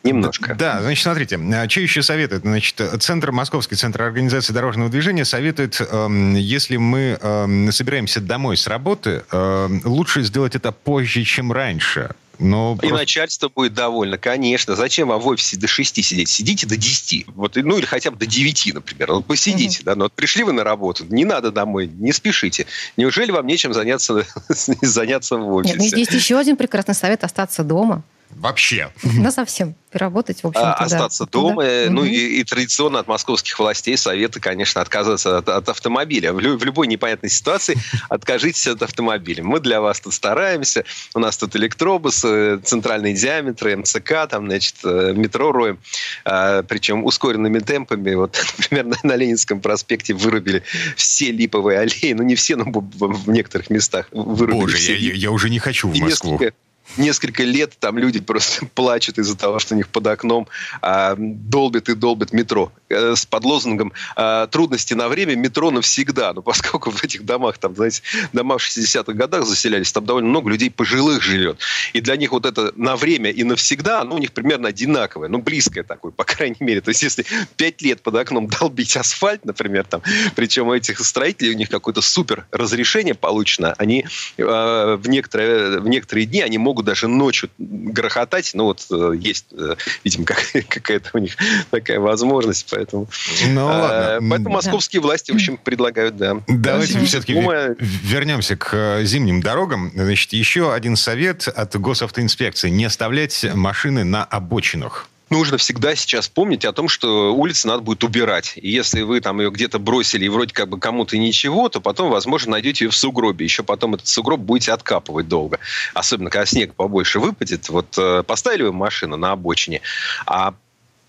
Немножко. 0.01 0.55
Да, 0.55 0.81
значит, 0.81 1.03
смотрите, 1.03 1.37
а, 1.37 1.67
что 1.67 1.81
еще 1.81 2.01
советует? 2.01 2.43
Значит, 2.43 2.81
центр, 3.01 3.33
Московский 3.33 3.75
центр 3.75 4.01
организации 4.03 4.53
дорожного 4.53 4.89
движения 4.89 5.25
советует, 5.25 5.81
эм, 5.81 6.35
если 6.35 6.77
мы 6.77 7.17
эм, 7.21 7.69
собираемся 7.73 8.21
домой 8.21 8.55
с 8.55 8.65
работы, 8.67 9.23
эм, 9.29 9.81
лучше 9.83 10.23
сделать 10.23 10.55
это 10.55 10.71
позже, 10.71 11.25
чем 11.25 11.51
раньше. 11.51 12.15
Но 12.39 12.75
и 12.75 12.79
просто... 12.79 12.97
начальство 12.97 13.49
будет 13.49 13.73
довольно, 13.73 14.17
конечно. 14.17 14.75
Зачем 14.75 15.09
вам 15.09 15.19
в 15.19 15.27
офисе 15.27 15.57
до 15.57 15.67
6 15.67 16.03
сидеть? 16.03 16.29
Сидите 16.29 16.65
до 16.65 16.77
10. 16.77 17.27
Вот, 17.35 17.57
ну, 17.57 17.77
или 17.77 17.85
хотя 17.85 18.11
бы 18.11 18.17
до 18.17 18.25
9, 18.25 18.73
например. 18.73 19.11
Вот 19.11 19.25
посидите, 19.25 19.81
mm-hmm. 19.81 19.85
да. 19.85 19.95
Но 19.95 20.05
вот 20.05 20.13
пришли 20.13 20.43
вы 20.43 20.53
на 20.53 20.63
работу, 20.63 21.05
не 21.09 21.25
надо 21.25 21.51
домой, 21.51 21.91
не 21.93 22.13
спешите. 22.13 22.65
Неужели 22.95 23.31
вам 23.31 23.45
нечем 23.45 23.73
заняться, 23.73 24.25
заняться 24.47 25.35
в 25.35 25.53
офисе? 25.53 25.73
Нет, 25.73 25.81
ну, 25.81 25.87
здесь 25.87 26.09
еще 26.09 26.37
один 26.39 26.55
прекрасный 26.55 26.95
совет– 26.95 27.23
остаться 27.25 27.63
дома. 27.63 28.03
Вообще. 28.31 28.91
Да, 29.03 29.31
совсем. 29.31 29.75
Работать, 29.91 30.43
в 30.43 30.47
общем-то, 30.47 30.73
а, 30.73 30.83
Остаться 30.83 31.25
да. 31.25 31.31
дома. 31.31 31.63
Да. 31.63 31.85
Ну, 31.89 32.05
mm-hmm. 32.05 32.09
и, 32.09 32.39
и 32.39 32.43
традиционно 32.43 32.99
от 32.99 33.07
московских 33.07 33.57
властей 33.57 33.97
советы, 33.97 34.39
конечно, 34.39 34.81
отказываться 34.81 35.39
от, 35.39 35.49
от 35.49 35.67
автомобиля. 35.67 36.31
В, 36.31 36.39
лю, 36.39 36.57
в 36.57 36.63
любой 36.63 36.85
непонятной 36.85 37.31
ситуации 37.31 37.75
откажитесь 38.09 38.67
от 38.67 38.83
автомобиля. 38.83 39.43
Мы 39.43 39.59
для 39.59 39.81
вас 39.81 39.99
тут 39.99 40.13
стараемся. 40.13 40.85
У 41.15 41.19
нас 41.19 41.37
тут 41.37 41.55
электробусы, 41.55 42.59
центральные 42.59 43.15
диаметры, 43.15 43.75
МЦК, 43.77 44.27
там, 44.29 44.45
значит, 44.45 44.75
э, 44.83 45.13
метро 45.15 45.51
роем. 45.51 45.79
А, 46.23 46.61
причем 46.61 47.03
ускоренными 47.03 47.59
темпами. 47.59 48.13
Вот, 48.13 48.37
например, 48.57 48.85
на, 48.85 48.97
на 49.01 49.15
Ленинском 49.15 49.59
проспекте 49.59 50.13
вырубили 50.13 50.61
все 50.95 51.31
липовые 51.31 51.79
аллеи. 51.79 52.13
Ну, 52.13 52.21
не 52.21 52.35
все, 52.35 52.55
но 52.55 52.65
в, 52.65 53.29
некоторых 53.29 53.71
местах 53.71 54.07
вырубили 54.11 54.61
Боже, 54.61 54.77
все. 54.77 54.95
я, 54.95 55.13
я 55.13 55.31
уже 55.31 55.49
не 55.49 55.57
хочу 55.57 55.89
в 55.89 55.97
Москву. 55.97 56.33
Несколько, 56.33 56.53
несколько 56.97 57.43
лет 57.43 57.73
там 57.79 57.97
люди 57.97 58.19
просто 58.19 58.65
плачут 58.75 59.17
из-за 59.17 59.37
того, 59.37 59.59
что 59.59 59.73
у 59.73 59.77
них 59.77 59.89
под 59.89 60.07
окном 60.07 60.47
а, 60.81 61.15
долбит 61.17 61.89
и 61.89 61.95
долбит 61.95 62.33
метро 62.33 62.71
э, 62.89 63.15
с 63.15 63.25
подлозунгом 63.25 63.93
а, 64.15 64.47
«трудности 64.47 64.93
на 64.93 65.07
время, 65.07 65.35
метро 65.35 65.71
навсегда». 65.71 66.33
Но 66.33 66.41
поскольку 66.49 66.91
в 66.91 67.03
этих 67.03 67.25
домах, 67.25 67.57
там, 67.57 67.75
знаете, 67.75 68.01
дома 68.33 68.57
в 68.57 68.61
60-х 68.61 69.13
годах 69.13 69.45
заселялись, 69.45 69.91
там 69.91 70.05
довольно 70.05 70.29
много 70.29 70.49
людей 70.49 70.71
пожилых 70.71 71.21
живет. 71.21 71.59
И 71.93 72.01
для 72.01 72.15
них 72.15 72.31
вот 72.31 72.45
это 72.45 72.73
«на 72.75 72.95
время» 72.95 73.31
и 73.31 73.43
«навсегда», 73.43 74.01
оно 74.01 74.15
у 74.15 74.19
них 74.19 74.31
примерно 74.31 74.69
одинаковое, 74.69 75.29
ну, 75.29 75.39
близкое 75.39 75.83
такое, 75.83 76.11
по 76.11 76.23
крайней 76.25 76.57
мере. 76.59 76.81
То 76.81 76.89
есть 76.89 77.03
если 77.03 77.25
пять 77.57 77.81
лет 77.81 78.01
под 78.01 78.15
окном 78.15 78.47
долбить 78.47 78.97
асфальт, 78.97 79.45
например, 79.45 79.85
там, 79.85 80.01
причем 80.35 80.67
у 80.67 80.73
этих 80.73 80.99
строителей 80.99 81.53
у 81.53 81.57
них 81.57 81.69
какое-то 81.69 82.01
супер 82.01 82.45
разрешение 82.51 83.13
получено, 83.13 83.73
они 83.77 84.05
э, 84.37 84.97
в, 84.99 85.07
некоторые, 85.07 85.79
в 85.79 85.87
некоторые 85.87 86.25
дни 86.25 86.41
они 86.41 86.57
могут 86.57 86.78
могут 86.79 86.85
даже 86.85 87.07
ночью 87.07 87.49
грохотать. 87.57 88.51
Ну, 88.53 88.65
вот 88.65 88.85
э, 88.91 89.13
есть, 89.19 89.47
э, 89.51 89.75
видимо, 90.03 90.25
какая-то 90.69 91.09
у 91.13 91.17
них 91.17 91.35
такая 91.71 91.99
возможность. 91.99 92.67
Поэтому, 92.71 93.07
ну, 93.47 93.65
ладно. 93.65 94.29
поэтому 94.29 94.49
московские 94.49 95.01
власти, 95.01 95.31
в 95.31 95.35
общем, 95.35 95.57
предлагают, 95.57 96.15
да. 96.15 96.41
Давайте 96.47 96.99
все-таки 97.05 97.33
вернемся 97.33 98.55
к 98.55 98.69
э, 98.73 99.03
зимним 99.03 99.41
дорогам. 99.41 99.91
Значит, 99.93 100.33
еще 100.33 100.73
один 100.73 100.95
совет 100.95 101.47
от 101.47 101.75
госавтоинспекции. 101.75 102.69
Не 102.69 102.85
оставлять 102.85 103.45
машины 103.53 104.03
на 104.03 104.23
обочинах 104.23 105.09
нужно 105.29 105.57
всегда 105.57 105.95
сейчас 105.95 106.27
помнить 106.27 106.65
о 106.65 106.73
том, 106.73 106.87
что 106.87 107.33
улицы 107.33 107.67
надо 107.67 107.81
будет 107.81 108.03
убирать. 108.03 108.53
И 108.55 108.69
если 108.69 109.01
вы 109.01 109.21
там 109.21 109.39
ее 109.39 109.51
где-то 109.51 109.79
бросили 109.79 110.25
и 110.25 110.29
вроде 110.29 110.53
как 110.53 110.69
бы 110.69 110.79
кому-то 110.79 111.17
ничего, 111.17 111.69
то 111.69 111.81
потом, 111.81 112.09
возможно, 112.09 112.51
найдете 112.51 112.85
ее 112.85 112.91
в 112.91 112.95
сугробе. 112.95 113.45
Еще 113.45 113.63
потом 113.63 113.95
этот 113.95 114.07
сугроб 114.07 114.39
будете 114.39 114.71
откапывать 114.71 115.27
долго. 115.27 115.59
Особенно, 115.93 116.29
когда 116.29 116.45
снег 116.45 116.73
побольше 116.75 117.19
выпадет. 117.19 117.69
Вот 117.69 117.97
э, 117.97 118.23
поставили 118.23 118.63
вы 118.63 118.73
машину 118.73 119.17
на 119.17 119.31
обочине, 119.31 119.81
а 120.25 120.53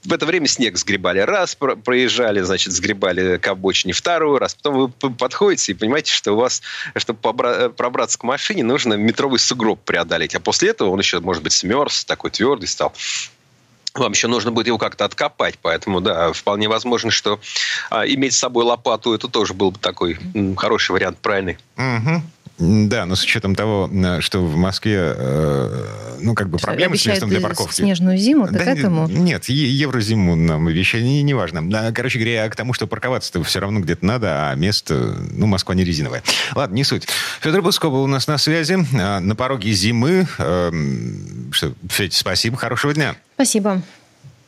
в 0.04 0.12
это 0.12 0.24
время 0.24 0.46
снег 0.46 0.76
сгребали 0.78 1.18
раз, 1.20 1.54
проезжали, 1.54 2.40
значит, 2.40 2.72
сгребали 2.72 3.36
к 3.36 3.46
обочине 3.48 3.92
второй 3.92 4.38
раз. 4.38 4.54
Потом 4.54 4.92
вы 5.00 5.10
подходите 5.10 5.72
и 5.72 5.74
понимаете, 5.74 6.10
что 6.12 6.32
у 6.32 6.36
вас, 6.36 6.62
чтобы 6.96 7.20
пробраться 7.72 8.18
к 8.18 8.22
машине, 8.22 8.64
нужно 8.64 8.94
метровый 8.94 9.38
сугроб 9.38 9.80
преодолеть. 9.84 10.34
А 10.34 10.40
после 10.40 10.70
этого 10.70 10.90
он 10.90 10.98
еще, 10.98 11.20
может 11.20 11.42
быть, 11.42 11.52
смерз, 11.52 12.04
такой 12.06 12.30
твердый 12.30 12.68
стал 12.68 12.94
вам 13.94 14.12
еще 14.12 14.28
нужно 14.28 14.52
будет 14.52 14.66
его 14.66 14.78
как-то 14.78 15.04
откопать, 15.04 15.58
поэтому, 15.60 16.00
да, 16.00 16.32
вполне 16.32 16.68
возможно, 16.68 17.10
что 17.10 17.40
а, 17.90 18.06
иметь 18.06 18.34
с 18.34 18.38
собой 18.38 18.64
лопату, 18.64 19.12
это 19.12 19.28
тоже 19.28 19.54
был 19.54 19.72
бы 19.72 19.78
такой 19.78 20.18
м, 20.34 20.56
хороший 20.56 20.92
вариант, 20.92 21.18
правильный. 21.18 21.58
Угу. 21.76 22.22
Да, 22.60 23.06
но 23.06 23.16
с 23.16 23.24
учетом 23.24 23.54
того, 23.54 23.90
что 24.20 24.44
в 24.44 24.54
Москве, 24.56 25.14
э, 25.16 26.16
ну, 26.20 26.34
как 26.34 26.50
бы 26.50 26.58
проблемы 26.58 26.96
с 26.96 27.06
местом 27.06 27.30
для 27.30 27.40
парковки. 27.40 27.76
снежную 27.76 28.18
зиму, 28.18 28.48
да, 28.50 28.58
к 28.58 28.66
этому? 28.66 29.08
Нет, 29.08 29.46
еврозиму 29.46 30.36
нам 30.36 30.68
вещи 30.68 30.96
не, 30.96 31.22
не 31.22 31.32
важно. 31.32 31.92
Короче 31.92 32.18
говоря, 32.18 32.48
к 32.50 32.56
тому, 32.56 32.74
что 32.74 32.86
парковаться-то 32.86 33.42
все 33.42 33.60
равно 33.60 33.80
где-то 33.80 34.04
надо, 34.04 34.50
а 34.50 34.54
место, 34.56 35.16
ну, 35.32 35.46
Москва 35.46 35.74
не 35.74 35.84
резиновая. 35.84 36.22
Ладно, 36.54 36.74
не 36.74 36.84
суть. 36.84 37.08
Федор 37.40 37.62
Бускова 37.62 37.98
у 37.98 38.06
нас 38.06 38.26
на 38.26 38.36
связи. 38.36 38.76
А, 38.98 39.20
на 39.20 39.34
пороге 39.34 39.72
зимы. 39.72 40.26
Эм, 40.38 41.50
что, 41.52 41.72
Федь, 41.88 42.12
спасибо, 42.12 42.58
хорошего 42.58 42.92
дня. 42.92 43.16
Спасибо. 43.34 43.82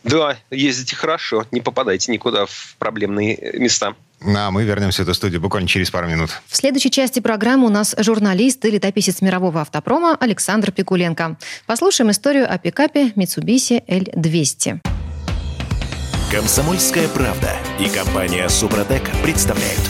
Да, 0.05 0.37
ездите 0.51 0.97
хорошо, 0.97 1.47
не 1.53 1.61
попадайте 1.61 2.11
никуда 2.13 2.47
в 2.47 2.75
проблемные 2.79 3.55
места. 3.55 3.95
А 4.25 4.51
мы 4.51 4.65
вернемся 4.65 5.03
в 5.03 5.09
эту 5.09 5.15
студию 5.15 5.41
буквально 5.41 5.69
через 5.69 5.91
пару 5.91 6.09
минут. 6.09 6.31
В 6.47 6.57
следующей 6.57 6.91
части 6.91 7.21
программы 7.21 7.67
у 7.67 7.71
нас 7.71 7.95
журналист 7.99 8.65
и 8.65 8.71
летописец 8.71 9.21
мирового 9.21 9.61
автопрома 9.61 10.17
Александр 10.19 10.73
Пикуленко. 10.73 11.37
Послушаем 11.67 12.11
историю 12.11 12.53
о 12.53 12.59
пикапе 12.59 13.09
Mitsubishi 13.17 13.85
L200. 13.87 14.81
Комсомольская 16.31 17.09
правда 17.09 17.51
и 17.79 17.89
компания 17.89 18.49
Супротек 18.49 19.03
представляют. 19.23 19.83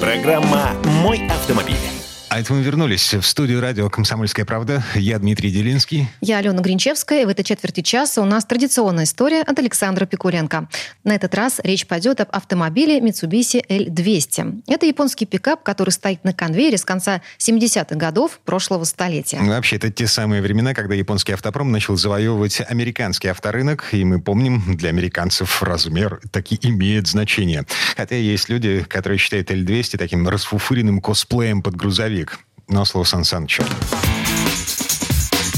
Программа 0.00 0.72
«Мой 1.02 1.26
автомобиль». 1.26 1.99
А 2.30 2.38
это 2.38 2.52
мы 2.52 2.62
вернулись 2.62 3.12
в 3.12 3.22
студию 3.22 3.60
радио 3.60 3.90
«Комсомольская 3.90 4.44
правда». 4.46 4.84
Я 4.94 5.18
Дмитрий 5.18 5.50
Делинский. 5.50 6.08
Я 6.20 6.38
Алена 6.38 6.62
Гринчевская. 6.62 7.22
И 7.22 7.24
в 7.24 7.28
этой 7.28 7.42
четверти 7.42 7.80
часа 7.80 8.22
у 8.22 8.24
нас 8.24 8.44
традиционная 8.44 9.02
история 9.02 9.42
от 9.42 9.58
Александра 9.58 10.06
Пикуленко. 10.06 10.68
На 11.02 11.16
этот 11.16 11.34
раз 11.34 11.60
речь 11.64 11.88
пойдет 11.88 12.20
об 12.20 12.28
автомобиле 12.30 13.00
Mitsubishi 13.00 13.66
L200. 13.66 14.62
Это 14.68 14.86
японский 14.86 15.26
пикап, 15.26 15.64
который 15.64 15.90
стоит 15.90 16.22
на 16.22 16.32
конвейере 16.32 16.78
с 16.78 16.84
конца 16.84 17.20
70-х 17.38 17.96
годов 17.96 18.38
прошлого 18.44 18.84
столетия. 18.84 19.40
Вообще, 19.40 19.74
это 19.74 19.90
те 19.90 20.06
самые 20.06 20.40
времена, 20.40 20.72
когда 20.72 20.94
японский 20.94 21.32
автопром 21.32 21.72
начал 21.72 21.96
завоевывать 21.96 22.60
американский 22.60 23.26
авторынок. 23.26 23.88
И 23.90 24.04
мы 24.04 24.20
помним, 24.20 24.76
для 24.76 24.90
американцев 24.90 25.64
размер 25.64 26.20
таки 26.30 26.56
имеет 26.62 27.08
значение. 27.08 27.66
Хотя 27.96 28.14
есть 28.14 28.48
люди, 28.48 28.84
которые 28.86 29.18
считают 29.18 29.50
L200 29.50 29.98
таким 29.98 30.28
расфуфыренным 30.28 31.00
косплеем 31.00 31.60
под 31.60 31.74
грузовик 31.74 32.19
грузовик. 32.20 32.38
Но 32.68 32.84
слово 32.84 33.04
Сан 33.04 33.24
Санычу. 33.24 33.62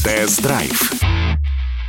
Тест-драйв. 0.04 0.92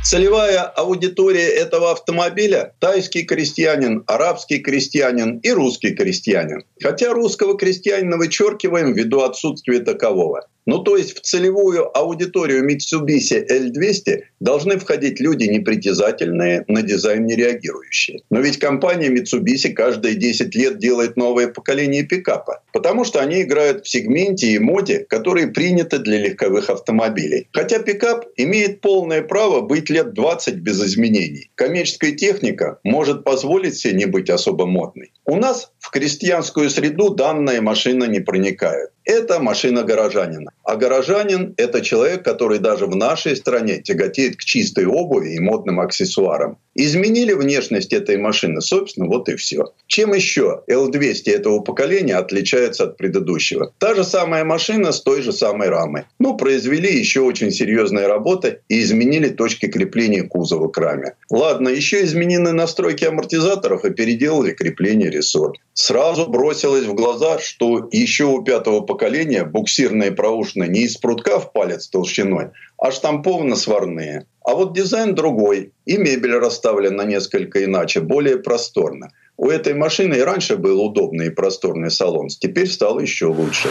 Целевая 0.02 0.60
аудитория 0.60 1.48
этого 1.48 1.92
автомобиля– 1.92 2.74
тайский 2.78 3.24
крестьянин, 3.24 4.04
арабский 4.06 4.58
крестьянин 4.58 5.38
и 5.38 5.50
русский 5.50 5.94
крестьянин. 5.94 6.64
Хотя 6.82 7.14
русского 7.14 7.56
крестьянина 7.56 8.18
вычеркиваем 8.18 8.92
ввиду 8.92 9.20
отсутствия 9.22 9.80
такового. 9.80 10.46
Ну, 10.66 10.78
то 10.78 10.96
есть 10.96 11.18
в 11.18 11.20
целевую 11.20 11.96
аудиторию 11.96 12.66
Mitsubishi 12.66 13.44
L200 13.50 14.22
должны 14.40 14.78
входить 14.78 15.20
люди 15.20 15.44
непритязательные, 15.44 16.64
на 16.68 16.82
дизайн 16.82 17.26
не 17.26 17.36
реагирующие. 17.36 18.22
Но 18.30 18.40
ведь 18.40 18.58
компания 18.58 19.08
Mitsubishi 19.08 19.72
каждые 19.72 20.14
10 20.14 20.54
лет 20.54 20.78
делает 20.78 21.16
новое 21.16 21.48
поколение 21.48 22.02
пикапа, 22.04 22.62
потому 22.72 23.04
что 23.04 23.20
они 23.20 23.42
играют 23.42 23.84
в 23.84 23.88
сегменте 23.90 24.52
и 24.52 24.58
моде, 24.58 25.00
которые 25.00 25.48
приняты 25.48 25.98
для 25.98 26.18
легковых 26.18 26.70
автомобилей. 26.70 27.48
Хотя 27.52 27.78
пикап 27.80 28.26
имеет 28.36 28.80
полное 28.80 29.22
право 29.22 29.60
быть 29.60 29.90
лет 29.90 30.14
20 30.14 30.54
без 30.56 30.82
изменений. 30.82 31.50
Коммерческая 31.56 32.12
техника 32.12 32.78
может 32.84 33.22
позволить 33.24 33.76
себе 33.76 33.94
не 33.94 34.06
быть 34.06 34.30
особо 34.30 34.66
модной. 34.66 35.12
У 35.26 35.36
нас 35.36 35.72
в 35.78 35.90
крестьянскую 35.90 36.70
среду 36.70 37.10
данная 37.10 37.60
машина 37.60 38.04
не 38.04 38.20
проникает. 38.20 38.93
Это 39.04 39.38
машина 39.38 39.82
горожанина. 39.82 40.50
А 40.64 40.76
горожанин– 40.76 41.54
это 41.58 41.82
человек, 41.82 42.24
который 42.24 42.58
даже 42.58 42.86
в 42.86 42.96
нашей 42.96 43.36
стране 43.36 43.82
тяготеет 43.82 44.36
к 44.36 44.40
чистой 44.44 44.86
обуви 44.86 45.34
и 45.34 45.40
модным 45.40 45.78
аксессуарам. 45.80 46.56
Изменили 46.74 47.34
внешность 47.34 47.92
этой 47.92 48.16
машины, 48.16 48.60
собственно, 48.60 49.06
вот 49.06 49.28
и 49.28 49.36
все. 49.36 49.72
Чем 49.86 50.12
еще 50.14 50.62
L200 50.68 51.30
этого 51.30 51.60
поколения 51.60 52.16
отличается 52.16 52.84
от 52.84 52.96
предыдущего? 52.96 53.72
Та 53.78 53.94
же 53.94 54.04
самая 54.04 54.44
машина 54.44 54.90
с 54.90 55.00
той 55.02 55.22
же 55.22 55.32
самой 55.32 55.68
рамой. 55.68 56.04
Ну, 56.18 56.36
произвели 56.36 56.98
еще 56.98 57.20
очень 57.20 57.52
серьезные 57.52 58.06
работы 58.06 58.60
и 58.68 58.80
изменили 58.80 59.28
точки 59.28 59.66
крепления 59.66 60.24
кузова 60.24 60.68
к 60.68 60.78
раме. 60.78 61.14
Ладно, 61.30 61.68
еще 61.68 62.02
изменены 62.04 62.52
настройки 62.52 63.04
амортизаторов 63.04 63.84
и 63.84 63.90
переделали 63.90 64.52
крепление 64.52 65.10
рессор. 65.10 65.52
Сразу 65.74 66.26
бросилось 66.26 66.86
в 66.86 66.94
глаза, 66.94 67.38
что 67.38 67.88
еще 67.92 68.24
у 68.24 68.42
пятого 68.42 68.80
поколения 68.80 68.93
буксирные 69.44 70.12
проушины 70.12 70.66
не 70.68 70.82
из 70.82 70.96
прутка 70.96 71.38
в 71.40 71.52
палец 71.52 71.88
толщиной, 71.88 72.50
а 72.78 72.90
штамповано-сварные. 72.90 74.26
А 74.44 74.54
вот 74.54 74.74
дизайн 74.74 75.14
другой, 75.14 75.72
и 75.86 75.96
мебель 75.96 76.36
расставлена 76.36 77.04
несколько 77.04 77.64
иначе, 77.64 78.00
более 78.00 78.38
просторно. 78.38 79.10
У 79.36 79.48
этой 79.48 79.74
машины 79.74 80.14
и 80.14 80.20
раньше 80.20 80.56
был 80.56 80.82
удобный 80.82 81.26
и 81.26 81.30
просторный 81.30 81.90
салон, 81.90 82.28
теперь 82.28 82.68
стало 82.68 83.00
еще 83.00 83.26
лучше. 83.26 83.68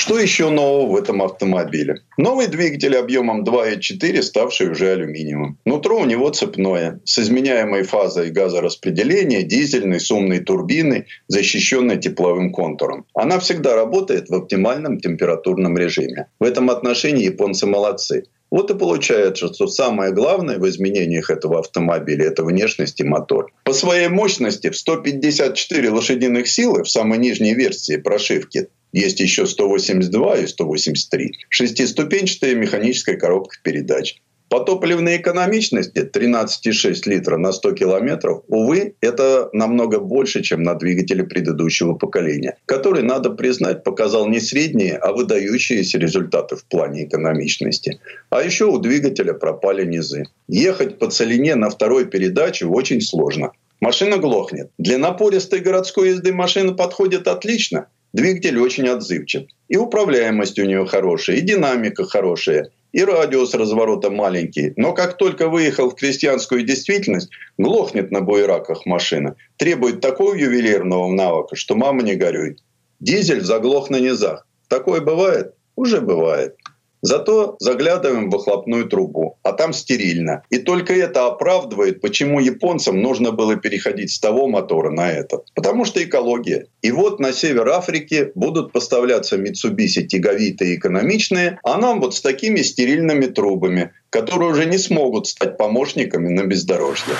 Что 0.00 0.18
еще 0.18 0.48
нового 0.48 0.92
в 0.92 0.96
этом 0.96 1.22
автомобиле? 1.22 2.00
Новый 2.16 2.46
двигатель 2.46 2.96
объемом 2.96 3.44
2,4, 3.44 4.22
ставший 4.22 4.70
уже 4.70 4.92
алюминиевым. 4.92 5.58
Нутро 5.66 6.00
у 6.00 6.06
него 6.06 6.30
цепное, 6.30 7.00
с 7.04 7.18
изменяемой 7.18 7.82
фазой 7.82 8.30
газораспределения, 8.30 9.42
дизельной, 9.42 10.00
с 10.00 10.10
умной 10.10 10.38
турбиной, 10.38 11.04
защищенной 11.28 11.98
тепловым 11.98 12.50
контуром. 12.50 13.04
Она 13.12 13.38
всегда 13.40 13.76
работает 13.76 14.30
в 14.30 14.34
оптимальном 14.34 15.00
температурном 15.00 15.76
режиме. 15.76 16.28
В 16.40 16.44
этом 16.44 16.70
отношении 16.70 17.26
японцы 17.26 17.66
молодцы. 17.66 18.24
Вот 18.50 18.70
и 18.70 18.74
получается, 18.74 19.52
что 19.52 19.66
самое 19.66 20.12
главное 20.12 20.58
в 20.58 20.66
изменениях 20.66 21.28
этого 21.28 21.58
автомобиля– 21.58 22.24
это 22.28 22.42
внешность 22.42 23.00
и 23.00 23.04
мотор. 23.04 23.52
По 23.64 23.74
своей 23.74 24.08
мощности 24.08 24.70
в 24.70 24.76
154 24.78 25.90
лошадиных 25.90 26.48
силы 26.48 26.84
в 26.84 26.88
самой 26.88 27.18
нижней 27.18 27.54
версии 27.54 27.98
прошивки 27.98 28.68
есть 28.92 29.20
еще 29.20 29.46
182 29.46 30.38
и 30.38 30.46
183. 30.46 31.32
Шестиступенчатая 31.48 32.54
механическая 32.54 33.16
коробка 33.16 33.56
передач. 33.62 34.16
По 34.50 34.58
топливной 34.58 35.18
экономичности 35.18 36.00
13,6 36.00 37.02
литра 37.06 37.36
на 37.36 37.52
100 37.52 37.70
километров, 37.70 38.42
увы, 38.48 38.96
это 39.00 39.48
намного 39.52 40.00
больше, 40.00 40.42
чем 40.42 40.64
на 40.64 40.74
двигателе 40.74 41.22
предыдущего 41.22 41.94
поколения, 41.94 42.56
который, 42.66 43.04
надо 43.04 43.30
признать, 43.30 43.84
показал 43.84 44.26
не 44.26 44.40
средние, 44.40 44.96
а 44.96 45.12
выдающиеся 45.12 45.98
результаты 45.98 46.56
в 46.56 46.64
плане 46.64 47.04
экономичности. 47.04 48.00
А 48.30 48.42
еще 48.42 48.64
у 48.64 48.78
двигателя 48.78 49.34
пропали 49.34 49.86
низы. 49.86 50.24
Ехать 50.48 50.98
по 50.98 51.08
целине 51.08 51.54
на 51.54 51.70
второй 51.70 52.06
передаче 52.06 52.66
очень 52.66 53.00
сложно. 53.00 53.52
Машина 53.80 54.16
глохнет. 54.16 54.72
Для 54.78 54.98
напористой 54.98 55.60
городской 55.60 56.08
езды 56.08 56.32
машина 56.32 56.72
подходит 56.72 57.28
отлично– 57.28 57.86
Двигатель 58.12 58.58
очень 58.58 58.88
отзывчив. 58.88 59.44
И 59.68 59.76
управляемость 59.76 60.58
у 60.58 60.64
нее 60.64 60.86
хорошая, 60.86 61.36
и 61.36 61.40
динамика 61.40 62.04
хорошая, 62.04 62.70
и 62.92 63.04
радиус 63.04 63.54
разворота 63.54 64.10
маленький. 64.10 64.72
Но 64.76 64.92
как 64.92 65.16
только 65.16 65.48
выехал 65.48 65.90
в 65.90 65.94
крестьянскую 65.94 66.62
действительность, 66.62 67.30
глохнет 67.56 68.10
на 68.10 68.20
буераках 68.20 68.84
машина. 68.84 69.36
Требует 69.56 70.00
такого 70.00 70.34
ювелирного 70.34 71.12
навыка, 71.12 71.54
что 71.54 71.76
мама 71.76 72.02
не 72.02 72.16
горюй. 72.16 72.56
Дизель 72.98 73.42
заглох 73.42 73.90
на 73.90 74.00
низах. 74.00 74.46
Такое 74.68 75.00
бывает? 75.00 75.54
Уже 75.76 76.00
бывает. 76.00 76.56
Зато 77.02 77.56
заглядываем 77.60 78.28
в 78.28 78.32
выхлопную 78.32 78.86
трубу, 78.86 79.38
а 79.42 79.52
там 79.52 79.72
стерильно. 79.72 80.42
И 80.50 80.58
только 80.58 80.92
это 80.94 81.26
оправдывает, 81.26 82.00
почему 82.00 82.40
японцам 82.40 83.00
нужно 83.00 83.32
было 83.32 83.56
переходить 83.56 84.12
с 84.12 84.18
того 84.18 84.48
мотора 84.48 84.90
на 84.90 85.10
этот. 85.10 85.46
Потому 85.54 85.84
что 85.84 86.02
экология. 86.02 86.66
И 86.82 86.92
вот 86.92 87.20
на 87.20 87.32
север 87.32 87.68
Африки 87.68 88.32
будут 88.34 88.72
поставляться 88.72 89.36
Mitsubishi 89.36 90.02
тяговитые 90.02 90.76
экономичные, 90.76 91.58
а 91.62 91.78
нам 91.78 92.00
вот 92.00 92.14
с 92.14 92.20
такими 92.20 92.62
стерильными 92.62 93.26
трубами, 93.26 93.92
которые 94.10 94.50
уже 94.50 94.66
не 94.66 94.78
смогут 94.78 95.26
стать 95.26 95.56
помощниками 95.56 96.28
на 96.28 96.44
бездорожье. 96.44 97.14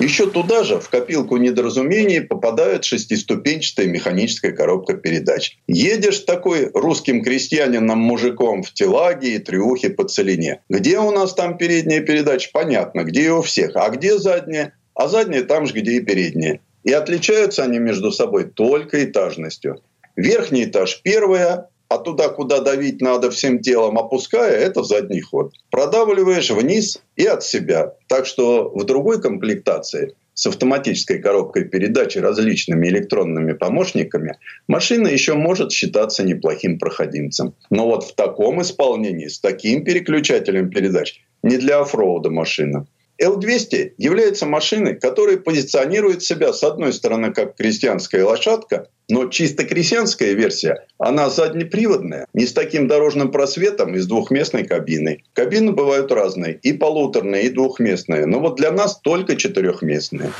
Еще 0.00 0.30
туда 0.30 0.64
же, 0.64 0.80
в 0.80 0.88
копилку 0.88 1.36
недоразумений, 1.36 2.22
попадает 2.22 2.84
шестиступенчатая 2.84 3.86
механическая 3.86 4.52
коробка 4.52 4.94
передач. 4.94 5.58
Едешь 5.66 6.20
такой 6.20 6.70
русским 6.72 7.22
крестьянином-мужиком 7.22 8.62
в 8.62 8.72
телаге 8.72 9.34
и 9.34 9.38
трюхе 9.38 9.90
по 9.90 10.04
целине. 10.04 10.62
Где 10.70 10.98
у 10.98 11.10
нас 11.10 11.34
там 11.34 11.58
передняя 11.58 12.00
передача? 12.00 12.48
Понятно, 12.50 13.04
где 13.04 13.30
у 13.30 13.42
всех. 13.42 13.76
А 13.76 13.90
где 13.90 14.18
задняя? 14.18 14.74
А 14.94 15.06
задняя 15.06 15.42
там 15.42 15.66
же, 15.66 15.74
где 15.74 15.92
и 15.92 16.00
передняя. 16.00 16.60
И 16.82 16.92
отличаются 16.92 17.62
они 17.62 17.78
между 17.78 18.10
собой 18.10 18.44
только 18.44 19.04
этажностью. 19.04 19.82
Верхний 20.16 20.64
этаж 20.64 21.00
первая, 21.02 21.68
а 21.90 21.98
туда, 21.98 22.28
куда 22.28 22.60
давить 22.60 23.00
надо 23.02 23.32
всем 23.32 23.58
телом, 23.58 23.98
опуская, 23.98 24.52
это 24.52 24.84
задний 24.84 25.20
ход. 25.20 25.52
Продавливаешь 25.70 26.50
вниз 26.50 27.02
и 27.16 27.26
от 27.26 27.42
себя. 27.42 27.94
Так 28.06 28.26
что 28.26 28.70
в 28.72 28.84
другой 28.84 29.20
комплектации 29.20 30.14
с 30.34 30.46
автоматической 30.46 31.18
коробкой 31.18 31.64
передач 31.64 32.16
и 32.16 32.20
различными 32.20 32.86
электронными 32.86 33.54
помощниками, 33.54 34.38
машина 34.68 35.08
еще 35.08 35.34
может 35.34 35.72
считаться 35.72 36.22
неплохим 36.22 36.78
проходимцем. 36.78 37.54
Но 37.70 37.86
вот 37.86 38.04
в 38.04 38.14
таком 38.14 38.62
исполнении, 38.62 39.26
с 39.26 39.40
таким 39.40 39.82
переключателем 39.82 40.70
передач, 40.70 41.20
не 41.42 41.56
для 41.56 41.80
оффроуда 41.80 42.30
машина. 42.30 42.86
Л-200 43.18 43.94
является 43.98 44.46
машиной, 44.46 44.94
которая 44.94 45.36
позиционирует 45.36 46.22
себя, 46.22 46.52
с 46.52 46.62
одной 46.62 46.92
стороны, 46.92 47.34
как 47.34 47.56
крестьянская 47.56 48.24
лошадка, 48.24 48.88
но 49.10 49.26
чисто 49.26 49.64
крестьянская 49.64 50.32
версия, 50.32 50.86
она 50.98 51.28
заднеприводная, 51.28 52.26
не 52.32 52.46
с 52.46 52.52
таким 52.52 52.86
дорожным 52.86 53.30
просветом 53.30 53.94
и 53.94 53.98
с 53.98 54.06
двухместной 54.06 54.64
кабиной. 54.64 55.24
Кабины 55.34 55.72
бывают 55.72 56.12
разные, 56.12 56.58
и 56.62 56.72
полуторные, 56.72 57.44
и 57.44 57.50
двухместные. 57.50 58.26
Но 58.26 58.40
вот 58.40 58.56
для 58.56 58.70
нас 58.70 58.98
только 59.00 59.36
четырехместные. 59.36 60.30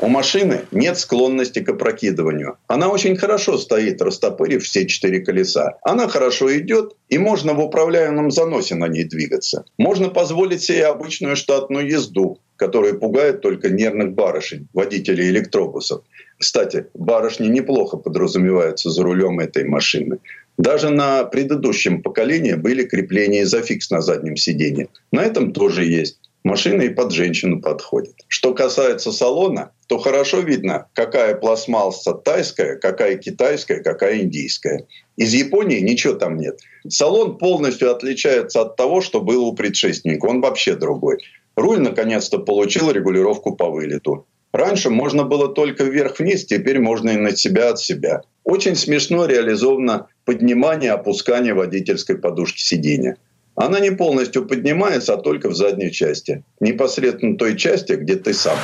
У 0.00 0.08
машины 0.08 0.66
нет 0.70 0.98
склонности 0.98 1.60
к 1.60 1.68
опрокидыванию. 1.70 2.58
Она 2.66 2.88
очень 2.88 3.16
хорошо 3.16 3.56
стоит, 3.56 4.02
растопырив 4.02 4.62
все 4.62 4.86
четыре 4.86 5.20
колеса. 5.20 5.78
Она 5.82 6.08
хорошо 6.08 6.54
идет, 6.58 6.94
и 7.08 7.16
можно 7.16 7.54
в 7.54 7.60
управляемом 7.60 8.30
заносе 8.30 8.74
на 8.74 8.86
ней 8.86 9.04
двигаться. 9.04 9.64
Можно 9.78 10.10
позволить 10.10 10.62
себе 10.62 10.86
обычную 10.86 11.36
штатную 11.36 11.88
езду, 11.88 12.38
которая 12.56 12.94
пугает 12.94 13.40
только 13.40 13.70
нервных 13.70 14.12
барышень, 14.12 14.68
водителей 14.72 15.28
электробусов. 15.30 16.02
Кстати, 16.38 16.86
барышни 16.94 17.48
неплохо 17.48 17.96
подразумеваются 17.96 18.90
за 18.90 19.02
рулем 19.02 19.40
этой 19.40 19.64
машины. 19.64 20.18
Даже 20.56 20.90
на 20.90 21.24
предыдущем 21.24 22.02
поколении 22.02 22.54
были 22.54 22.84
крепления 22.84 23.42
изофикс 23.42 23.90
на 23.90 24.00
заднем 24.00 24.36
сиденье. 24.36 24.88
На 25.10 25.22
этом 25.24 25.52
тоже 25.52 25.84
есть. 25.84 26.18
Машина 26.44 26.82
и 26.82 26.90
под 26.90 27.10
женщину 27.10 27.60
подходит. 27.62 28.16
Что 28.28 28.52
касается 28.52 29.12
салона, 29.12 29.72
то 29.86 29.98
хорошо 29.98 30.40
видно, 30.40 30.88
какая 30.92 31.34
пластмасса 31.34 32.12
тайская, 32.12 32.76
какая 32.76 33.16
китайская, 33.16 33.82
какая 33.82 34.20
индийская. 34.20 34.86
Из 35.16 35.32
Японии 35.32 35.80
ничего 35.80 36.12
там 36.12 36.36
нет. 36.36 36.60
Салон 36.86 37.38
полностью 37.38 37.90
отличается 37.90 38.60
от 38.60 38.76
того, 38.76 39.00
что 39.00 39.22
было 39.22 39.44
у 39.44 39.54
предшественника. 39.54 40.26
Он 40.26 40.42
вообще 40.42 40.76
другой. 40.76 41.16
Руль 41.56 41.80
наконец-то 41.80 42.38
получил 42.38 42.90
регулировку 42.90 43.54
по 43.54 43.70
вылету. 43.70 44.26
Раньше 44.52 44.90
можно 44.90 45.24
было 45.24 45.48
только 45.48 45.84
вверх-вниз, 45.84 46.46
теперь 46.46 46.78
можно 46.78 47.10
и 47.10 47.16
на 47.16 47.36
себя 47.36 47.70
от 47.70 47.80
себя. 47.80 48.22
Очень 48.44 48.76
смешно 48.76 49.26
реализовано 49.26 50.06
поднимание 50.24 50.90
и 50.90 50.94
опускание 50.94 51.54
водительской 51.54 52.18
подушки 52.18 52.60
сидения. 52.60 53.16
Она 53.56 53.80
не 53.80 53.90
полностью 53.90 54.46
поднимается, 54.46 55.14
а 55.14 55.16
только 55.16 55.48
в 55.48 55.56
задней 55.56 55.92
части. 55.92 56.44
Непосредственно 56.60 57.36
той 57.36 57.56
части, 57.56 57.92
где 57.92 58.16
ты 58.16 58.32
сам. 58.32 58.58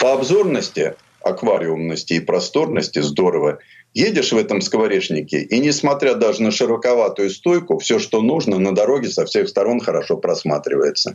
По 0.00 0.12
обзорности, 0.12 0.94
аквариумности 1.26 2.14
и 2.14 2.20
просторности 2.20 3.00
здорово. 3.00 3.58
Едешь 3.94 4.32
в 4.32 4.36
этом 4.36 4.60
скворечнике, 4.60 5.40
и 5.40 5.58
несмотря 5.58 6.14
даже 6.14 6.42
на 6.42 6.50
широковатую 6.50 7.30
стойку, 7.30 7.78
все, 7.78 7.98
что 7.98 8.20
нужно, 8.20 8.58
на 8.58 8.74
дороге 8.74 9.08
со 9.08 9.24
всех 9.24 9.48
сторон 9.48 9.80
хорошо 9.80 10.18
просматривается. 10.18 11.14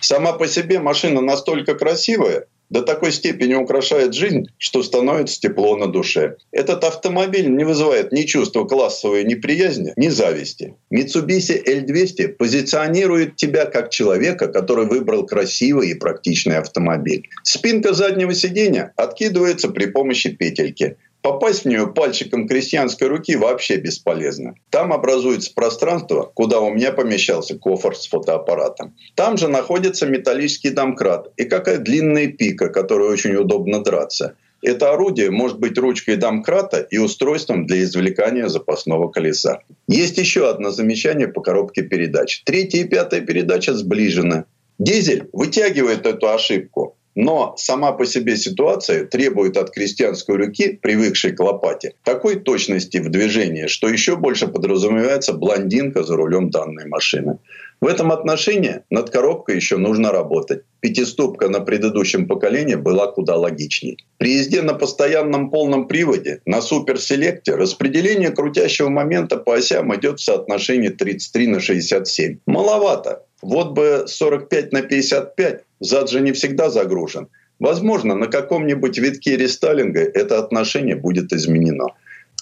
Сама 0.00 0.32
по 0.32 0.46
себе 0.46 0.78
машина 0.78 1.20
настолько 1.22 1.74
красивая, 1.74 2.46
до 2.70 2.82
такой 2.82 3.12
степени 3.12 3.54
украшает 3.54 4.14
жизнь, 4.14 4.48
что 4.58 4.82
становится 4.82 5.40
тепло 5.40 5.76
на 5.76 5.86
душе. 5.86 6.36
Этот 6.52 6.84
автомобиль 6.84 7.48
не 7.48 7.64
вызывает 7.64 8.12
ни 8.12 8.22
чувства 8.22 8.64
классовой 8.64 9.24
неприязни, 9.24 9.92
ни 9.96 10.08
зависти. 10.08 10.74
Mitsubishi 10.92 11.62
L200 11.64 12.28
позиционирует 12.28 13.36
тебя 13.36 13.64
как 13.66 13.90
человека, 13.90 14.48
который 14.48 14.86
выбрал 14.86 15.26
красивый 15.26 15.90
и 15.90 15.94
практичный 15.94 16.58
автомобиль. 16.58 17.28
Спинка 17.42 17.94
заднего 17.94 18.34
сиденья 18.34 18.92
откидывается 18.96 19.68
при 19.68 19.86
помощи 19.86 20.30
петельки– 20.30 20.96
Попасть 21.22 21.62
в 21.62 21.68
нее 21.68 21.88
пальчиком 21.88 22.46
крестьянской 22.46 23.08
руки 23.08 23.36
вообще 23.36 23.76
бесполезно. 23.76 24.54
Там 24.70 24.92
образуется 24.92 25.52
пространство, 25.52 26.30
куда 26.32 26.60
у 26.60 26.72
меня 26.72 26.92
помещался 26.92 27.58
кофр 27.58 27.96
с 27.96 28.06
фотоаппаратом. 28.06 28.96
Там 29.14 29.36
же 29.36 29.48
находится 29.48 30.06
металлический 30.06 30.70
домкрат 30.70 31.32
и 31.36 31.44
какая 31.44 31.78
длинная 31.78 32.28
пика, 32.28 32.68
которой 32.68 33.10
очень 33.10 33.34
удобно 33.34 33.82
драться. 33.82 34.36
Это 34.62 34.92
орудие 34.92 35.30
может 35.30 35.60
быть 35.60 35.78
ручкой 35.78 36.16
домкрата 36.16 36.80
и 36.80 36.98
устройством 36.98 37.66
для 37.66 37.82
извлекания 37.82 38.48
запасного 38.48 39.08
колеса. 39.08 39.60
Есть 39.86 40.18
еще 40.18 40.48
одно 40.50 40.70
замечание 40.70 41.28
по 41.28 41.40
коробке 41.40 41.82
передач. 41.82 42.42
Третья 42.44 42.80
и 42.80 42.84
пятая 42.84 43.20
передача 43.20 43.74
сближены. 43.74 44.44
Дизель 44.78 45.28
вытягивает 45.32 46.06
эту 46.06 46.28
ошибку. 46.28 46.97
Но 47.20 47.54
сама 47.56 47.90
по 47.90 48.06
себе 48.06 48.36
ситуация 48.36 49.04
требует 49.04 49.56
от 49.56 49.70
крестьянской 49.70 50.36
руки, 50.36 50.78
привыкшей 50.80 51.32
к 51.32 51.40
лопате, 51.40 51.94
такой 52.04 52.36
точности 52.36 52.98
в 52.98 53.10
движении, 53.10 53.66
что 53.66 53.88
еще 53.88 54.14
больше 54.14 54.46
подразумевается 54.46 55.32
блондинка 55.32 56.04
за 56.04 56.14
рулем 56.14 56.50
данной 56.50 56.86
машины. 56.86 57.38
В 57.80 57.88
этом 57.88 58.12
отношении 58.12 58.82
над 58.88 59.10
коробкой 59.10 59.56
еще 59.56 59.78
нужно 59.78 60.12
работать. 60.12 60.62
Пятиступка 60.78 61.48
на 61.48 61.58
предыдущем 61.58 62.28
поколении 62.28 62.76
была 62.76 63.08
куда 63.08 63.34
логичней. 63.34 63.98
При 64.18 64.34
езде 64.34 64.62
на 64.62 64.74
постоянном 64.74 65.50
полном 65.50 65.88
приводе 65.88 66.40
на 66.46 66.60
суперселекте 66.60 67.56
распределение 67.56 68.30
крутящего 68.30 68.90
момента 68.90 69.38
по 69.38 69.54
осям 69.54 69.92
идет 69.96 70.20
в 70.20 70.22
соотношении 70.24 70.90
33 70.90 71.48
на 71.48 71.58
67. 71.58 72.38
Маловато. 72.46 73.24
Вот 73.42 73.72
бы 73.72 74.04
45 74.06 74.72
на 74.72 74.82
55, 74.82 75.64
зад 75.80 76.10
же 76.10 76.20
не 76.20 76.32
всегда 76.32 76.70
загружен. 76.70 77.28
Возможно, 77.58 78.14
на 78.14 78.26
каком-нибудь 78.26 78.98
витке 78.98 79.36
рестайлинга 79.36 80.00
это 80.00 80.38
отношение 80.38 80.96
будет 80.96 81.32
изменено. 81.32 81.88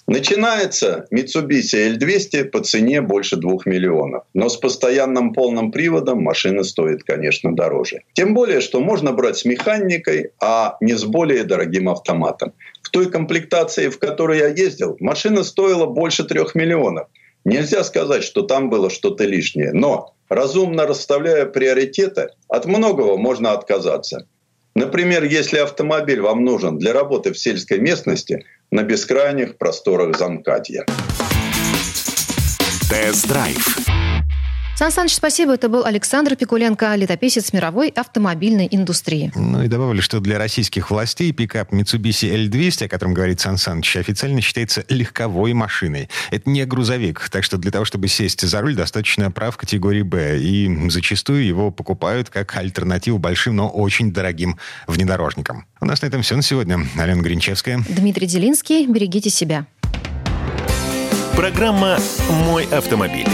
Начинается 0.08 1.06
Mitsubishi 1.12 1.96
L200 1.96 2.44
по 2.44 2.60
цене 2.60 3.00
больше 3.00 3.36
2 3.36 3.58
миллионов. 3.64 4.22
Но 4.34 4.48
с 4.48 4.56
постоянным 4.56 5.32
полным 5.32 5.72
приводом 5.72 6.22
машина 6.22 6.62
стоит, 6.62 7.02
конечно, 7.02 7.56
дороже. 7.56 8.02
Тем 8.12 8.32
более, 8.32 8.60
что 8.60 8.80
можно 8.80 9.12
брать 9.12 9.38
с 9.38 9.44
механикой, 9.44 10.30
а 10.40 10.76
не 10.80 10.94
с 10.94 11.04
более 11.04 11.42
дорогим 11.42 11.88
автоматом. 11.88 12.52
В 12.82 12.90
той 12.90 13.10
комплектации, 13.10 13.88
в 13.88 13.98
которой 13.98 14.38
я 14.38 14.46
ездил, 14.46 14.96
машина 15.00 15.42
стоила 15.42 15.86
больше 15.86 16.22
3 16.22 16.40
миллионов. 16.54 17.08
Нельзя 17.46 17.84
сказать, 17.84 18.24
что 18.24 18.42
там 18.42 18.70
было 18.70 18.90
что-то 18.90 19.22
лишнее. 19.22 19.72
Но 19.72 20.14
разумно 20.28 20.84
расставляя 20.84 21.46
приоритеты, 21.46 22.30
от 22.48 22.66
многого 22.66 23.16
можно 23.16 23.52
отказаться. 23.52 24.26
Например, 24.74 25.22
если 25.22 25.58
автомобиль 25.58 26.20
вам 26.20 26.44
нужен 26.44 26.76
для 26.76 26.92
работы 26.92 27.32
в 27.32 27.38
сельской 27.38 27.78
местности 27.78 28.44
на 28.72 28.82
бескрайних 28.82 29.58
просторах 29.58 30.18
Замкадья. 30.18 30.86
Тест-драйв 32.90 34.05
Сан 34.76 34.92
Саныч, 34.92 35.14
спасибо. 35.14 35.54
Это 35.54 35.70
был 35.70 35.86
Александр 35.86 36.36
Пикуленко, 36.36 36.94
летописец 36.96 37.54
мировой 37.54 37.88
автомобильной 37.88 38.68
индустрии. 38.70 39.32
Ну 39.34 39.62
и 39.62 39.68
добавили, 39.68 40.02
что 40.02 40.20
для 40.20 40.36
российских 40.36 40.90
властей 40.90 41.32
пикап 41.32 41.72
Mitsubishi 41.72 42.46
L200, 42.50 42.84
о 42.84 42.88
котором 42.88 43.14
говорит 43.14 43.40
Сан 43.40 43.56
Саныч, 43.56 43.96
официально 43.96 44.42
считается 44.42 44.84
легковой 44.90 45.54
машиной. 45.54 46.10
Это 46.30 46.50
не 46.50 46.62
грузовик, 46.66 47.26
так 47.30 47.42
что 47.42 47.56
для 47.56 47.70
того, 47.70 47.86
чтобы 47.86 48.08
сесть 48.08 48.42
за 48.42 48.60
руль, 48.60 48.74
достаточно 48.74 49.30
прав 49.30 49.56
категории 49.56 50.02
«Б». 50.02 50.38
И 50.40 50.90
зачастую 50.90 51.46
его 51.46 51.70
покупают 51.70 52.28
как 52.28 52.54
альтернативу 52.54 53.16
большим, 53.16 53.56
но 53.56 53.70
очень 53.70 54.12
дорогим 54.12 54.58
внедорожникам. 54.86 55.64
У 55.80 55.86
нас 55.86 56.02
на 56.02 56.06
этом 56.06 56.20
все 56.20 56.36
на 56.36 56.42
сегодня. 56.42 56.80
Алена 56.98 57.22
Гринчевская. 57.22 57.82
Дмитрий 57.88 58.26
Делинский. 58.26 58.86
Берегите 58.86 59.30
себя. 59.30 59.66
Программа 61.34 61.98
«Мой 62.28 62.66
автомобиль». 62.66 63.26